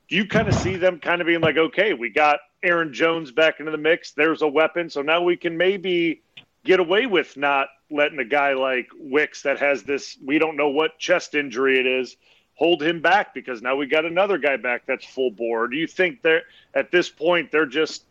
Do 0.09 0.15
you 0.15 0.27
kind 0.27 0.47
of 0.47 0.55
see 0.55 0.77
them 0.77 0.99
kind 0.99 1.21
of 1.21 1.27
being 1.27 1.41
like, 1.41 1.57
okay, 1.57 1.93
we 1.93 2.09
got 2.09 2.39
Aaron 2.63 2.93
Jones 2.93 3.31
back 3.31 3.59
into 3.59 3.71
the 3.71 3.77
mix. 3.77 4.11
There's 4.11 4.41
a 4.41 4.47
weapon. 4.47 4.89
So 4.89 5.01
now 5.01 5.21
we 5.21 5.37
can 5.37 5.57
maybe 5.57 6.23
get 6.63 6.79
away 6.79 7.05
with 7.05 7.37
not 7.37 7.67
letting 7.91 8.19
a 8.19 8.25
guy 8.25 8.53
like 8.53 8.87
Wicks 8.97 9.43
that 9.43 9.59
has 9.59 9.83
this, 9.83 10.17
we 10.23 10.39
don't 10.39 10.57
know 10.57 10.69
what 10.69 10.97
chest 10.97 11.35
injury 11.35 11.79
it 11.79 11.85
is, 11.85 12.17
hold 12.55 12.81
him 12.81 13.01
back 13.01 13.33
because 13.33 13.61
now 13.61 13.75
we 13.75 13.85
got 13.85 14.05
another 14.05 14.37
guy 14.37 14.57
back 14.57 14.85
that's 14.87 15.05
full 15.05 15.31
bore. 15.31 15.67
Do 15.67 15.77
you 15.77 15.87
think 15.87 16.21
they're 16.21 16.43
at 16.73 16.91
this 16.91 17.09
point 17.09 17.51
they're 17.51 17.65
just 17.65 18.05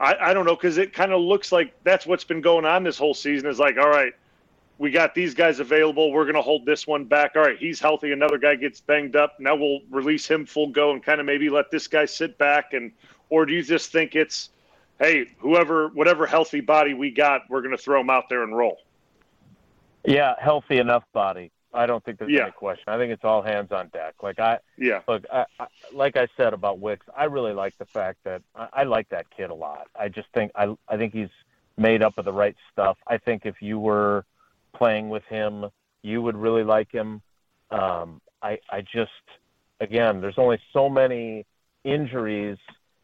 I, 0.00 0.16
I 0.20 0.34
don't 0.34 0.44
know 0.44 0.56
because 0.56 0.78
it 0.78 0.92
kind 0.92 1.12
of 1.12 1.20
looks 1.20 1.52
like 1.52 1.74
that's 1.84 2.06
what's 2.06 2.24
been 2.24 2.40
going 2.40 2.64
on 2.64 2.82
this 2.82 2.98
whole 2.98 3.14
season 3.14 3.48
is 3.48 3.58
like, 3.58 3.76
all 3.78 3.88
right, 3.88 4.12
we 4.78 4.90
got 4.90 5.14
these 5.14 5.34
guys 5.34 5.60
available. 5.60 6.12
We're 6.12 6.24
going 6.24 6.34
to 6.34 6.42
hold 6.42 6.66
this 6.66 6.86
one 6.86 7.04
back. 7.04 7.32
All 7.36 7.42
right, 7.42 7.58
he's 7.58 7.78
healthy. 7.78 8.12
Another 8.12 8.38
guy 8.38 8.56
gets 8.56 8.80
banged 8.80 9.14
up. 9.14 9.38
Now 9.38 9.54
we'll 9.54 9.80
release 9.90 10.28
him 10.28 10.46
full 10.46 10.68
go 10.68 10.90
and 10.92 11.02
kind 11.02 11.20
of 11.20 11.26
maybe 11.26 11.48
let 11.48 11.70
this 11.70 11.86
guy 11.86 12.06
sit 12.06 12.36
back. 12.38 12.72
And 12.72 12.90
or 13.30 13.46
do 13.46 13.52
you 13.52 13.62
just 13.62 13.92
think 13.92 14.16
it's, 14.16 14.50
hey, 14.98 15.26
whoever, 15.38 15.88
whatever 15.88 16.26
healthy 16.26 16.60
body 16.60 16.92
we 16.92 17.10
got, 17.10 17.42
we're 17.48 17.62
going 17.62 17.76
to 17.76 17.82
throw 17.82 18.00
him 18.00 18.10
out 18.10 18.28
there 18.28 18.42
and 18.42 18.56
roll? 18.56 18.78
Yeah, 20.04 20.34
healthy 20.38 20.78
enough 20.78 21.04
body. 21.12 21.52
I 21.74 21.86
don't 21.86 22.04
think 22.04 22.18
there's 22.18 22.30
Yeah. 22.30 22.44
any 22.44 22.52
question. 22.52 22.84
I 22.86 22.96
think 22.98 23.12
it's 23.12 23.24
all 23.24 23.42
hands 23.42 23.72
on 23.72 23.88
deck. 23.88 24.14
Like 24.22 24.38
I 24.38 24.58
Yeah, 24.78 25.00
look, 25.08 25.24
I, 25.32 25.44
I, 25.58 25.66
like 25.92 26.16
I 26.16 26.28
said 26.36 26.54
about 26.54 26.78
Wicks, 26.78 27.06
I 27.16 27.24
really 27.24 27.52
like 27.52 27.76
the 27.78 27.86
fact 27.86 28.18
that 28.24 28.42
I, 28.54 28.68
I 28.72 28.82
like 28.84 29.08
that 29.10 29.28
kid 29.30 29.50
a 29.50 29.54
lot. 29.54 29.88
I 29.98 30.08
just 30.08 30.28
think 30.34 30.52
I 30.54 30.74
I 30.88 30.96
think 30.96 31.12
he's 31.12 31.28
made 31.76 32.02
up 32.02 32.16
of 32.18 32.24
the 32.24 32.32
right 32.32 32.56
stuff. 32.72 32.96
I 33.06 33.18
think 33.18 33.44
if 33.44 33.60
you 33.60 33.78
were 33.78 34.24
playing 34.74 35.08
with 35.08 35.24
him, 35.24 35.66
you 36.02 36.22
would 36.22 36.36
really 36.36 36.64
like 36.64 36.90
him. 36.92 37.20
Um, 37.70 38.20
I 38.42 38.58
I 38.70 38.80
just 38.82 39.10
again, 39.80 40.20
there's 40.20 40.38
only 40.38 40.58
so 40.72 40.88
many 40.88 41.44
injuries 41.82 42.58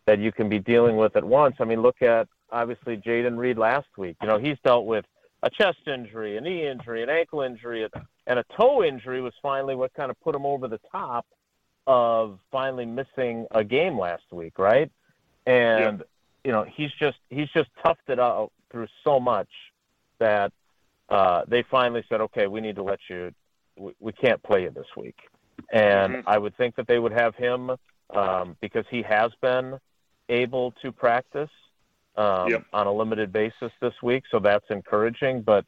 that 0.07 0.19
you 0.19 0.33
can 0.33 0.49
be 0.49 0.59
dealing 0.59 0.97
with 0.97 1.17
at 1.17 1.25
once. 1.25 1.57
I 1.61 1.65
mean, 1.65 1.83
look 1.83 2.03
at 2.03 2.29
obviously 2.51 2.97
Jayden 2.97 3.37
Reed 3.37 3.59
last 3.59 3.89
week. 3.97 4.17
You 4.23 4.29
know, 4.29 4.39
he's 4.39 4.57
dealt 4.65 4.87
with 4.87 5.05
a 5.43 5.51
chest 5.51 5.79
injury, 5.87 6.37
a 6.37 6.41
knee 6.41 6.67
injury, 6.67 7.03
an 7.03 7.09
ankle 7.09 7.43
injury, 7.43 7.89
and 8.27 8.39
a 8.39 8.45
toe 8.57 8.85
injury 8.85 9.21
was 9.23 9.33
finally 9.43 9.75
what 9.75 9.93
kind 9.95 10.11
of 10.11 10.21
put 10.21 10.35
him 10.35 10.45
over 10.45 10.69
the 10.69 10.81
top 10.93 11.27
of 11.87 12.39
finally 12.53 12.87
missing 12.87 13.47
a 13.53 13.65
game 13.65 13.99
last 13.99 14.25
week, 14.31 14.59
right? 14.59 14.91
And 15.47 16.03
you 16.45 16.53
know, 16.53 16.65
he's 16.65 16.91
just 16.99 17.19
he's 17.31 17.49
just 17.51 17.69
toughed 17.85 18.09
it 18.09 18.19
out 18.19 18.53
through 18.71 18.87
so 19.05 19.19
much 19.19 19.49
that 20.19 20.53
uh, 21.09 21.43
they 21.49 21.65
finally 21.71 22.05
said, 22.09 22.21
okay, 22.21 22.47
we 22.47 22.61
need 22.61 22.77
to 22.77 22.83
let 22.83 23.01
you. 23.09 23.33
We, 23.77 23.93
we 23.99 24.13
can't 24.13 24.43
play 24.43 24.63
you 24.63 24.71
this 24.71 24.87
week, 24.97 25.17
and 25.73 26.17
Mhm. 26.17 26.23
I 26.27 26.39
would 26.39 26.57
think 26.57 26.77
that 26.77 26.87
they 26.87 26.99
would 26.99 27.13
have 27.13 27.35
him 27.35 27.71
um, 28.11 28.57
because 28.61 28.85
he 28.91 29.03
has 29.03 29.33
been 29.41 29.79
able 30.29 30.73
to 30.83 30.93
practice 30.93 31.51
um, 32.17 32.51
Yep. 32.51 32.65
on 32.73 32.87
a 32.87 32.93
limited 32.93 33.33
basis 33.33 33.73
this 33.81 33.95
week, 34.03 34.25
so 34.31 34.39
that's 34.39 34.67
encouraging. 34.71 35.43
But 35.43 35.65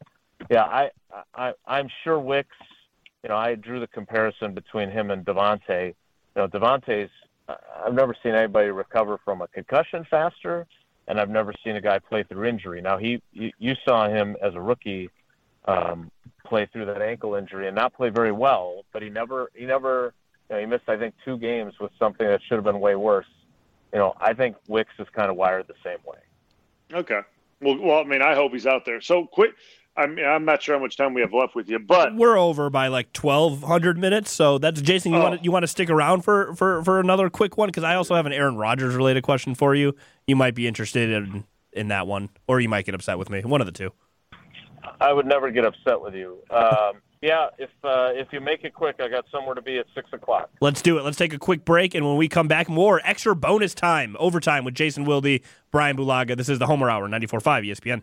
yeah, 0.50 0.64
I, 0.64 0.90
I 1.35 1.52
I'm 1.66 1.88
sure 2.05 2.18
Wicks. 2.18 2.57
You 3.22 3.28
know, 3.28 3.37
I 3.37 3.55
drew 3.55 3.78
the 3.78 3.87
comparison 3.87 4.52
between 4.52 4.90
him 4.90 5.11
and 5.11 5.24
Davante. 5.24 5.88
You 5.88 5.94
know, 6.37 6.48
Davante's. 6.48 7.11
I've 7.48 7.94
never 7.94 8.14
seen 8.22 8.35
anybody 8.35 8.70
recover 8.70 9.18
from 9.24 9.42
a 9.42 9.48
concussion 9.48 10.07
faster, 10.11 10.66
and 11.09 11.20
I've 11.20 11.31
never 11.31 11.52
seen 11.64 11.76
a 11.76 11.81
guy 11.81 11.98
play 11.98 12.22
through 12.22 12.46
injury. 12.46 12.81
Now 12.81 12.98
he, 12.98 13.20
you, 13.33 13.52
you 13.59 13.74
saw 13.85 14.09
him 14.09 14.37
as 14.42 14.55
a 14.55 14.61
rookie 14.61 15.11
um, 15.66 16.11
play 16.44 16.66
through 16.72 16.87
that 16.87 17.02
ankle 17.02 17.35
injury 17.35 17.66
and 17.66 17.76
not 17.76 17.94
play 17.94 18.09
very 18.09 18.33
well, 18.33 18.85
but 18.92 19.02
he 19.02 19.11
never, 19.11 19.50
he 19.55 19.66
never, 19.66 20.14
you 20.48 20.55
know, 20.55 20.61
he 20.61 20.66
missed 20.66 20.88
I 20.88 20.96
think 20.96 21.14
two 21.24 21.37
games 21.37 21.74
with 21.81 21.92
something 21.98 22.26
that 22.26 22.40
should 22.46 22.55
have 22.55 22.64
been 22.64 22.81
way 22.81 22.94
worse. 22.94 23.26
You 23.92 23.98
know, 23.98 24.14
I 24.20 24.33
think 24.33 24.57
Wicks 24.68 24.94
is 24.98 25.07
kind 25.14 25.31
of 25.31 25.37
wired 25.37 25.66
the 25.68 25.74
same 25.85 25.98
way. 26.07 26.18
Okay. 26.94 27.20
Well, 27.61 27.78
well, 27.78 27.98
I 28.00 28.05
mean, 28.05 28.22
I 28.22 28.35
hope 28.35 28.52
he's 28.52 28.66
out 28.66 28.85
there. 28.85 29.00
So 29.00 29.26
quick. 29.26 29.52
I 29.94 30.07
mean, 30.07 30.24
I'm 30.24 30.46
not 30.46 30.62
sure 30.62 30.74
how 30.74 30.81
much 30.83 30.96
time 30.96 31.12
we 31.12 31.20
have 31.20 31.35
left 31.35 31.55
with 31.55 31.68
you, 31.68 31.78
but 31.78 32.14
We're 32.16 32.38
over 32.38 32.70
by 32.70 32.88
like 32.88 33.12
twelve 33.12 33.62
hundred 33.62 33.98
minutes, 33.98 34.31
so 34.33 34.57
that's 34.57 34.81
Jason. 34.81 35.12
You 35.12 35.18
Oh. 35.18 35.22
want 35.22 35.38
to, 35.38 35.44
you 35.44 35.52
want 35.52 35.64
to 35.64 35.66
stick 35.68 35.90
around 35.90 36.22
for 36.22 36.55
for 36.55 36.83
for 36.83 36.98
another 36.98 37.28
quick 37.28 37.59
one 37.59 37.68
because 37.68 37.85
I 37.85 37.94
also 37.96 38.14
have 38.14 38.24
an 38.24 38.33
Aaron 38.33 38.57
Rodgers 38.57 38.94
related 38.94 39.22
question 39.22 39.55
for 39.55 39.74
you. 39.74 39.94
You 40.26 40.35
might 40.35 40.55
be 40.55 40.66
interested 40.66 41.11
in 41.11 41.44
in 41.74 41.88
that 41.88 42.07
one, 42.07 42.31
or 42.46 42.59
you 42.61 42.70
might 42.70 42.87
get 42.87 42.94
upset 42.94 43.18
with 43.18 43.28
me. 43.28 43.42
One 43.42 43.61
of 43.61 43.66
the 43.66 43.72
two. 43.72 43.92
I 45.00 45.12
would 45.12 45.26
never 45.26 45.50
get 45.50 45.64
upset 45.66 46.00
with 46.00 46.14
you. 46.14 46.38
Um, 46.50 47.02
yeah, 47.22 47.46
if 47.56 47.70
uh, 47.85 48.11
if 48.14 48.32
you 48.32 48.40
make 48.40 48.64
it 48.64 48.74
quick, 48.74 48.96
I 49.00 49.08
got 49.08 49.24
somewhere 49.30 49.54
to 49.54 49.62
be 49.62 49.78
at 49.78 49.87
six 49.94 50.12
o'clock. 50.12 50.50
Let's 50.61 50.82
do 50.82 50.98
it. 50.98 51.04
Let's 51.04 51.16
take 51.16 51.32
a 51.32 51.38
quick 51.38 51.64
break, 51.64 51.94
and 51.94 52.04
when 52.04 52.16
we 52.16 52.28
come 52.28 52.48
back, 52.48 52.68
more 52.68 53.00
extra 53.04 53.37
bonus 53.37 53.74
time, 53.74 54.16
overtime 54.18 54.64
with 54.64 54.74
Jason 54.74 55.04
Wilde, 55.04 55.38
Bryan 55.70 55.96
Bulaga. 55.96 56.37
This 56.37 56.48
is 56.48 56.58
the 56.58 56.66
Homer 56.66 56.90
Hour, 56.90 57.08
94.5 57.08 57.68
ESPN. 57.68 58.02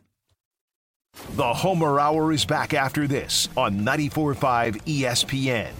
The 1.36 1.54
Homer 1.54 2.00
Hour 2.00 2.32
is 2.32 2.46
back 2.46 2.74
after 2.74 3.08
this 3.08 3.50
on 3.58 3.82
94.5 3.82 4.82
ESPN. 4.86 5.74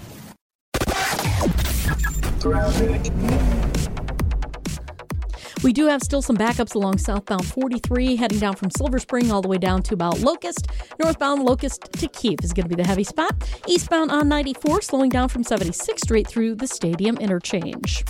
We 5.62 5.74
do 5.74 5.88
have 5.88 6.02
still 6.02 6.22
some 6.22 6.38
backups 6.38 6.76
along 6.76 7.00
southbound 7.00 7.46
43, 7.46 8.16
heading 8.16 8.40
down 8.40 8.56
from 8.56 8.72
Silver 8.72 8.98
Spring 8.98 9.30
all 9.30 9.42
the 9.42 9.50
way 9.50 9.58
down 9.58 9.84
to 9.84 9.94
about 9.94 10.20
Locust. 10.22 10.68
Northbound 11.00 11.44
Locust 11.44 11.92
to 11.94 12.08
Keefe 12.08 12.44
is 12.44 12.54
going 12.54 12.64
to 12.64 12.74
be 12.74 12.82
the 12.82 12.88
heavy 12.88 13.04
spot. 13.04 13.36
Eastbound 13.68 14.10
on 14.10 14.30
94, 14.30 14.82
slowing 14.82 15.10
down 15.10 15.28
from 15.28 15.44
76th 15.44 16.00
straight 16.00 16.28
through 16.28 16.56
the 16.56 16.68
stadium 16.68 17.18
interchange. 17.18 18.06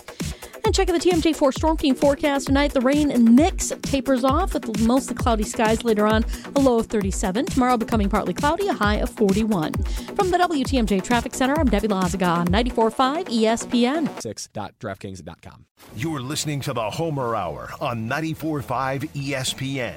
And 0.69 0.75
checking 0.75 0.93
the 0.93 0.99
TMJ4 0.99 1.51
Storm 1.51 1.77
King 1.77 1.95
forecast 1.95 2.45
tonight, 2.45 2.73
the 2.73 2.82
rain 2.82 3.34
mix 3.34 3.73
tapers 3.82 4.23
off 4.23 4.53
with 4.53 4.79
mostly 4.82 5.15
cloudy 5.15 5.43
skies 5.43 5.84
later 5.84 6.05
on, 6.05 6.23
a 6.55 6.60
low 6.60 6.77
of 6.77 6.86
37. 6.86 7.47
Tomorrow 7.47 7.77
becoming 7.77 8.08
partly 8.08 8.36
cloudy, 8.36 8.67
a 8.67 8.73
high 8.73 8.97
of 8.97 9.10
41. 9.10 9.73
From 9.73 10.29
the 10.29 10.38
WTMJ 10.38 11.03
Traffic 11.03 11.34
Center, 11.34 11.55
I'm 11.55 11.65
Debbie 11.65 11.88
Lazaga 11.88 12.27
on 12.27 12.47
94.5 12.49 13.25
ESPN. 13.29 14.10
6.draftkings.com. 14.10 15.65
You're 15.95 16.21
listening 16.21 16.62
to 16.62 16.73
the 16.73 16.88
Homer 16.88 17.36
Hour 17.36 17.71
on 17.82 18.08
94.5 18.08 19.10
ESPN. 19.13 19.95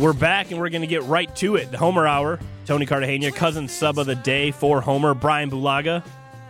We're 0.00 0.12
back, 0.12 0.50
and 0.50 0.58
we're 0.58 0.70
going 0.70 0.82
to 0.82 0.88
get 0.88 1.04
right 1.04 1.32
to 1.36 1.54
it. 1.54 1.70
The 1.70 1.78
Homer 1.78 2.08
Hour. 2.08 2.40
Tony 2.66 2.86
Cartagena, 2.86 3.30
cousin 3.30 3.68
sub 3.68 4.00
of 4.00 4.06
the 4.06 4.16
day 4.16 4.50
for 4.50 4.80
Homer. 4.80 5.14
Bryan 5.14 5.48
Bulaga 5.48 6.02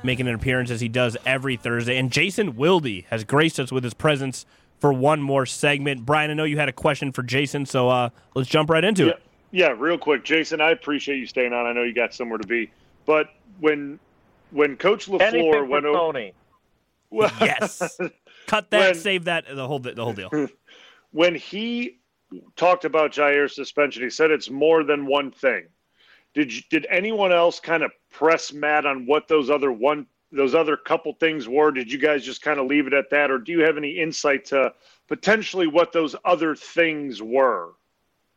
making 0.05 0.29
an 0.29 0.35
appearance 0.35 0.71
as 0.71 0.81
he 0.81 0.89
does 0.89 1.17
every 1.27 1.57
Thursday. 1.57 1.97
And 1.97 2.13
Jason 2.13 2.57
Wilde 2.57 3.05
has 3.09 3.25
graced 3.25 3.59
us 3.59 3.73
with 3.73 3.83
his 3.83 3.95
presence 3.95 4.47
for 4.79 4.93
one 4.93 5.23
more 5.23 5.47
segment. 5.47 6.05
Bryan, 6.05 6.31
I 6.31 6.35
know 6.35 6.45
you 6.45 6.59
had 6.59 6.69
a 6.69 6.73
question 6.73 7.11
for 7.11 7.23
Jason, 7.23 7.67
so 7.67 7.89
uh, 7.89 8.11
let's 8.35 8.49
jump 8.49 8.71
right 8.71 8.85
into 8.85 9.07
yeah, 9.07 9.11
it. 9.13 9.23
yeah, 9.51 9.75
real 9.77 9.99
quick, 9.99 10.25
Jason. 10.25 10.61
I 10.61 10.71
appreciate 10.71 11.19
you 11.19 11.27
staying 11.27 11.53
on. 11.53 11.67
I 11.67 11.73
know 11.73 11.83
you 11.83 11.95
got 11.95 12.13
somewhere 12.13 12.39
to 12.39 12.47
be, 12.47 12.71
but 13.07 13.31
when 13.61 13.99
when 14.51 14.77
Coach 14.77 15.09
Anything 15.09 15.53
LaFleur 15.53 15.69
went 15.69 15.87
over, 15.87 15.99
Tony. 15.99 16.33
Yes. 17.41 17.99
Cut 18.47 18.71
that, 18.71 18.79
When- 18.79 18.95
save 18.95 19.25
that, 19.25 19.45
the 19.53 19.67
whole, 19.67 19.79
the 19.79 19.95
whole 19.97 20.13
deal. 20.13 20.31
when 21.13 21.35
he 21.35 21.99
talked 22.57 22.85
about 22.85 23.13
Jaire's 23.13 23.55
suspension, 23.55 24.03
he 24.03 24.11
said 24.11 24.31
it's 24.31 24.51
more 24.51 24.83
than 24.83 25.07
one 25.07 25.31
thing. 25.31 25.67
Did 26.35 26.53
you, 26.53 26.63
did 26.71 26.87
anyone 26.91 27.33
else 27.33 27.61
kind 27.61 27.85
of 27.85 27.93
press 28.15 28.53
Matt 28.53 28.87
on 28.87 29.07
what 29.07 29.29
those 29.29 29.51
other 29.51 29.73
one 29.73 30.07
those 30.33 30.55
other 30.55 30.77
couple 30.77 31.13
things 31.15 31.49
were? 31.49 31.71
Did 31.71 31.93
you 31.93 31.99
guys 31.99 32.25
just 32.25 32.43
kind 32.43 32.59
of 32.59 32.67
leave 32.67 32.89
it 32.89 32.93
at 32.93 33.11
that, 33.11 33.31
or 33.31 33.39
do 33.39 33.53
you 33.53 33.61
have 33.61 33.77
any 33.77 33.99
insight 33.99 34.45
to 34.47 34.73
potentially 35.07 35.69
what 35.69 35.93
those 35.93 36.17
other 36.25 36.57
things 36.57 37.23
were, 37.23 37.71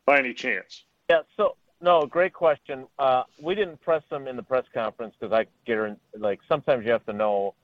by 0.06 0.18
any 0.18 0.32
chance? 0.32 0.84
Yeah. 1.10 1.22
So 1.36 1.56
no, 1.80 2.06
great 2.06 2.32
question. 2.32 2.86
Uh, 2.98 3.24
we 3.40 3.54
didn't 3.54 3.80
press 3.80 4.02
them 4.10 4.28
in 4.28 4.36
the 4.36 4.42
press 4.42 4.64
conference 4.74 5.14
because 5.18 5.32
I 5.32 5.46
guarantee, 5.66 6.00
like, 6.18 6.40
sometimes 6.48 6.84
you 6.84 6.92
have 6.92 7.06
to 7.06 7.12
know 7.12 7.54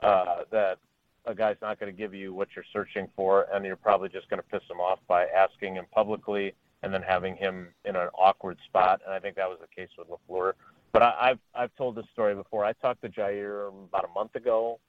uh, 0.00 0.42
that 0.50 0.78
a 1.26 1.34
guy's 1.34 1.56
not 1.60 1.78
going 1.78 1.92
to 1.92 1.96
give 1.96 2.14
you 2.14 2.32
what 2.32 2.48
you're 2.54 2.64
searching 2.72 3.08
for, 3.14 3.46
and 3.52 3.64
you're 3.64 3.76
probably 3.76 4.08
just 4.08 4.28
going 4.28 4.42
to 4.42 4.48
piss 4.48 4.62
him 4.70 4.80
off 4.80 4.98
by 5.08 5.26
asking 5.26 5.74
him 5.74 5.86
publicly 5.92 6.54
and 6.82 6.92
then 6.92 7.02
having 7.02 7.36
him 7.36 7.68
in 7.84 7.96
an 7.96 8.08
awkward 8.18 8.56
spot. 8.66 9.00
And 9.04 9.14
I 9.14 9.18
think 9.18 9.36
that 9.36 9.48
was 9.48 9.58
the 9.60 9.68
case 9.68 9.90
with 9.98 10.08
LaFleur. 10.08 10.52
But 10.92 11.02
I, 11.02 11.14
I've 11.20 11.38
I've 11.54 11.74
told 11.76 11.94
this 11.96 12.06
story 12.12 12.34
before. 12.34 12.64
I 12.64 12.72
talked 12.72 13.02
to 13.02 13.08
Jaire 13.08 13.68
about 13.68 14.04
a 14.04 14.12
month 14.12 14.34
ago, 14.34 14.80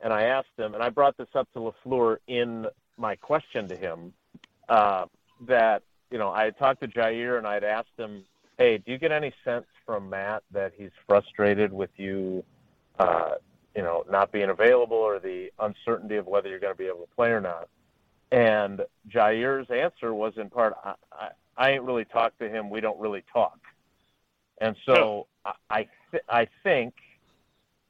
and 0.00 0.12
I 0.12 0.24
asked 0.24 0.48
him, 0.56 0.74
and 0.74 0.82
I 0.82 0.88
brought 0.88 1.16
this 1.16 1.28
up 1.34 1.48
to 1.52 1.58
LaFleur 1.60 2.18
in 2.26 2.66
my 2.96 3.16
question 3.16 3.68
to 3.68 3.76
him 3.76 4.12
uh, 4.68 5.06
that 5.46 5.82
you 6.10 6.18
know, 6.18 6.30
I 6.30 6.44
had 6.44 6.58
talked 6.58 6.80
to 6.82 6.88
Jaire 6.88 7.38
and 7.38 7.46
I'd 7.46 7.64
asked 7.64 7.96
him, 7.96 8.24
"Hey, 8.58 8.78
do 8.78 8.92
you 8.92 8.98
get 8.98 9.12
any 9.12 9.32
sense 9.44 9.66
from 9.84 10.10
Matt 10.10 10.42
that 10.52 10.72
he's 10.76 10.92
frustrated 11.06 11.72
with 11.72 11.90
you, 11.96 12.44
uh, 12.98 13.34
you 13.74 13.82
know, 13.82 14.04
not 14.08 14.30
being 14.32 14.50
available 14.50 14.96
or 14.96 15.18
the 15.18 15.50
uncertainty 15.58 16.16
of 16.16 16.26
whether 16.26 16.48
you're 16.48 16.60
going 16.60 16.72
to 16.72 16.78
be 16.78 16.86
able 16.86 17.00
to 17.00 17.14
play 17.14 17.30
or 17.30 17.40
not?" 17.40 17.68
And 18.30 18.82
Jaire's 19.08 19.70
answer 19.70 20.14
was 20.14 20.34
in 20.36 20.50
part, 20.50 20.74
I, 20.84 20.94
I, 21.12 21.28
I 21.56 21.70
ain't 21.70 21.82
really 21.84 22.04
talked 22.04 22.38
to 22.40 22.48
him. 22.48 22.70
We 22.70 22.80
don't 22.80 22.98
really 22.98 23.24
talk. 23.32 23.58
And 24.60 24.76
so 24.86 25.26
I, 25.70 25.88
th- 26.10 26.24
I 26.28 26.46
think 26.62 26.94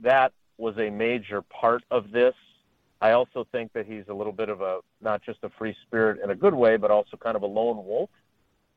that 0.01 0.33
was 0.59 0.77
a 0.79 0.91
major 0.91 1.43
part 1.43 1.83
of 1.91 2.11
this. 2.11 2.35
I 3.01 3.13
also 3.13 3.47
think 3.53 3.73
that 3.75 3.87
he's 3.87 4.05
a 4.09 4.15
little 4.15 4.33
bit 4.33 4.49
of 4.49 4.61
a 4.61 4.81
not 5.01 5.23
just 5.23 5.39
a 5.43 5.51
free 5.51 5.77
spirit 5.87 6.21
in 6.23 6.31
a 6.31 6.35
good 6.35 6.55
way, 6.55 6.77
but 6.77 6.91
also 6.91 7.17
kind 7.17 7.37
of 7.37 7.43
a 7.43 7.47
lone 7.47 7.85
wolf. 7.85 8.11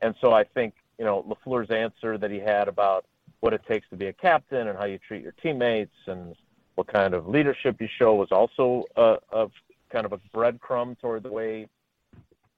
And 0.00 0.14
so 0.20 0.32
I 0.32 0.44
think 0.44 0.74
you 0.98 1.04
know 1.04 1.22
LaFleur's 1.22 1.70
answer 1.70 2.18
that 2.18 2.30
he 2.30 2.38
had 2.38 2.68
about 2.68 3.04
what 3.40 3.52
it 3.52 3.62
takes 3.66 3.88
to 3.90 3.96
be 3.96 4.06
a 4.06 4.12
captain 4.12 4.68
and 4.68 4.76
how 4.76 4.84
you 4.84 4.98
treat 4.98 5.22
your 5.22 5.34
teammates 5.42 5.94
and 6.06 6.34
what 6.74 6.86
kind 6.88 7.14
of 7.14 7.28
leadership 7.28 7.80
you 7.80 7.88
show 7.98 8.14
was 8.14 8.28
also 8.30 8.84
a, 8.96 9.16
a 9.32 9.48
kind 9.90 10.04
of 10.04 10.12
a 10.12 10.18
breadcrumb 10.34 10.98
toward 11.00 11.22
the 11.22 11.32
way 11.32 11.68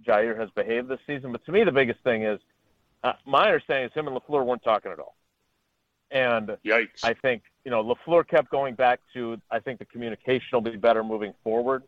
Jaire 0.06 0.38
has 0.38 0.50
behaved 0.50 0.88
this 0.88 1.00
season. 1.06 1.32
But 1.32 1.44
to 1.46 1.52
me, 1.52 1.64
the 1.64 1.72
biggest 1.72 2.00
thing 2.00 2.24
is 2.24 2.40
uh, 3.04 3.12
my 3.26 3.46
understanding 3.46 3.86
is 3.86 3.92
him 3.92 4.08
and 4.08 4.16
LaFleur 4.16 4.44
weren't 4.44 4.62
talking 4.62 4.92
at 4.92 4.98
all. 4.98 5.14
And 6.10 6.56
Yikes. 6.64 7.04
I 7.04 7.14
think 7.14 7.42
you 7.64 7.70
know 7.70 7.82
LaFleur 7.84 8.26
kept 8.26 8.50
going 8.50 8.74
back 8.74 9.00
to 9.14 9.40
I 9.50 9.60
think 9.60 9.78
the 9.78 9.84
communication 9.84 10.48
will 10.52 10.60
be 10.60 10.76
better 10.76 11.04
moving 11.04 11.34
forward 11.44 11.84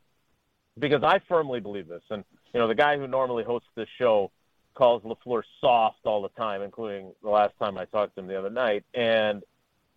because 0.78 1.02
I 1.02 1.20
firmly 1.28 1.60
believe 1.60 1.88
this. 1.88 2.02
And 2.10 2.24
you 2.54 2.60
know 2.60 2.68
the 2.68 2.74
guy 2.74 2.96
who 2.96 3.06
normally 3.06 3.44
hosts 3.44 3.68
this 3.74 3.88
show 3.98 4.30
calls 4.74 5.02
LaFleur 5.02 5.42
soft 5.60 5.98
all 6.04 6.22
the 6.22 6.30
time, 6.30 6.62
including 6.62 7.12
the 7.22 7.30
last 7.30 7.52
time 7.58 7.76
I 7.76 7.84
talked 7.86 8.14
to 8.14 8.20
him 8.20 8.26
the 8.26 8.38
other 8.38 8.50
night. 8.50 8.84
And 8.94 9.42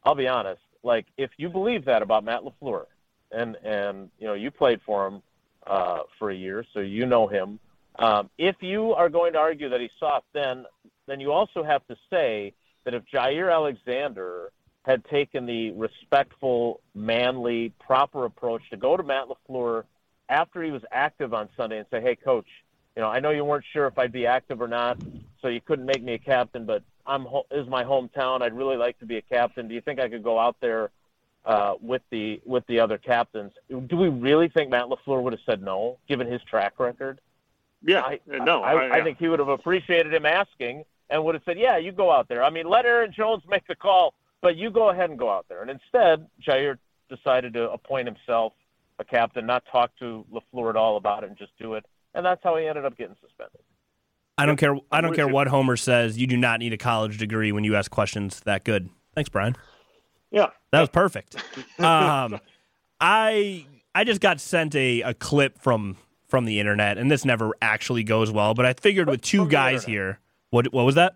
I'll 0.03 0.15
be 0.15 0.27
honest, 0.27 0.61
like 0.83 1.05
if 1.17 1.31
you 1.37 1.49
believe 1.49 1.85
that 1.85 2.01
about 2.01 2.23
Matt 2.23 2.41
LaFleur, 2.41 2.85
and 3.31 3.57
and 3.63 4.09
you 4.19 4.27
know 4.27 4.33
you 4.33 4.51
played 4.51 4.81
for 4.85 5.07
him 5.07 5.21
uh, 5.67 5.99
for 6.17 6.31
a 6.31 6.35
year, 6.35 6.65
so 6.73 6.79
you 6.79 7.05
know 7.05 7.27
him. 7.27 7.59
Um, 7.97 8.29
if 8.37 8.57
you 8.61 8.93
are 8.93 9.09
going 9.09 9.33
to 9.33 9.39
argue 9.39 9.69
that 9.69 9.79
he's 9.79 9.91
soft, 9.99 10.25
then 10.33 10.65
then 11.07 11.19
you 11.19 11.31
also 11.31 11.63
have 11.63 11.85
to 11.87 11.95
say 12.09 12.53
that 12.85 12.93
if 12.93 13.03
Jaire 13.13 13.51
Alexander 13.51 14.51
had 14.83 15.03
taken 15.05 15.45
the 15.45 15.71
respectful, 15.71 16.79
manly, 16.93 17.73
proper 17.79 18.25
approach 18.25 18.61
to 18.69 18.77
go 18.77 18.95
to 18.95 19.03
Matt 19.03 19.25
LaFleur 19.27 19.83
after 20.29 20.63
he 20.63 20.71
was 20.71 20.83
active 20.91 21.33
on 21.33 21.49
Sunday 21.57 21.79
and 21.79 21.87
say, 21.91 22.01
hey, 22.01 22.15
coach, 22.15 22.45
you 22.95 23.01
know, 23.01 23.09
I 23.09 23.19
know 23.19 23.31
you 23.31 23.43
weren't 23.43 23.65
sure 23.73 23.87
if 23.87 23.97
I'd 23.97 24.11
be 24.11 24.25
active 24.27 24.61
or 24.61 24.67
not, 24.67 24.99
so 25.41 25.47
you 25.47 25.59
couldn't 25.59 25.85
make 25.85 26.03
me 26.03 26.13
a 26.13 26.19
captain, 26.19 26.65
but 26.65 26.83
I'm 27.05 27.27
is 27.51 27.67
my 27.67 27.83
hometown. 27.83 28.41
I'd 28.41 28.53
really 28.55 28.77
like 28.77 28.97
to 28.99 29.05
be 29.05 29.17
a 29.17 29.21
captain. 29.21 29.67
Do 29.67 29.75
you 29.75 29.81
think 29.81 29.99
I 29.99 30.07
could 30.07 30.23
go 30.23 30.39
out 30.39 30.55
there 30.61 30.91
uh, 31.45 31.73
with 31.81 32.01
the 32.09 32.41
with 32.45 32.65
the 32.67 32.79
other 32.79 32.97
captains? 32.97 33.51
Do 33.69 33.97
we 33.97 34.07
really 34.07 34.47
think 34.47 34.69
Matt 34.69 34.85
LaFleur 34.85 35.21
would 35.21 35.33
have 35.33 35.41
said 35.45 35.61
no, 35.61 35.97
given 36.07 36.25
his 36.25 36.41
track 36.43 36.79
record? 36.79 37.19
Yeah, 37.83 38.01
I, 38.01 38.19
no, 38.27 38.63
I, 38.63 38.73
I, 38.73 38.99
I 38.99 39.03
think 39.03 39.19
he 39.19 39.27
would 39.27 39.39
have 39.39 39.49
appreciated 39.49 40.13
him 40.13 40.25
asking 40.25 40.85
and 41.09 41.23
would 41.23 41.35
have 41.35 41.43
said, 41.45 41.57
"Yeah, 41.59 41.77
you 41.77 41.91
go 41.91 42.11
out 42.11 42.27
there." 42.27 42.43
I 42.43 42.49
mean, 42.49 42.67
let 42.67 42.85
Aaron 42.85 43.13
Jones 43.15 43.43
make 43.47 43.67
the 43.67 43.75
call, 43.75 44.13
but 44.41 44.55
you 44.55 44.69
go 44.69 44.89
ahead 44.89 45.09
and 45.09 45.19
go 45.19 45.29
out 45.29 45.45
there. 45.49 45.61
And 45.61 45.69
instead, 45.69 46.27
Jaire 46.45 46.77
decided 47.09 47.53
to 47.53 47.69
appoint 47.71 48.07
himself 48.07 48.53
a 48.99 49.03
captain, 49.03 49.45
not 49.45 49.63
talk 49.71 49.91
to 49.99 50.25
LaFleur 50.31 50.69
at 50.69 50.75
all 50.75 50.97
about 50.97 51.23
it, 51.23 51.29
and 51.29 51.37
just 51.37 51.51
do 51.59 51.73
it. 51.73 51.85
And 52.13 52.25
that's 52.25 52.41
how 52.43 52.55
he 52.57 52.65
ended 52.65 52.85
up 52.85 52.97
getting 52.97 53.15
suspended. 53.21 53.59
I 54.37 54.45
don't 54.45 54.57
care. 54.57 54.75
I 54.91 55.01
don't 55.01 55.15
care 55.15 55.27
what 55.27 55.47
Homer 55.47 55.77
says. 55.77 56.17
You 56.17 56.27
do 56.27 56.37
not 56.37 56.59
need 56.59 56.73
a 56.73 56.77
college 56.77 57.17
degree 57.17 57.51
when 57.51 57.63
you 57.63 57.75
ask 57.75 57.89
questions 57.91 58.41
that 58.41 58.63
good. 58.63 58.89
Thanks, 59.13 59.29
Bryan. 59.29 59.55
yeah. 60.31 60.47
That 60.71 60.81
was 60.81 60.89
perfect. 60.89 61.35
Um, 61.79 62.39
I 62.99 63.65
I 63.93 64.03
just 64.05 64.21
got 64.21 64.39
sent 64.39 64.75
a, 64.75 65.01
a 65.01 65.13
clip 65.13 65.59
from 65.61 65.97
from 66.27 66.45
the 66.45 66.59
internet, 66.59 66.97
and 66.97 67.11
this 67.11 67.23
never 67.25 67.51
actually 67.61 68.03
goes 68.03 68.31
well. 68.31 68.53
But 68.53 68.65
I 68.65 68.73
figured 68.73 69.09
with 69.09 69.21
two 69.21 69.47
guys 69.47 69.85
here, 69.85 70.19
what 70.55 70.73
what 70.73 70.85
was 70.85 70.95
that? 70.95 71.13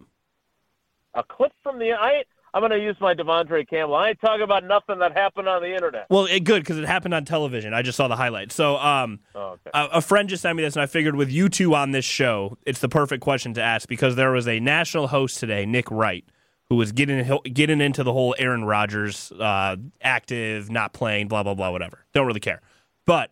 A 1.16 1.24
clip 1.24 1.52
from 1.64 1.80
the 1.80 1.94
I. 1.94 2.24
I'm 2.52 2.62
going 2.62 2.72
to 2.72 2.80
use 2.84 2.96
my 3.00 3.14
De'Vondre 3.14 3.70
Campbell. 3.70 3.94
I 3.94 4.10
ain't 4.10 4.22
talking 4.22 4.42
about 4.42 4.64
nothing 4.64 4.98
that 5.00 5.16
happened 5.16 5.48
on 5.48 5.62
the 5.62 5.72
internet. 5.72 6.08
Well, 6.10 6.26
it 6.26 6.40
good 6.40 6.64
because 6.64 6.80
it 6.80 6.86
happened 6.86 7.14
on 7.14 7.24
television. 7.24 7.76
I 7.76 7.84
just 7.84 7.96
saw 7.96 8.08
the 8.08 8.16
highlights. 8.16 8.56
So, 8.56 8.76
um, 8.78 9.20
Oh, 9.36 9.50
okay. 9.68 9.70
a, 9.72 9.98
a 9.98 10.02
friend 10.02 10.28
just 10.28 10.42
sent 10.42 10.58
me 10.58 10.64
this, 10.64 10.76
and 10.76 10.82
I 10.82 10.88
figured 10.88 11.16
with 11.16 11.30
you 11.32 11.48
two 11.48 11.76
on 11.76 11.92
this 11.92 12.06
show, 12.06 12.58
it's 12.66 12.80
the 12.80 12.90
perfect 12.90 13.22
question 13.22 13.54
to 13.54 13.62
ask 13.62 13.88
because 13.88 14.16
there 14.16 14.32
was 14.32 14.48
a 14.48 14.60
national 14.60 15.10
host 15.10 15.40
today, 15.40 15.68
Nick 15.68 15.92
Wright, 15.92 16.26
who 16.70 16.76
was 16.76 16.92
getting 16.92 17.24
getting 17.54 17.82
into 17.82 18.04
the 18.04 18.14
whole 18.14 18.34
Aaron 18.40 18.66
Rodgers 18.66 19.32
uh, 19.34 19.76
active, 20.02 20.72
not 20.72 20.92
playing, 20.92 21.28
blah 21.28 21.44
blah 21.44 21.54
blah, 21.54 21.70
whatever. 21.70 22.04
Don't 22.16 22.26
really 22.26 22.40
care. 22.40 22.62
But 23.06 23.30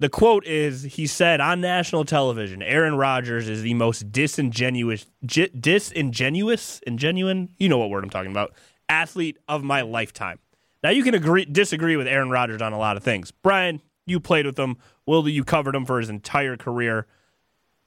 the 0.00 0.08
quote 0.08 0.46
is 0.46 0.82
he 0.82 1.06
said 1.06 1.40
on 1.40 1.60
national 1.60 2.04
television, 2.04 2.62
Aaron 2.62 2.96
Rodgers 2.96 3.48
is 3.48 3.62
the 3.62 3.74
most 3.74 4.12
disingenuous, 4.12 5.06
gi- 5.26 5.50
disingenuous, 5.58 6.80
ingenuine, 6.86 7.48
you 7.58 7.68
know 7.68 7.78
what 7.78 7.90
word 7.90 8.04
I'm 8.04 8.10
talking 8.10 8.30
about, 8.30 8.54
athlete 8.88 9.38
of 9.48 9.64
my 9.64 9.82
lifetime. 9.82 10.38
Now 10.82 10.90
you 10.90 11.02
can 11.02 11.14
agree 11.14 11.44
disagree 11.44 11.96
with 11.96 12.06
Aaron 12.06 12.30
Rodgers 12.30 12.62
on 12.62 12.72
a 12.72 12.78
lot 12.78 12.96
of 12.96 13.02
things. 13.02 13.30
Bryan, 13.32 13.82
you 14.06 14.20
played 14.20 14.46
with 14.46 14.58
him. 14.58 14.76
Will, 15.06 15.28
you 15.28 15.42
covered 15.42 15.74
him 15.74 15.84
for 15.84 15.98
his 15.98 16.08
entire 16.08 16.56
career. 16.56 17.06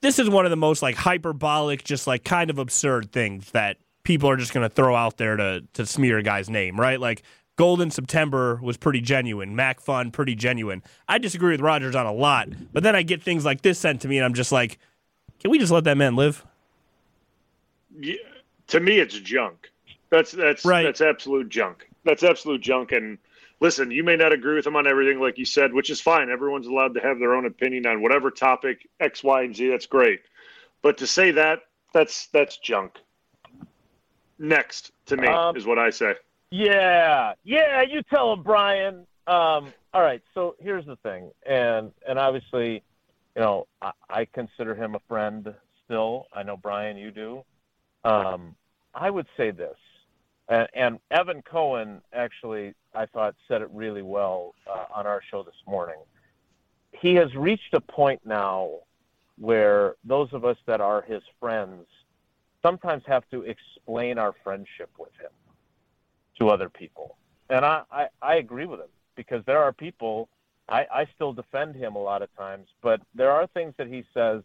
This 0.02 0.20
is 0.20 0.30
one 0.30 0.46
of 0.46 0.52
the 0.52 0.58
most 0.58 0.82
like 0.82 0.96
hyperbolic, 0.96 1.84
just 1.84 2.08
like 2.08 2.24
kind 2.26 2.50
of 2.50 2.58
absurd 2.60 3.12
things 3.12 3.52
that 3.52 3.78
people 4.04 4.30
are 4.30 4.36
just 4.36 4.54
going 4.54 4.68
to 4.68 4.74
throw 4.74 4.96
out 4.96 5.18
there 5.18 5.38
to 5.38 5.64
to 5.74 5.86
smear 5.86 6.18
a 6.18 6.24
guy's 6.24 6.50
name, 6.50 6.78
right? 6.78 7.00
Like 7.00 7.24
Golden 7.58 7.92
September 7.92 8.60
was 8.64 8.78
pretty 8.78 9.02
genuine. 9.02 9.56
Mac 9.56 9.80
Fun, 9.82 10.12
pretty 10.12 10.36
genuine. 10.36 10.82
I 11.08 11.18
disagree 11.18 11.52
with 11.52 11.62
Rodgers 11.62 11.96
on 11.96 12.06
a 12.06 12.14
lot, 12.14 12.50
but 12.74 12.82
then 12.84 12.96
I 12.96 13.04
get 13.04 13.22
things 13.22 13.46
like 13.46 13.62
this 13.62 13.78
sent 13.80 14.02
to 14.02 14.08
me, 14.08 14.18
and 14.18 14.26
I'm 14.26 14.34
just 14.34 14.52
like, 14.52 14.80
can 15.40 15.52
we 15.52 15.60
just 15.60 15.72
let 15.72 15.84
that 15.84 15.98
man 15.98 16.16
live? 16.16 16.46
Yeah, 18.00 18.16
to 18.68 18.80
me, 18.80 19.00
it's 19.00 19.20
junk. 19.20 19.70
That's 20.10 20.32
that's 20.32 20.66
Right. 20.66 20.84
that's 20.84 21.02
absolute 21.02 21.50
junk. 21.50 21.88
That's 22.04 22.24
absolute 22.24 22.62
junk. 22.62 22.92
And 22.94 23.18
listen, 23.60 23.92
you 23.92 24.04
may 24.04 24.16
not 24.16 24.34
agree 24.34 24.56
with 24.56 24.66
him 24.66 24.76
on 24.76 24.88
everything, 24.88 25.20
like 25.20 25.38
you 25.38 25.46
said, 25.46 25.74
which 25.74 25.90
is 25.90 26.02
fine. 26.02 26.30
Everyone's 26.30 26.68
allowed 26.68 26.94
to 26.96 27.00
have 27.02 27.20
their 27.20 27.34
own 27.36 27.46
opinion 27.46 27.86
on 27.86 28.02
whatever 28.02 28.32
topic 28.32 28.88
X, 29.00 29.24
Y, 29.24 29.44
and 29.44 29.56
Z. 29.56 29.70
That's 29.70 29.86
great. 29.86 30.22
But 30.82 30.98
to 31.00 31.08
say 31.08 31.32
that, 31.32 31.60
that's 31.94 32.28
that's 32.28 32.58
junk. 32.58 32.98
Next 34.40 34.92
to 35.08 35.18
me 35.18 35.28
Um, 35.28 35.56
is 35.56 35.66
what 35.66 35.78
I 35.78 35.90
say. 35.92 36.16
Yeah, 36.52 37.34
yeah, 37.46 37.82
you 37.82 38.04
tell 38.04 38.34
him, 38.34 38.44
Bryan. 38.44 39.08
Um, 39.26 39.74
all 39.94 40.02
right, 40.02 40.22
so 40.34 40.56
here's 40.60 40.86
the 40.86 40.98
thing, 40.98 41.32
and 41.46 41.92
and 42.08 42.20
obviously, 42.20 42.84
you 43.36 43.42
know, 43.42 43.68
I, 43.82 43.92
I 44.10 44.26
consider 44.26 44.76
him 44.76 44.96
a 44.96 45.00
friend 45.08 45.54
still. 45.86 46.28
I 46.34 46.44
know 46.44 46.58
Bryan, 46.58 46.98
you 46.98 47.12
do. 47.12 47.44
Um, 48.04 48.56
I 48.94 49.10
would 49.10 49.28
say 49.38 49.52
this, 49.52 49.78
and, 50.50 50.68
and 50.74 51.00
Evan 51.10 51.42
Cohen 51.42 52.02
actually, 52.12 52.74
I 52.94 53.06
thought 53.06 53.36
said 53.48 53.62
it 53.62 53.70
really 53.72 54.02
well 54.02 54.54
uh, 54.70 54.86
on 54.94 55.08
our 55.08 55.22
show 55.32 55.44
this 55.44 55.56
morning. 55.66 56.00
He 56.92 57.16
has 57.16 57.34
reached 57.34 57.74
a 57.74 57.80
point 57.80 58.20
now 58.26 58.80
where 59.38 59.96
those 60.04 60.28
of 60.34 60.44
us 60.44 60.58
that 60.66 60.82
are 60.82 61.02
his 61.02 61.24
friends 61.40 61.86
sometimes 62.62 63.04
have 63.08 63.24
to 63.32 63.44
explain 63.44 64.18
our 64.18 64.34
friendship 64.44 64.90
with 65.00 65.14
him 65.20 65.32
to 66.42 66.50
other 66.50 66.70
people. 66.70 67.18
And 67.50 67.64
I, 67.64 67.84
I, 67.92 68.08
I 68.22 68.36
agree 68.38 68.66
with 68.66 68.80
him 68.80 68.90
because 69.16 69.44
there 69.46 69.60
are 69.60 69.72
people, 69.72 70.28
I, 70.68 70.88
I 70.92 71.08
still 71.14 71.34
defend 71.34 71.76
him 71.76 71.96
a 71.96 72.02
lot 72.02 72.24
of 72.24 72.36
times, 72.36 72.68
but 72.82 73.00
there 73.14 73.32
are 73.32 73.46
things 73.48 73.76
that 73.78 73.88
he 73.88 74.04
says 74.14 74.42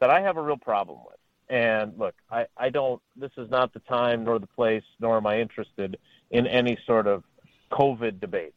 that 0.00 0.10
I 0.10 0.20
have 0.22 0.36
a 0.36 0.42
real 0.42 0.56
problem 0.56 0.98
with. 1.06 1.16
And 1.48 1.96
look, 1.96 2.16
I, 2.30 2.46
I 2.56 2.70
don't, 2.70 3.00
this 3.14 3.30
is 3.36 3.48
not 3.48 3.72
the 3.72 3.78
time 3.80 4.24
nor 4.24 4.40
the 4.40 4.48
place, 4.48 4.82
nor 4.98 5.18
am 5.18 5.26
I 5.26 5.40
interested 5.40 5.98
in 6.32 6.48
any 6.48 6.76
sort 6.84 7.06
of 7.06 7.22
COVID 7.70 8.18
debate. 8.18 8.54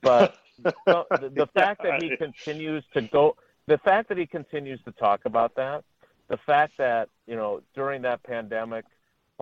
But 0.00 0.34
the, 0.62 0.72
the, 0.86 1.32
the 1.34 1.48
fact 1.52 1.82
that 1.82 2.02
he 2.02 2.16
continues 2.16 2.82
to 2.94 3.02
go, 3.02 3.36
the 3.66 3.76
fact 3.76 4.08
that 4.08 4.16
he 4.16 4.26
continues 4.26 4.80
to 4.86 4.92
talk 4.92 5.26
about 5.26 5.54
that, 5.56 5.84
the 6.28 6.38
fact 6.38 6.78
that, 6.78 7.10
you 7.26 7.36
know, 7.36 7.60
during 7.74 8.00
that 8.02 8.22
pandemic, 8.22 8.86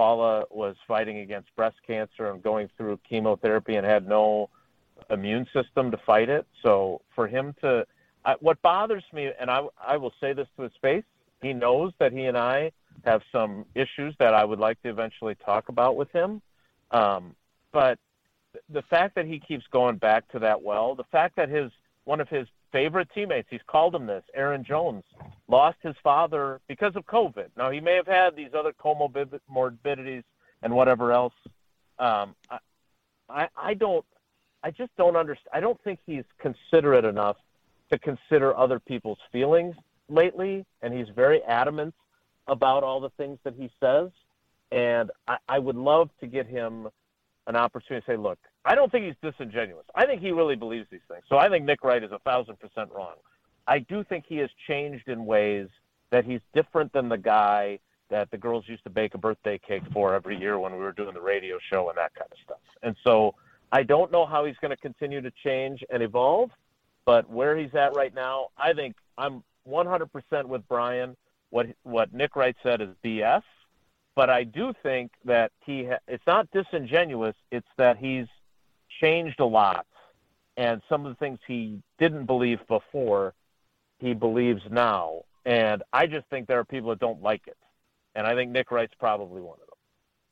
Paula 0.01 0.45
was 0.49 0.77
fighting 0.89 1.19
against 1.19 1.55
breast 1.57 1.77
cancer 1.87 2.31
and 2.31 2.43
going 2.43 2.71
through 2.79 2.99
chemotherapy 3.07 3.77
and 3.77 3.85
had 3.85 4.09
no 4.09 4.49
immune 5.11 5.47
system 5.53 5.91
to 5.91 5.99
fight 6.07 6.31
it. 6.31 6.47
So 6.63 7.03
for 7.15 7.29
him 7.29 7.55
to, 7.61 7.85
I, 8.25 8.37
what 8.41 8.63
bothers 8.63 9.05
me, 9.13 9.31
and 9.39 9.51
I, 9.51 9.61
I 9.79 9.99
will 9.99 10.15
say 10.19 10.33
this 10.33 10.49
to 10.57 10.63
his 10.63 10.73
face, 10.81 11.05
he 11.43 11.53
knows 11.53 11.93
that 11.99 12.15
he 12.15 12.25
and 12.25 12.39
I 12.39 12.73
have 13.05 13.21
some 13.31 13.67
issues 13.75 14.15
that 14.21 14.33
I 14.33 14.43
would 14.43 14.59
like 14.59 14.81
to 14.85 14.89
eventually 14.89 15.35
talk 15.45 15.69
about 15.69 15.97
with 15.97 16.11
him. 16.13 16.41
Um, 16.93 17.37
but 17.71 17.99
the 18.71 18.83
fact 18.89 19.15
that 19.17 19.27
he 19.27 19.39
keeps 19.39 19.67
going 19.71 19.99
back 19.99 20.27
to 20.33 20.39
that 20.39 20.63
well, 20.63 20.95
the 20.95 21.05
fact 21.13 21.37
that 21.37 21.51
his 21.51 21.71
one 22.05 22.23
of 22.23 22.29
his 22.31 22.49
favorite 22.73 23.09
teammates, 23.15 23.49
he's 23.51 23.61
called 23.67 23.95
him 23.95 24.07
this, 24.07 24.25
Aaron 24.35 24.65
Jones, 24.65 25.05
lost 25.49 25.79
his 25.83 25.95
father 26.03 26.61
because 26.69 26.95
of 26.97 27.07
COVID. 27.07 27.49
Now 27.57 27.71
he 27.71 27.81
may 27.81 27.95
have 27.95 28.07
had 28.07 28.37
these 28.37 28.51
other 28.57 28.73
comorbidities 28.73 30.23
and 30.63 30.75
whatever 30.75 31.13
else. 31.13 31.35
Um, 31.99 32.35
I, 33.29 33.49
I, 33.57 33.75
don't, 33.75 34.05
I 34.63 34.71
just 34.71 34.91
don't 34.97 35.17
understand. 35.17 35.51
I 35.53 35.61
don't 35.61 35.81
think 35.83 36.01
he's 36.07 36.25
considerate 36.39 37.05
enough 37.05 37.37
to 37.93 37.99
consider 37.99 38.57
other 38.57 38.79
people's 38.79 39.19
feelings 39.33 39.75
lately, 40.09 40.65
and 40.83 40.95
he's 40.95 41.09
very 41.15 41.43
adamant 41.43 41.95
about 42.47 42.83
all 42.83 43.01
the 43.01 43.11
things 43.11 43.39
that 43.45 43.55
he 43.55 43.71
says. 43.81 44.11
And 44.73 45.11
I, 45.27 45.37
I 45.49 45.59
would 45.59 45.77
love 45.77 46.11
to 46.21 46.27
get 46.27 46.47
him 46.47 46.89
an 47.47 47.57
opportunity 47.57 48.05
to 48.07 48.13
say, 48.13 48.17
look, 48.17 48.39
I 48.65 48.75
don't 48.75 48.93
think 48.93 49.07
he's 49.07 49.33
disingenuous. 49.33 49.87
I 49.95 50.07
think 50.07 50.21
he 50.21 50.33
really 50.33 50.57
believes 50.57 50.87
these 50.91 51.01
things. 51.09 51.23
So 51.29 51.39
I 51.39 51.49
think 51.49 51.65
Nick 51.65 51.83
Wright 51.83 52.03
is 52.03 52.13
a 52.13 52.19
thousand 52.21 52.59
percent 52.61 52.91
wrong. 52.95 53.15
I 53.67 53.79
do 53.79 54.05
think 54.05 54.25
he 54.29 54.37
has 54.39 54.51
changed 54.67 55.09
in 55.09 55.25
ways 55.25 55.69
that 56.11 56.25
he's 56.25 56.41
different 56.55 56.93
than 56.93 57.09
the 57.09 57.19
guy 57.19 57.79
that 58.11 58.31
the 58.31 58.37
girls 58.37 58.65
used 58.67 58.83
to 58.85 58.91
bake 58.91 59.15
a 59.15 59.19
birthday 59.19 59.59
cake 59.59 59.85
for 59.93 60.15
every 60.15 60.37
year 60.37 60.59
when 60.59 60.73
we 60.73 60.81
were 60.81 60.93
doing 60.93 61.15
the 61.15 61.21
radio 61.21 61.59
show 61.71 61.89
and 61.89 61.97
that 61.97 62.13
kind 62.15 62.31
of 62.31 62.39
stuff. 62.45 62.59
And 62.83 62.97
so 63.05 63.35
I 63.73 63.85
don't 63.85 64.11
know 64.11 64.27
how 64.27 64.45
he's 64.45 64.57
going 64.61 64.73
to 64.73 64.77
continue 64.77 65.21
to 65.21 65.31
change 65.45 65.85
and 65.91 66.03
evolve, 66.03 66.51
but 67.05 67.31
where 67.31 67.57
he's 67.57 67.75
at 67.75 67.95
right 67.95 68.13
now, 68.13 68.49
I 68.59 68.73
think 68.73 68.97
I'm 69.17 69.43
100% 69.69 70.45
with 70.47 70.67
Bryan. 70.69 71.17
What 71.51 71.67
what 71.83 72.13
Nick 72.13 72.37
Wright 72.37 72.57
said 72.63 72.81
is 72.81 72.91
BS, 73.05 73.43
but 74.15 74.31
I 74.31 74.45
do 74.45 74.73
think 74.85 75.11
that 75.25 75.51
he 75.65 75.85
ha- 75.85 75.99
it's 76.07 76.25
not 76.27 76.49
disingenuous. 76.53 77.35
It's 77.51 77.67
that 77.77 77.97
he's 77.97 78.27
changed 79.01 79.41
a 79.41 79.45
lot, 79.45 79.87
and 80.57 80.83
some 80.89 81.07
of 81.07 81.13
the 81.13 81.17
things 81.17 81.39
he 81.47 81.81
didn't 81.99 82.27
believe 82.27 82.59
before, 82.69 83.35
he 83.99 84.15
believes 84.15 84.63
now. 84.71 85.23
And 85.45 85.83
I 85.93 86.07
just 86.07 86.27
think 86.29 86.47
there 86.47 86.59
are 86.59 86.65
people 86.65 86.91
that 86.91 87.01
don't 87.01 87.23
like 87.23 87.47
it, 87.47 87.57
and 88.15 88.27
I 88.27 88.35
think 88.35 88.51
Nick 88.51 88.71
Wright's 88.71 88.95
probably 88.99 89.41
one 89.41 89.55
of 89.55 89.61
them. 89.61 89.67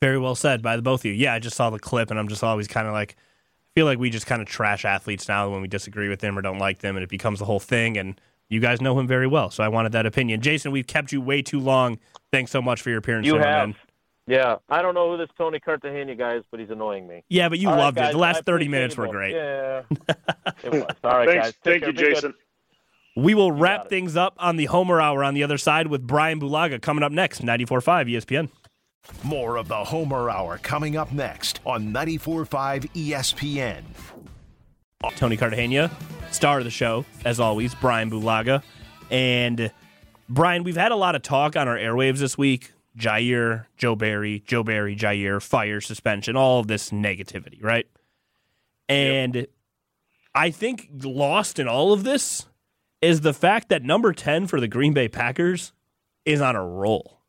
Very 0.00 0.18
well 0.18 0.34
said 0.34 0.62
by 0.62 0.76
the 0.76 0.82
both 0.82 1.00
of 1.00 1.06
you. 1.06 1.12
Yeah, 1.12 1.34
I 1.34 1.38
just 1.38 1.56
saw 1.56 1.70
the 1.70 1.78
clip, 1.78 2.10
and 2.10 2.18
I'm 2.18 2.28
just 2.28 2.44
always 2.44 2.68
kind 2.68 2.86
of 2.86 2.92
like, 2.92 3.16
I 3.18 3.70
feel 3.74 3.86
like 3.86 3.98
we 3.98 4.10
just 4.10 4.26
kind 4.26 4.42
of 4.42 4.48
trash 4.48 4.84
athletes 4.84 5.28
now 5.28 5.50
when 5.50 5.60
we 5.62 5.68
disagree 5.68 6.08
with 6.08 6.20
them 6.20 6.38
or 6.38 6.42
don't 6.42 6.58
like 6.58 6.80
them, 6.80 6.96
and 6.96 7.02
it 7.02 7.08
becomes 7.08 7.38
the 7.38 7.44
whole 7.46 7.60
thing. 7.60 7.96
And 7.96 8.20
you 8.48 8.60
guys 8.60 8.80
know 8.80 8.98
him 8.98 9.06
very 9.06 9.26
well, 9.26 9.50
so 9.50 9.64
I 9.64 9.68
wanted 9.68 9.92
that 9.92 10.06
opinion. 10.06 10.40
Jason, 10.40 10.72
we've 10.72 10.86
kept 10.86 11.10
you 11.10 11.20
way 11.20 11.42
too 11.42 11.60
long. 11.60 11.98
Thanks 12.30 12.50
so 12.50 12.62
much 12.62 12.82
for 12.82 12.90
your 12.90 12.98
appearance. 12.98 13.26
You 13.26 13.36
have. 13.36 13.68
man. 13.68 13.76
Yeah, 14.28 14.56
I 14.68 14.82
don't 14.82 14.92
know 14.94 15.10
who 15.10 15.16
this 15.16 15.30
Tony 15.38 15.58
Cartagena 15.58 16.14
guy 16.14 16.34
is, 16.36 16.44
but 16.50 16.60
he's 16.60 16.68
annoying 16.68 17.08
me. 17.08 17.24
Yeah, 17.30 17.48
but 17.48 17.58
you 17.58 17.68
All 17.70 17.74
right, 17.76 17.80
loved 17.84 17.96
guys, 17.96 18.10
it. 18.10 18.12
The 18.12 18.18
last 18.18 18.38
I 18.38 18.42
30 18.42 18.68
minutes 18.68 18.94
were 18.94 19.08
great. 19.08 19.34
Yeah, 19.34 19.82
it 20.62 20.70
was. 20.72 20.84
All 21.02 21.16
right, 21.16 21.26
Thanks, 21.28 21.46
guys. 21.46 21.52
Take 21.54 21.62
thank 21.64 21.80
care. 21.80 21.88
you, 21.88 21.94
Be 21.94 22.02
good. 22.02 22.14
Jason. 22.14 22.34
We 23.16 23.34
will 23.34 23.50
got 23.50 23.60
wrap 23.60 23.88
things 23.88 24.16
up 24.16 24.34
on 24.38 24.56
the 24.56 24.66
Homer 24.66 25.00
Hour 25.00 25.24
on 25.24 25.32
the 25.32 25.42
other 25.42 25.56
side 25.56 25.86
with 25.86 26.06
Bryan 26.06 26.38
Bulaga 26.40 26.80
coming 26.82 27.02
up 27.02 27.10
next, 27.10 27.40
94.5 27.42 28.12
ESPN. 28.12 28.50
More 29.24 29.56
of 29.56 29.68
the 29.68 29.84
Homer 29.84 30.28
Hour 30.28 30.58
coming 30.58 30.94
up 30.96 31.10
next 31.10 31.60
on 31.64 31.92
94.5 31.92 32.90
ESPN. 32.92 33.82
Tony 35.16 35.38
Cartagena, 35.38 35.90
star 36.30 36.58
of 36.58 36.64
the 36.64 36.70
show, 36.70 37.06
as 37.24 37.40
always, 37.40 37.74
Bryan 37.74 38.10
Bulaga. 38.10 38.62
And 39.10 39.72
Bryan, 40.28 40.64
we've 40.64 40.76
had 40.76 40.92
a 40.92 40.96
lot 40.96 41.14
of 41.14 41.22
talk 41.22 41.56
on 41.56 41.66
our 41.66 41.78
airwaves 41.78 42.18
this 42.18 42.36
week. 42.36 42.72
Jaire, 42.98 43.66
Joe 43.76 43.94
Barry, 43.96 44.42
Joe 44.46 44.62
Barry, 44.62 44.96
Jaire, 44.96 45.40
fire, 45.42 45.80
suspension, 45.80 46.36
all 46.36 46.60
of 46.60 46.66
this 46.66 46.90
negativity, 46.90 47.62
right? 47.62 47.86
And 48.88 49.46
I 50.34 50.50
think 50.50 50.88
lost 51.02 51.58
in 51.58 51.68
all 51.68 51.92
of 51.92 52.04
this 52.04 52.46
is 53.00 53.20
the 53.20 53.32
fact 53.34 53.68
that 53.68 53.82
number 53.82 54.12
10 54.12 54.46
for 54.46 54.60
the 54.60 54.68
Green 54.68 54.92
Bay 54.92 55.08
Packers 55.08 55.72
is 56.24 56.40
on 56.40 56.56
a 56.56 56.64
roll. 56.66 57.20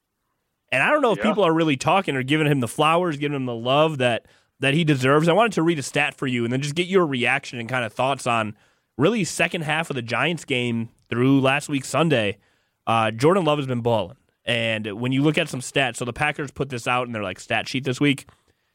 And 0.71 0.81
I 0.83 0.89
don't 0.91 1.01
know 1.01 1.11
if 1.11 1.17
Yeah. 1.19 1.25
people 1.25 1.43
are 1.43 1.53
really 1.53 1.77
talking 1.77 2.15
or 2.15 2.23
giving 2.23 2.47
him 2.47 2.59
the 2.59 2.67
flowers, 2.67 3.17
giving 3.17 3.35
him 3.35 3.45
the 3.45 3.55
love 3.55 3.97
that 3.99 4.25
that 4.61 4.73
he 4.73 4.83
deserves. 4.83 5.29
I 5.29 5.33
wanted 5.33 5.53
to 5.53 5.63
read 5.63 5.79
a 5.79 5.83
stat 5.83 6.15
for 6.15 6.27
you 6.27 6.43
and 6.43 6.51
then 6.51 6.61
just 6.61 6.75
get 6.75 6.87
your 6.87 7.05
reaction 7.07 7.59
and 7.59 7.69
kind 7.69 7.85
of 7.85 7.93
thoughts 7.93 8.27
on 8.27 8.57
really 8.97 9.23
second 9.23 9.61
half 9.61 9.89
of 9.89 9.95
the 9.95 10.01
Giants 10.01 10.43
game 10.43 10.89
through 11.09 11.39
last 11.39 11.69
week 11.69 11.85
Sunday. 11.85 12.37
Uh, 12.85 13.09
Jordan 13.11 13.45
Love 13.45 13.57
has 13.59 13.67
been 13.67 13.79
balling. 13.79 14.17
And 14.49 14.99
when 14.99 15.11
you 15.11 15.21
look 15.21 15.37
at 15.37 15.47
some 15.47 15.59
stats, 15.59 15.97
so 15.97 16.05
the 16.05 16.11
Packers 16.13 16.49
put 16.49 16.69
this 16.69 16.87
out 16.87 17.05
in 17.05 17.13
their 17.13 17.21
like 17.21 17.39
stat 17.39 17.67
sheet 17.67 17.83
this 17.83 17.99
week. 18.01 18.27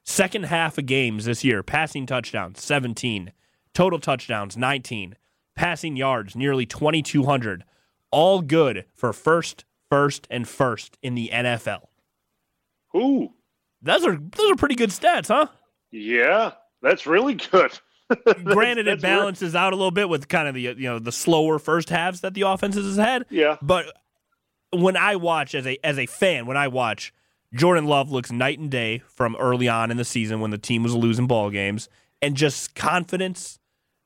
Second 0.04 0.44
half 0.44 0.78
of 0.78 0.86
games 0.86 1.24
this 1.24 1.42
year, 1.42 1.62
passing 1.64 2.06
touchdowns 2.06 2.62
17, 2.62 3.32
total 3.72 3.98
touchdowns 3.98 4.56
19, 4.56 5.16
passing 5.56 5.96
yards 5.96 6.36
nearly 6.36 6.64
2200. 6.64 7.64
All 8.12 8.40
good 8.40 8.84
for 8.94 9.12
first, 9.12 9.64
first 9.90 10.28
and 10.30 10.46
first 10.46 10.96
in 11.02 11.16
the 11.16 11.30
NFL. 11.32 11.86
Ooh, 12.94 13.32
Those 13.82 14.06
are 14.06 14.16
those 14.16 14.52
are 14.52 14.56
pretty 14.56 14.76
good 14.76 14.90
stats, 14.90 15.26
huh? 15.26 15.48
yeah, 15.90 16.52
that's 16.82 17.06
really 17.06 17.34
good. 17.34 17.72
Granted, 18.44 18.86
it 18.86 19.00
that's 19.00 19.02
real- 19.02 19.18
balances 19.18 19.54
out 19.56 19.72
a 19.72 19.76
little 19.76 19.90
bit 19.90 20.08
with 20.08 20.28
kind 20.28 20.46
of 20.46 20.54
the 20.54 20.60
you 20.60 20.74
know 20.76 21.00
the 21.00 21.10
slower 21.10 21.58
first 21.58 21.88
halves 21.90 22.20
that 22.20 22.34
the 22.34 22.42
offenses 22.42 22.86
has 22.86 23.04
had. 23.04 23.24
Yeah. 23.30 23.56
But 23.62 23.86
when 24.74 24.96
I 24.96 25.16
watch 25.16 25.54
as 25.54 25.66
a 25.66 25.78
as 25.84 25.98
a 25.98 26.06
fan, 26.06 26.46
when 26.46 26.56
I 26.56 26.68
watch, 26.68 27.12
Jordan 27.54 27.86
Love 27.86 28.10
looks 28.10 28.32
night 28.32 28.58
and 28.58 28.70
day 28.70 29.02
from 29.06 29.36
early 29.36 29.68
on 29.68 29.90
in 29.90 29.96
the 29.96 30.04
season 30.04 30.40
when 30.40 30.50
the 30.50 30.58
team 30.58 30.82
was 30.82 30.94
losing 30.94 31.26
ball 31.26 31.50
games, 31.50 31.88
and 32.20 32.36
just 32.36 32.74
confidence, 32.74 33.58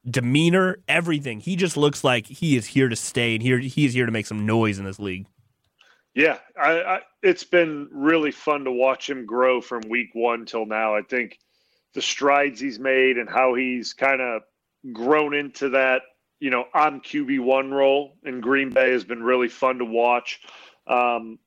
demeanor, 0.09 0.79
everything. 0.89 1.41
He 1.41 1.57
just 1.57 1.77
looks 1.77 2.05
like 2.05 2.27
he 2.27 2.57
is 2.57 2.67
here 2.67 2.89
to 2.89 2.97
stay, 2.97 3.35
and 3.35 3.43
here 3.43 3.59
he 3.59 3.87
is 3.87 3.95
here 3.95 4.07
to 4.07 4.13
make 4.13 4.27
some 4.27 4.47
noise 4.47 4.79
in 4.79 4.85
this 4.85 4.99
league. 4.99 5.27
Yeah, 6.15 6.39
I, 6.61 6.83
I, 6.83 7.01
it's 7.23 7.45
been 7.45 7.89
really 7.93 8.33
fun 8.33 8.65
to 8.65 8.73
watch 8.73 9.09
him 9.09 9.25
grow 9.25 9.61
from 9.61 9.83
week 9.89 10.11
one 10.15 10.47
till 10.47 10.67
now. 10.67 10.97
I 10.97 11.03
think 11.03 11.39
the 11.95 12.03
strides 12.03 12.61
he's 12.61 12.79
made 12.79 13.19
and 13.19 13.29
how 13.29 13.55
he's 13.55 13.93
kind 13.93 14.21
of 14.21 14.43
grown 14.93 15.35
into 15.35 15.69
that, 15.71 16.03
you 16.41 16.51
know, 16.51 16.67
I'm 16.75 17.01
QB 17.01 17.41
one 17.41 17.71
role 17.71 18.17
in 18.25 18.41
Green 18.41 18.71
Bay 18.71 18.93
has 18.93 19.05
been 19.05 19.23
really 19.23 19.49
fun 19.49 19.79
to 19.79 19.85
watch. 19.85 20.41
Um, 20.87 21.39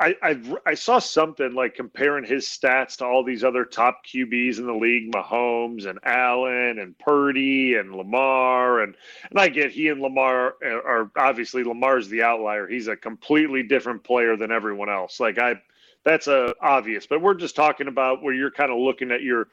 I, 0.00 0.16
I 0.22 0.56
I 0.66 0.74
saw 0.74 0.98
something 0.98 1.54
like 1.54 1.76
comparing 1.76 2.24
his 2.24 2.46
stats 2.46 2.96
to 2.96 3.04
all 3.04 3.22
these 3.22 3.44
other 3.44 3.64
top 3.64 4.04
QBs 4.04 4.58
in 4.58 4.66
the 4.66 4.74
league, 4.74 5.12
Mahomes 5.12 5.86
and 5.86 6.00
Allen 6.02 6.80
and 6.80 6.98
Purdy 6.98 7.74
and 7.74 7.94
Lamar 7.94 8.80
and 8.80 8.96
and 9.30 9.38
I 9.38 9.48
get 9.48 9.70
he 9.70 9.88
and 9.88 10.00
Lamar 10.00 10.56
are, 10.64 10.86
are 10.86 11.10
obviously 11.16 11.62
Lamar's 11.62 12.08
the 12.08 12.24
outlier. 12.24 12.66
He's 12.66 12.88
a 12.88 12.96
completely 12.96 13.62
different 13.62 14.02
player 14.02 14.36
than 14.36 14.50
everyone 14.50 14.90
else. 14.90 15.20
Like 15.20 15.38
I, 15.38 15.60
that's 16.04 16.26
a 16.26 16.54
obvious. 16.60 17.06
But 17.06 17.22
we're 17.22 17.34
just 17.34 17.54
talking 17.54 17.86
about 17.86 18.20
where 18.20 18.34
you're 18.34 18.50
kind 18.50 18.72
of 18.72 18.78
looking 18.78 19.12
at 19.12 19.22
your 19.22 19.46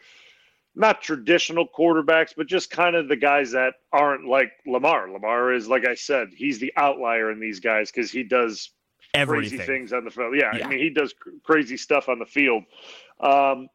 not 0.75 1.01
traditional 1.01 1.67
quarterbacks, 1.67 2.33
but 2.35 2.47
just 2.47 2.69
kind 2.69 2.95
of 2.95 3.07
the 3.09 3.15
guys 3.15 3.51
that 3.51 3.73
aren't 3.91 4.25
like 4.25 4.51
Lamar. 4.65 5.11
Lamar 5.11 5.53
is 5.53 5.67
like 5.67 5.85
I 5.85 5.95
said, 5.95 6.29
he's 6.35 6.59
the 6.59 6.71
outlier 6.77 7.31
in 7.31 7.39
these 7.39 7.59
guys 7.59 7.91
because 7.91 8.11
he 8.11 8.23
does 8.23 8.71
Everything. 9.13 9.57
crazy 9.57 9.65
things 9.65 9.91
on 9.93 10.05
the 10.05 10.11
field. 10.11 10.35
Yeah, 10.37 10.55
Yeah. 10.55 10.65
I 10.65 10.69
mean 10.69 10.79
he 10.79 10.89
does 10.89 11.13
cr- 11.13 11.29
crazy 11.43 11.75
stuff 11.77 12.07
on 12.09 12.19
the 12.19 12.25
field. 12.25 12.63
Um, 13.19 13.67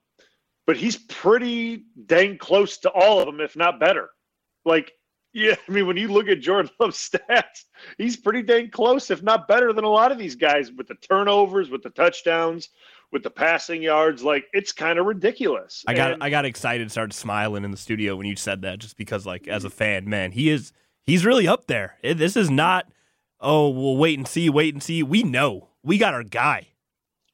but 0.67 0.77
he's 0.77 0.97
pretty 0.97 1.85
dang 2.07 2.39
close 2.39 2.79
to 2.79 2.91
all 2.91 3.21
of 3.21 3.27
them, 3.27 3.41
if 3.41 3.55
not 3.57 3.79
better. 3.79 4.09
Like, 4.65 4.91
yeah, 5.37 5.55
I 5.69 5.71
mean 5.71 5.87
when 5.87 5.99
you 5.99 6.09
look 6.09 6.29
at 6.29 6.41
Jordan 6.41 6.71
Love's 6.81 7.11
stats, 7.11 7.65
he's 7.99 8.17
pretty 8.17 8.41
dang 8.43 8.71
close, 8.71 9.11
if 9.11 9.23
not 9.23 9.47
better 9.47 9.75
than 9.75 9.85
a 9.85 9.89
lot 9.91 10.11
of 10.11 10.17
these 10.19 10.35
guys 10.35 10.73
with 10.73 10.89
the 10.89 10.95
turnovers, 10.95 11.69
with 11.69 11.83
the 11.83 11.91
touchdowns, 11.91 12.71
with 13.13 13.23
the 13.23 13.29
passing 13.31 13.83
yards. 13.83 14.23
Like 14.25 14.47
it's 14.55 14.73
kind 14.73 14.99
of 14.99 15.05
ridiculous. 15.05 15.85
I 15.87 15.93
got 15.93 16.13
And- 16.15 16.23
I 16.23 16.31
got 16.31 16.47
excited, 16.47 16.91
started 16.91 17.13
smiling 17.13 17.65
in 17.65 17.71
the 17.71 17.77
studio 17.77 18.17
when 18.17 18.27
you 18.27 18.35
said 18.37 18.63
that, 18.63 18.79
just 18.79 18.97
because 18.97 19.27
like 19.27 19.47
as 19.47 19.65
a 19.65 19.71
fan, 19.71 20.09
man, 20.09 20.33
he 20.33 20.49
is 20.49 20.73
he's 21.05 21.27
really 21.27 21.47
up 21.47 21.67
there. 21.67 21.99
This 22.03 22.35
is 22.35 22.51
not 22.51 22.87
oh 23.39 23.69
we'll 23.69 23.99
wait 23.99 24.19
and 24.19 24.27
see, 24.27 24.49
wait 24.49 24.73
and 24.73 24.83
see. 24.83 25.03
We 25.03 25.23
know 25.23 25.69
we 25.83 25.99
got 25.99 26.15
our 26.15 26.25
guy. 26.25 26.69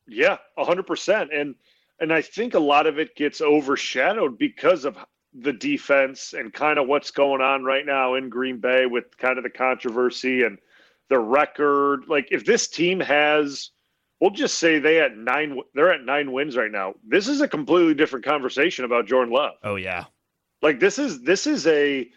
Yeah, 0.09 0.39
a 0.59 0.65
hundred 0.65 0.89
percent. 0.89 1.31
And 1.33 1.55
and 2.01 2.13
I 2.13 2.21
think 2.21 2.55
a 2.55 2.59
lot 2.59 2.89
of 2.89 2.99
it 2.99 3.15
gets 3.15 3.41
overshadowed 3.41 4.37
because 4.37 4.85
of 4.85 4.99
the 5.35 5.53
defense 5.53 6.35
and 6.35 6.53
kind 6.53 6.79
of 6.79 6.87
what's 6.87 7.11
going 7.11 7.41
on 7.41 7.65
right 7.65 7.87
now 7.87 8.15
in 8.15 8.29
Green 8.29 8.59
Bay 8.59 8.87
with 8.87 9.17
kind 9.17 9.39
of 9.39 9.45
the 9.45 9.51
controversy 9.51 10.43
and 10.43 10.59
the 11.09 11.19
record. 11.19 12.05
Like 12.09 12.29
if 12.31 12.45
this 12.45 12.69
team 12.69 13.01
has 13.01 13.71
we'll 14.23 14.31
just 14.31 14.59
say 14.59 14.79
they 14.79 15.01
at 15.01 15.17
nine 15.17 15.59
they're 15.75 15.93
at 15.93 16.05
nine 16.05 16.33
wins 16.33 16.57
right 16.57 16.71
now. 16.71 16.95
This 17.07 17.29
is 17.29 17.41
a 17.41 17.49
completely 17.49 17.93
different 17.93 18.25
conversation 18.25 18.85
about 18.85 19.07
Jordan 19.07 19.35
Love. 19.35 19.55
Oh 19.65 19.75
yeah, 19.75 20.05
Like 20.63 20.79
this 20.79 20.99
is 20.99 21.21
this 21.23 21.47
is 21.47 21.67
a 21.67 22.09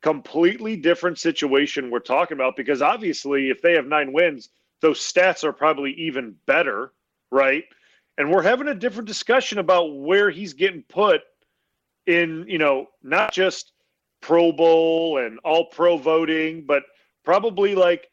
completely 0.00 0.76
different 0.76 1.18
situation 1.18 1.90
we're 1.90 1.98
talking 1.98 2.36
about 2.36 2.54
because 2.54 2.80
obviously 2.80 3.50
if 3.50 3.60
they 3.60 3.72
have 3.72 3.86
nine 3.86 4.12
wins, 4.12 4.50
those 4.80 5.00
stats 5.00 5.42
are 5.42 5.52
probably 5.52 5.92
even 5.94 6.36
better, 6.46 6.92
right? 7.32 7.64
And 8.16 8.30
we're 8.30 8.42
having 8.42 8.68
a 8.68 8.74
different 8.74 9.08
discussion 9.08 9.58
about 9.58 9.96
where 9.96 10.30
he's 10.30 10.52
getting 10.52 10.82
put 10.82 11.22
in, 12.08 12.44
you 12.48 12.58
know, 12.58 12.86
not 13.02 13.30
just 13.30 13.72
Pro 14.20 14.50
Bowl 14.50 15.18
and 15.18 15.38
all 15.44 15.66
pro 15.66 15.96
voting, 15.96 16.64
but 16.66 16.82
probably 17.24 17.74
like 17.74 18.08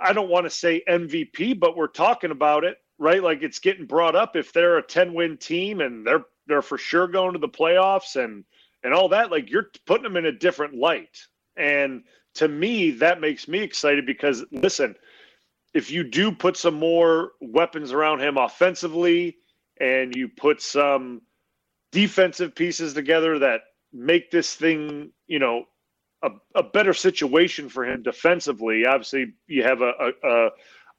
I 0.00 0.12
don't 0.12 0.28
want 0.28 0.46
to 0.46 0.50
say 0.50 0.82
MVP, 0.88 1.58
but 1.58 1.76
we're 1.76 1.88
talking 1.88 2.30
about 2.30 2.62
it, 2.62 2.76
right? 2.98 3.22
Like 3.22 3.42
it's 3.42 3.58
getting 3.58 3.86
brought 3.86 4.14
up 4.14 4.36
if 4.36 4.52
they're 4.52 4.78
a 4.78 4.86
10 4.86 5.14
win 5.14 5.36
team 5.38 5.80
and 5.80 6.06
they're 6.06 6.24
they're 6.46 6.62
for 6.62 6.78
sure 6.78 7.08
going 7.08 7.32
to 7.32 7.38
the 7.38 7.48
playoffs 7.48 8.22
and 8.22 8.44
and 8.84 8.94
all 8.94 9.08
that, 9.08 9.30
like 9.30 9.50
you're 9.50 9.70
putting 9.86 10.04
them 10.04 10.16
in 10.16 10.26
a 10.26 10.32
different 10.32 10.74
light. 10.74 11.18
And 11.56 12.04
to 12.34 12.48
me, 12.48 12.92
that 12.92 13.20
makes 13.20 13.48
me 13.48 13.60
excited 13.60 14.06
because 14.06 14.44
listen, 14.52 14.94
if 15.74 15.90
you 15.90 16.04
do 16.04 16.30
put 16.32 16.56
some 16.56 16.74
more 16.74 17.32
weapons 17.40 17.92
around 17.92 18.20
him 18.20 18.36
offensively 18.36 19.38
and 19.80 20.14
you 20.14 20.28
put 20.28 20.62
some 20.62 21.22
defensive 21.92 22.54
pieces 22.54 22.94
together 22.94 23.38
that 23.38 23.60
make 23.92 24.30
this 24.30 24.54
thing, 24.54 25.10
you 25.26 25.38
know, 25.38 25.64
a, 26.22 26.30
a 26.54 26.62
better 26.62 26.92
situation 26.94 27.68
for 27.68 27.84
him 27.84 28.02
defensively. 28.02 28.84
Obviously, 28.86 29.34
you 29.46 29.62
have 29.62 29.80
a, 29.80 29.92
a, 30.22 30.28
a 30.28 30.50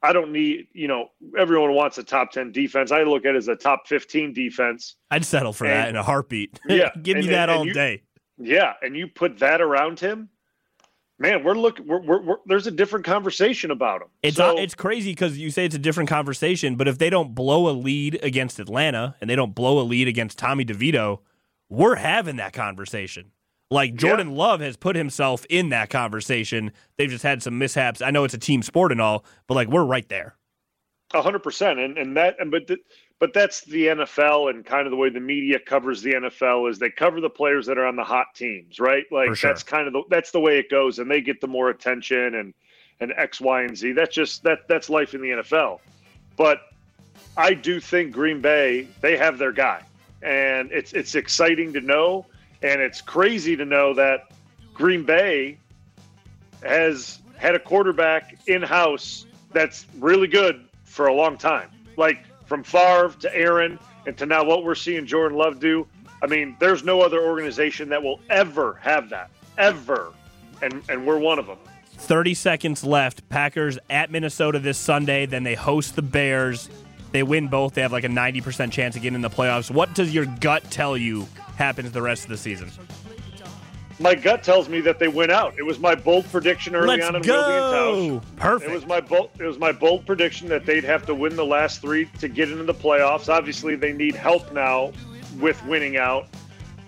I 0.02 0.12
don't 0.12 0.32
need, 0.32 0.66
you 0.72 0.88
know, 0.88 1.10
everyone 1.38 1.74
wants 1.74 1.96
a 1.98 2.02
top 2.02 2.32
10 2.32 2.50
defense. 2.50 2.90
I 2.90 3.04
look 3.04 3.24
at 3.24 3.34
it 3.34 3.38
as 3.38 3.48
a 3.48 3.54
top 3.54 3.86
15 3.86 4.32
defense. 4.32 4.96
I'd 5.12 5.24
settle 5.24 5.52
for 5.52 5.64
And- 5.64 5.72
that 5.74 5.88
in 5.90 5.96
a 5.96 6.02
heartbeat. 6.02 6.58
Yeah, 6.68 6.90
Give 7.00 7.16
me 7.18 7.28
that 7.28 7.48
and 7.48 7.58
all 7.58 7.66
you- 7.66 7.72
day. 7.72 8.02
Yeah, 8.38 8.72
and 8.82 8.96
you 8.96 9.06
put 9.06 9.38
that 9.38 9.60
around 9.60 10.00
him, 10.00 10.28
man. 11.22 11.42
We're 11.44 11.54
looking. 11.54 11.86
We're, 11.86 12.00
we're, 12.02 12.20
we're 12.20 12.36
there's 12.44 12.66
a 12.66 12.70
different 12.70 13.06
conversation 13.06 13.70
about 13.70 14.00
them. 14.00 14.08
It's 14.22 14.36
So- 14.36 14.58
it's 14.58 14.74
crazy 14.74 15.12
because 15.12 15.38
you 15.38 15.50
say 15.50 15.64
it's 15.64 15.74
a 15.74 15.78
different 15.78 16.10
conversation, 16.10 16.76
but 16.76 16.88
if 16.88 16.98
they 16.98 17.08
don't 17.08 17.34
blow 17.34 17.68
a 17.70 17.72
lead 17.72 18.18
against 18.22 18.58
Atlanta 18.58 19.14
and 19.20 19.30
they 19.30 19.36
don't 19.36 19.54
blow 19.54 19.80
a 19.80 19.84
lead 19.84 20.08
against 20.08 20.38
Tommy 20.38 20.64
DeVito, 20.66 21.20
we're 21.70 21.94
having 21.96 22.36
that 22.36 22.52
conversation. 22.52 23.30
Like 23.70 23.94
Jordan 23.94 24.32
Love 24.34 24.60
has 24.60 24.76
put 24.76 24.96
himself 24.96 25.46
in 25.48 25.70
that 25.70 25.88
conversation. 25.88 26.72
They've 26.98 27.08
just 27.08 27.22
had 27.22 27.42
some 27.42 27.56
mishaps. 27.58 28.02
I 28.02 28.10
know 28.10 28.24
it's 28.24 28.34
a 28.34 28.38
team 28.38 28.60
sport 28.62 28.92
and 28.92 29.00
all, 29.00 29.24
but 29.46 29.54
like 29.54 29.68
we're 29.68 29.84
right 29.84 30.06
there. 30.10 30.36
A 31.14 31.22
hundred 31.22 31.42
percent, 31.42 31.78
and 31.78 31.96
and 31.96 32.16
that, 32.18 32.36
and 32.38 32.50
but 32.50 32.66
th- 32.66 32.80
but 33.22 33.32
that's 33.32 33.60
the 33.60 33.86
NFL 33.86 34.50
and 34.50 34.66
kind 34.66 34.84
of 34.84 34.90
the 34.90 34.96
way 34.96 35.08
the 35.08 35.20
media 35.20 35.60
covers 35.60 36.02
the 36.02 36.12
NFL 36.12 36.68
is 36.68 36.80
they 36.80 36.90
cover 36.90 37.20
the 37.20 37.30
players 37.30 37.66
that 37.66 37.78
are 37.78 37.86
on 37.86 37.94
the 37.94 38.02
hot 38.02 38.34
teams, 38.34 38.80
right? 38.80 39.04
Like 39.12 39.36
sure. 39.36 39.48
that's 39.48 39.62
kind 39.62 39.86
of 39.86 39.92
the 39.92 40.02
that's 40.10 40.32
the 40.32 40.40
way 40.40 40.58
it 40.58 40.68
goes, 40.68 40.98
and 40.98 41.08
they 41.08 41.20
get 41.20 41.40
the 41.40 41.46
more 41.46 41.70
attention 41.70 42.34
and 42.34 42.52
and 42.98 43.12
X, 43.16 43.40
Y, 43.40 43.62
and 43.62 43.78
Z. 43.78 43.92
That's 43.92 44.12
just 44.12 44.42
that 44.42 44.66
that's 44.66 44.90
life 44.90 45.14
in 45.14 45.20
the 45.20 45.28
NFL. 45.28 45.78
But 46.36 46.62
I 47.36 47.54
do 47.54 47.78
think 47.78 48.10
Green 48.10 48.40
Bay 48.40 48.88
they 49.02 49.16
have 49.16 49.38
their 49.38 49.52
guy, 49.52 49.84
and 50.22 50.72
it's 50.72 50.92
it's 50.92 51.14
exciting 51.14 51.72
to 51.74 51.80
know, 51.80 52.26
and 52.60 52.80
it's 52.80 53.00
crazy 53.00 53.54
to 53.54 53.64
know 53.64 53.94
that 53.94 54.32
Green 54.74 55.04
Bay 55.04 55.58
has 56.64 57.20
had 57.36 57.54
a 57.54 57.60
quarterback 57.60 58.36
in 58.48 58.62
house 58.62 59.26
that's 59.52 59.86
really 60.00 60.26
good 60.26 60.64
for 60.82 61.06
a 61.06 61.14
long 61.14 61.38
time. 61.38 61.70
Like 61.96 62.24
from 62.52 62.62
Favre 62.62 63.14
to 63.18 63.34
Aaron 63.34 63.78
and 64.04 64.14
to 64.18 64.26
now 64.26 64.44
what 64.44 64.62
we're 64.62 64.74
seeing 64.74 65.06
Jordan 65.06 65.38
Love 65.38 65.58
do. 65.58 65.86
I 66.22 66.26
mean, 66.26 66.54
there's 66.60 66.84
no 66.84 67.00
other 67.00 67.18
organization 67.22 67.88
that 67.88 68.02
will 68.02 68.20
ever 68.28 68.78
have 68.82 69.08
that. 69.08 69.30
Ever. 69.56 70.12
And 70.60 70.82
and 70.90 71.06
we're 71.06 71.18
one 71.18 71.38
of 71.38 71.46
them. 71.46 71.56
30 71.92 72.34
seconds 72.34 72.84
left. 72.84 73.26
Packers 73.30 73.78
at 73.88 74.10
Minnesota 74.10 74.58
this 74.58 74.76
Sunday. 74.76 75.24
Then 75.24 75.44
they 75.44 75.54
host 75.54 75.96
the 75.96 76.02
Bears. 76.02 76.68
They 77.12 77.22
win 77.22 77.48
both. 77.48 77.72
They 77.72 77.80
have 77.80 77.92
like 77.92 78.04
a 78.04 78.08
90% 78.08 78.70
chance 78.70 78.96
of 78.96 79.00
getting 79.02 79.14
in 79.14 79.22
the 79.22 79.30
playoffs. 79.30 79.70
What 79.70 79.94
does 79.94 80.12
your 80.12 80.26
gut 80.26 80.62
tell 80.70 80.94
you 80.94 81.26
happens 81.56 81.92
the 81.92 82.02
rest 82.02 82.24
of 82.24 82.28
the 82.28 82.36
season? 82.36 82.70
My 83.98 84.14
gut 84.14 84.42
tells 84.42 84.68
me 84.68 84.80
that 84.80 84.98
they 84.98 85.08
win 85.08 85.30
out. 85.30 85.54
It 85.58 85.62
was 85.62 85.78
my 85.78 85.94
bold 85.94 86.30
prediction 86.30 86.74
early 86.74 86.88
Let's 86.88 87.06
on 87.06 87.16
in 87.16 87.22
go. 87.22 87.34
Wilde 87.34 88.12
and 88.12 88.22
Tausch. 88.22 88.36
Perfect. 88.36 88.70
It 88.70 88.74
was 88.74 88.86
my 88.86 89.00
bold. 89.00 89.30
It 89.38 89.44
was 89.44 89.58
my 89.58 89.72
bold 89.72 90.06
prediction 90.06 90.48
that 90.48 90.66
they'd 90.66 90.84
have 90.84 91.06
to 91.06 91.14
win 91.14 91.36
the 91.36 91.44
last 91.44 91.80
three 91.80 92.06
to 92.18 92.28
get 92.28 92.50
into 92.50 92.64
the 92.64 92.74
playoffs. 92.74 93.28
Obviously, 93.28 93.76
they 93.76 93.92
need 93.92 94.14
help 94.14 94.52
now 94.52 94.92
with 95.38 95.64
winning 95.66 95.96
out, 95.96 96.28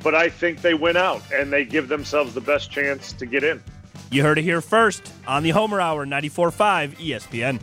but 0.03 0.15
I 0.15 0.29
think 0.29 0.61
they 0.61 0.75
win 0.75 0.97
out 0.97 1.23
and 1.33 1.53
they 1.53 1.65
give 1.65 1.89
themselves 1.89 2.35
the 2.35 2.41
best 2.41 2.71
chance 2.71 3.13
to 3.15 3.27
get 3.27 3.45
in. 3.45 3.63
You 4.11 4.23
heard 4.23 4.39
it 4.39 4.43
here 4.43 4.61
first 4.61 5.13
on 5.27 5.43
the 5.43 5.51
Homer 5.51 5.81
Hour 5.81 6.07
94.5 6.07 6.97
ESPN. 6.97 7.61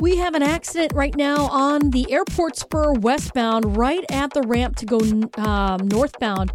We 0.00 0.16
have 0.16 0.34
an 0.34 0.42
accident 0.42 0.94
right 0.94 1.14
now 1.14 1.44
on 1.44 1.90
the 1.90 2.10
airport 2.10 2.56
spur 2.56 2.94
westbound, 2.94 3.76
right 3.76 4.02
at 4.10 4.32
the 4.32 4.40
ramp 4.42 4.76
to 4.76 4.86
go 4.86 4.98
um, 5.36 5.88
northbound 5.88 6.52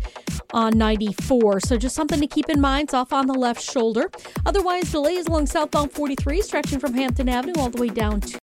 on 0.52 0.78
94. 0.78 1.60
So 1.60 1.78
just 1.78 1.96
something 1.96 2.20
to 2.20 2.28
keep 2.28 2.50
in 2.50 2.60
mind. 2.60 2.86
It's 2.86 2.96
off 2.96 3.14
on 3.14 3.28
the 3.28 3.34
left 3.34 3.62
shoulder. 3.62 4.10
Otherwise, 4.48 4.92
delays 4.92 5.28
along 5.28 5.46
southbound 5.46 5.92
43, 5.92 6.42
stretching 6.42 6.80
from 6.80 6.96
Hampton 6.96 7.30
Avenue 7.30 7.54
all 7.62 7.70
the 7.70 7.80
way 7.80 7.90
down 7.90 8.20
to 8.22 8.28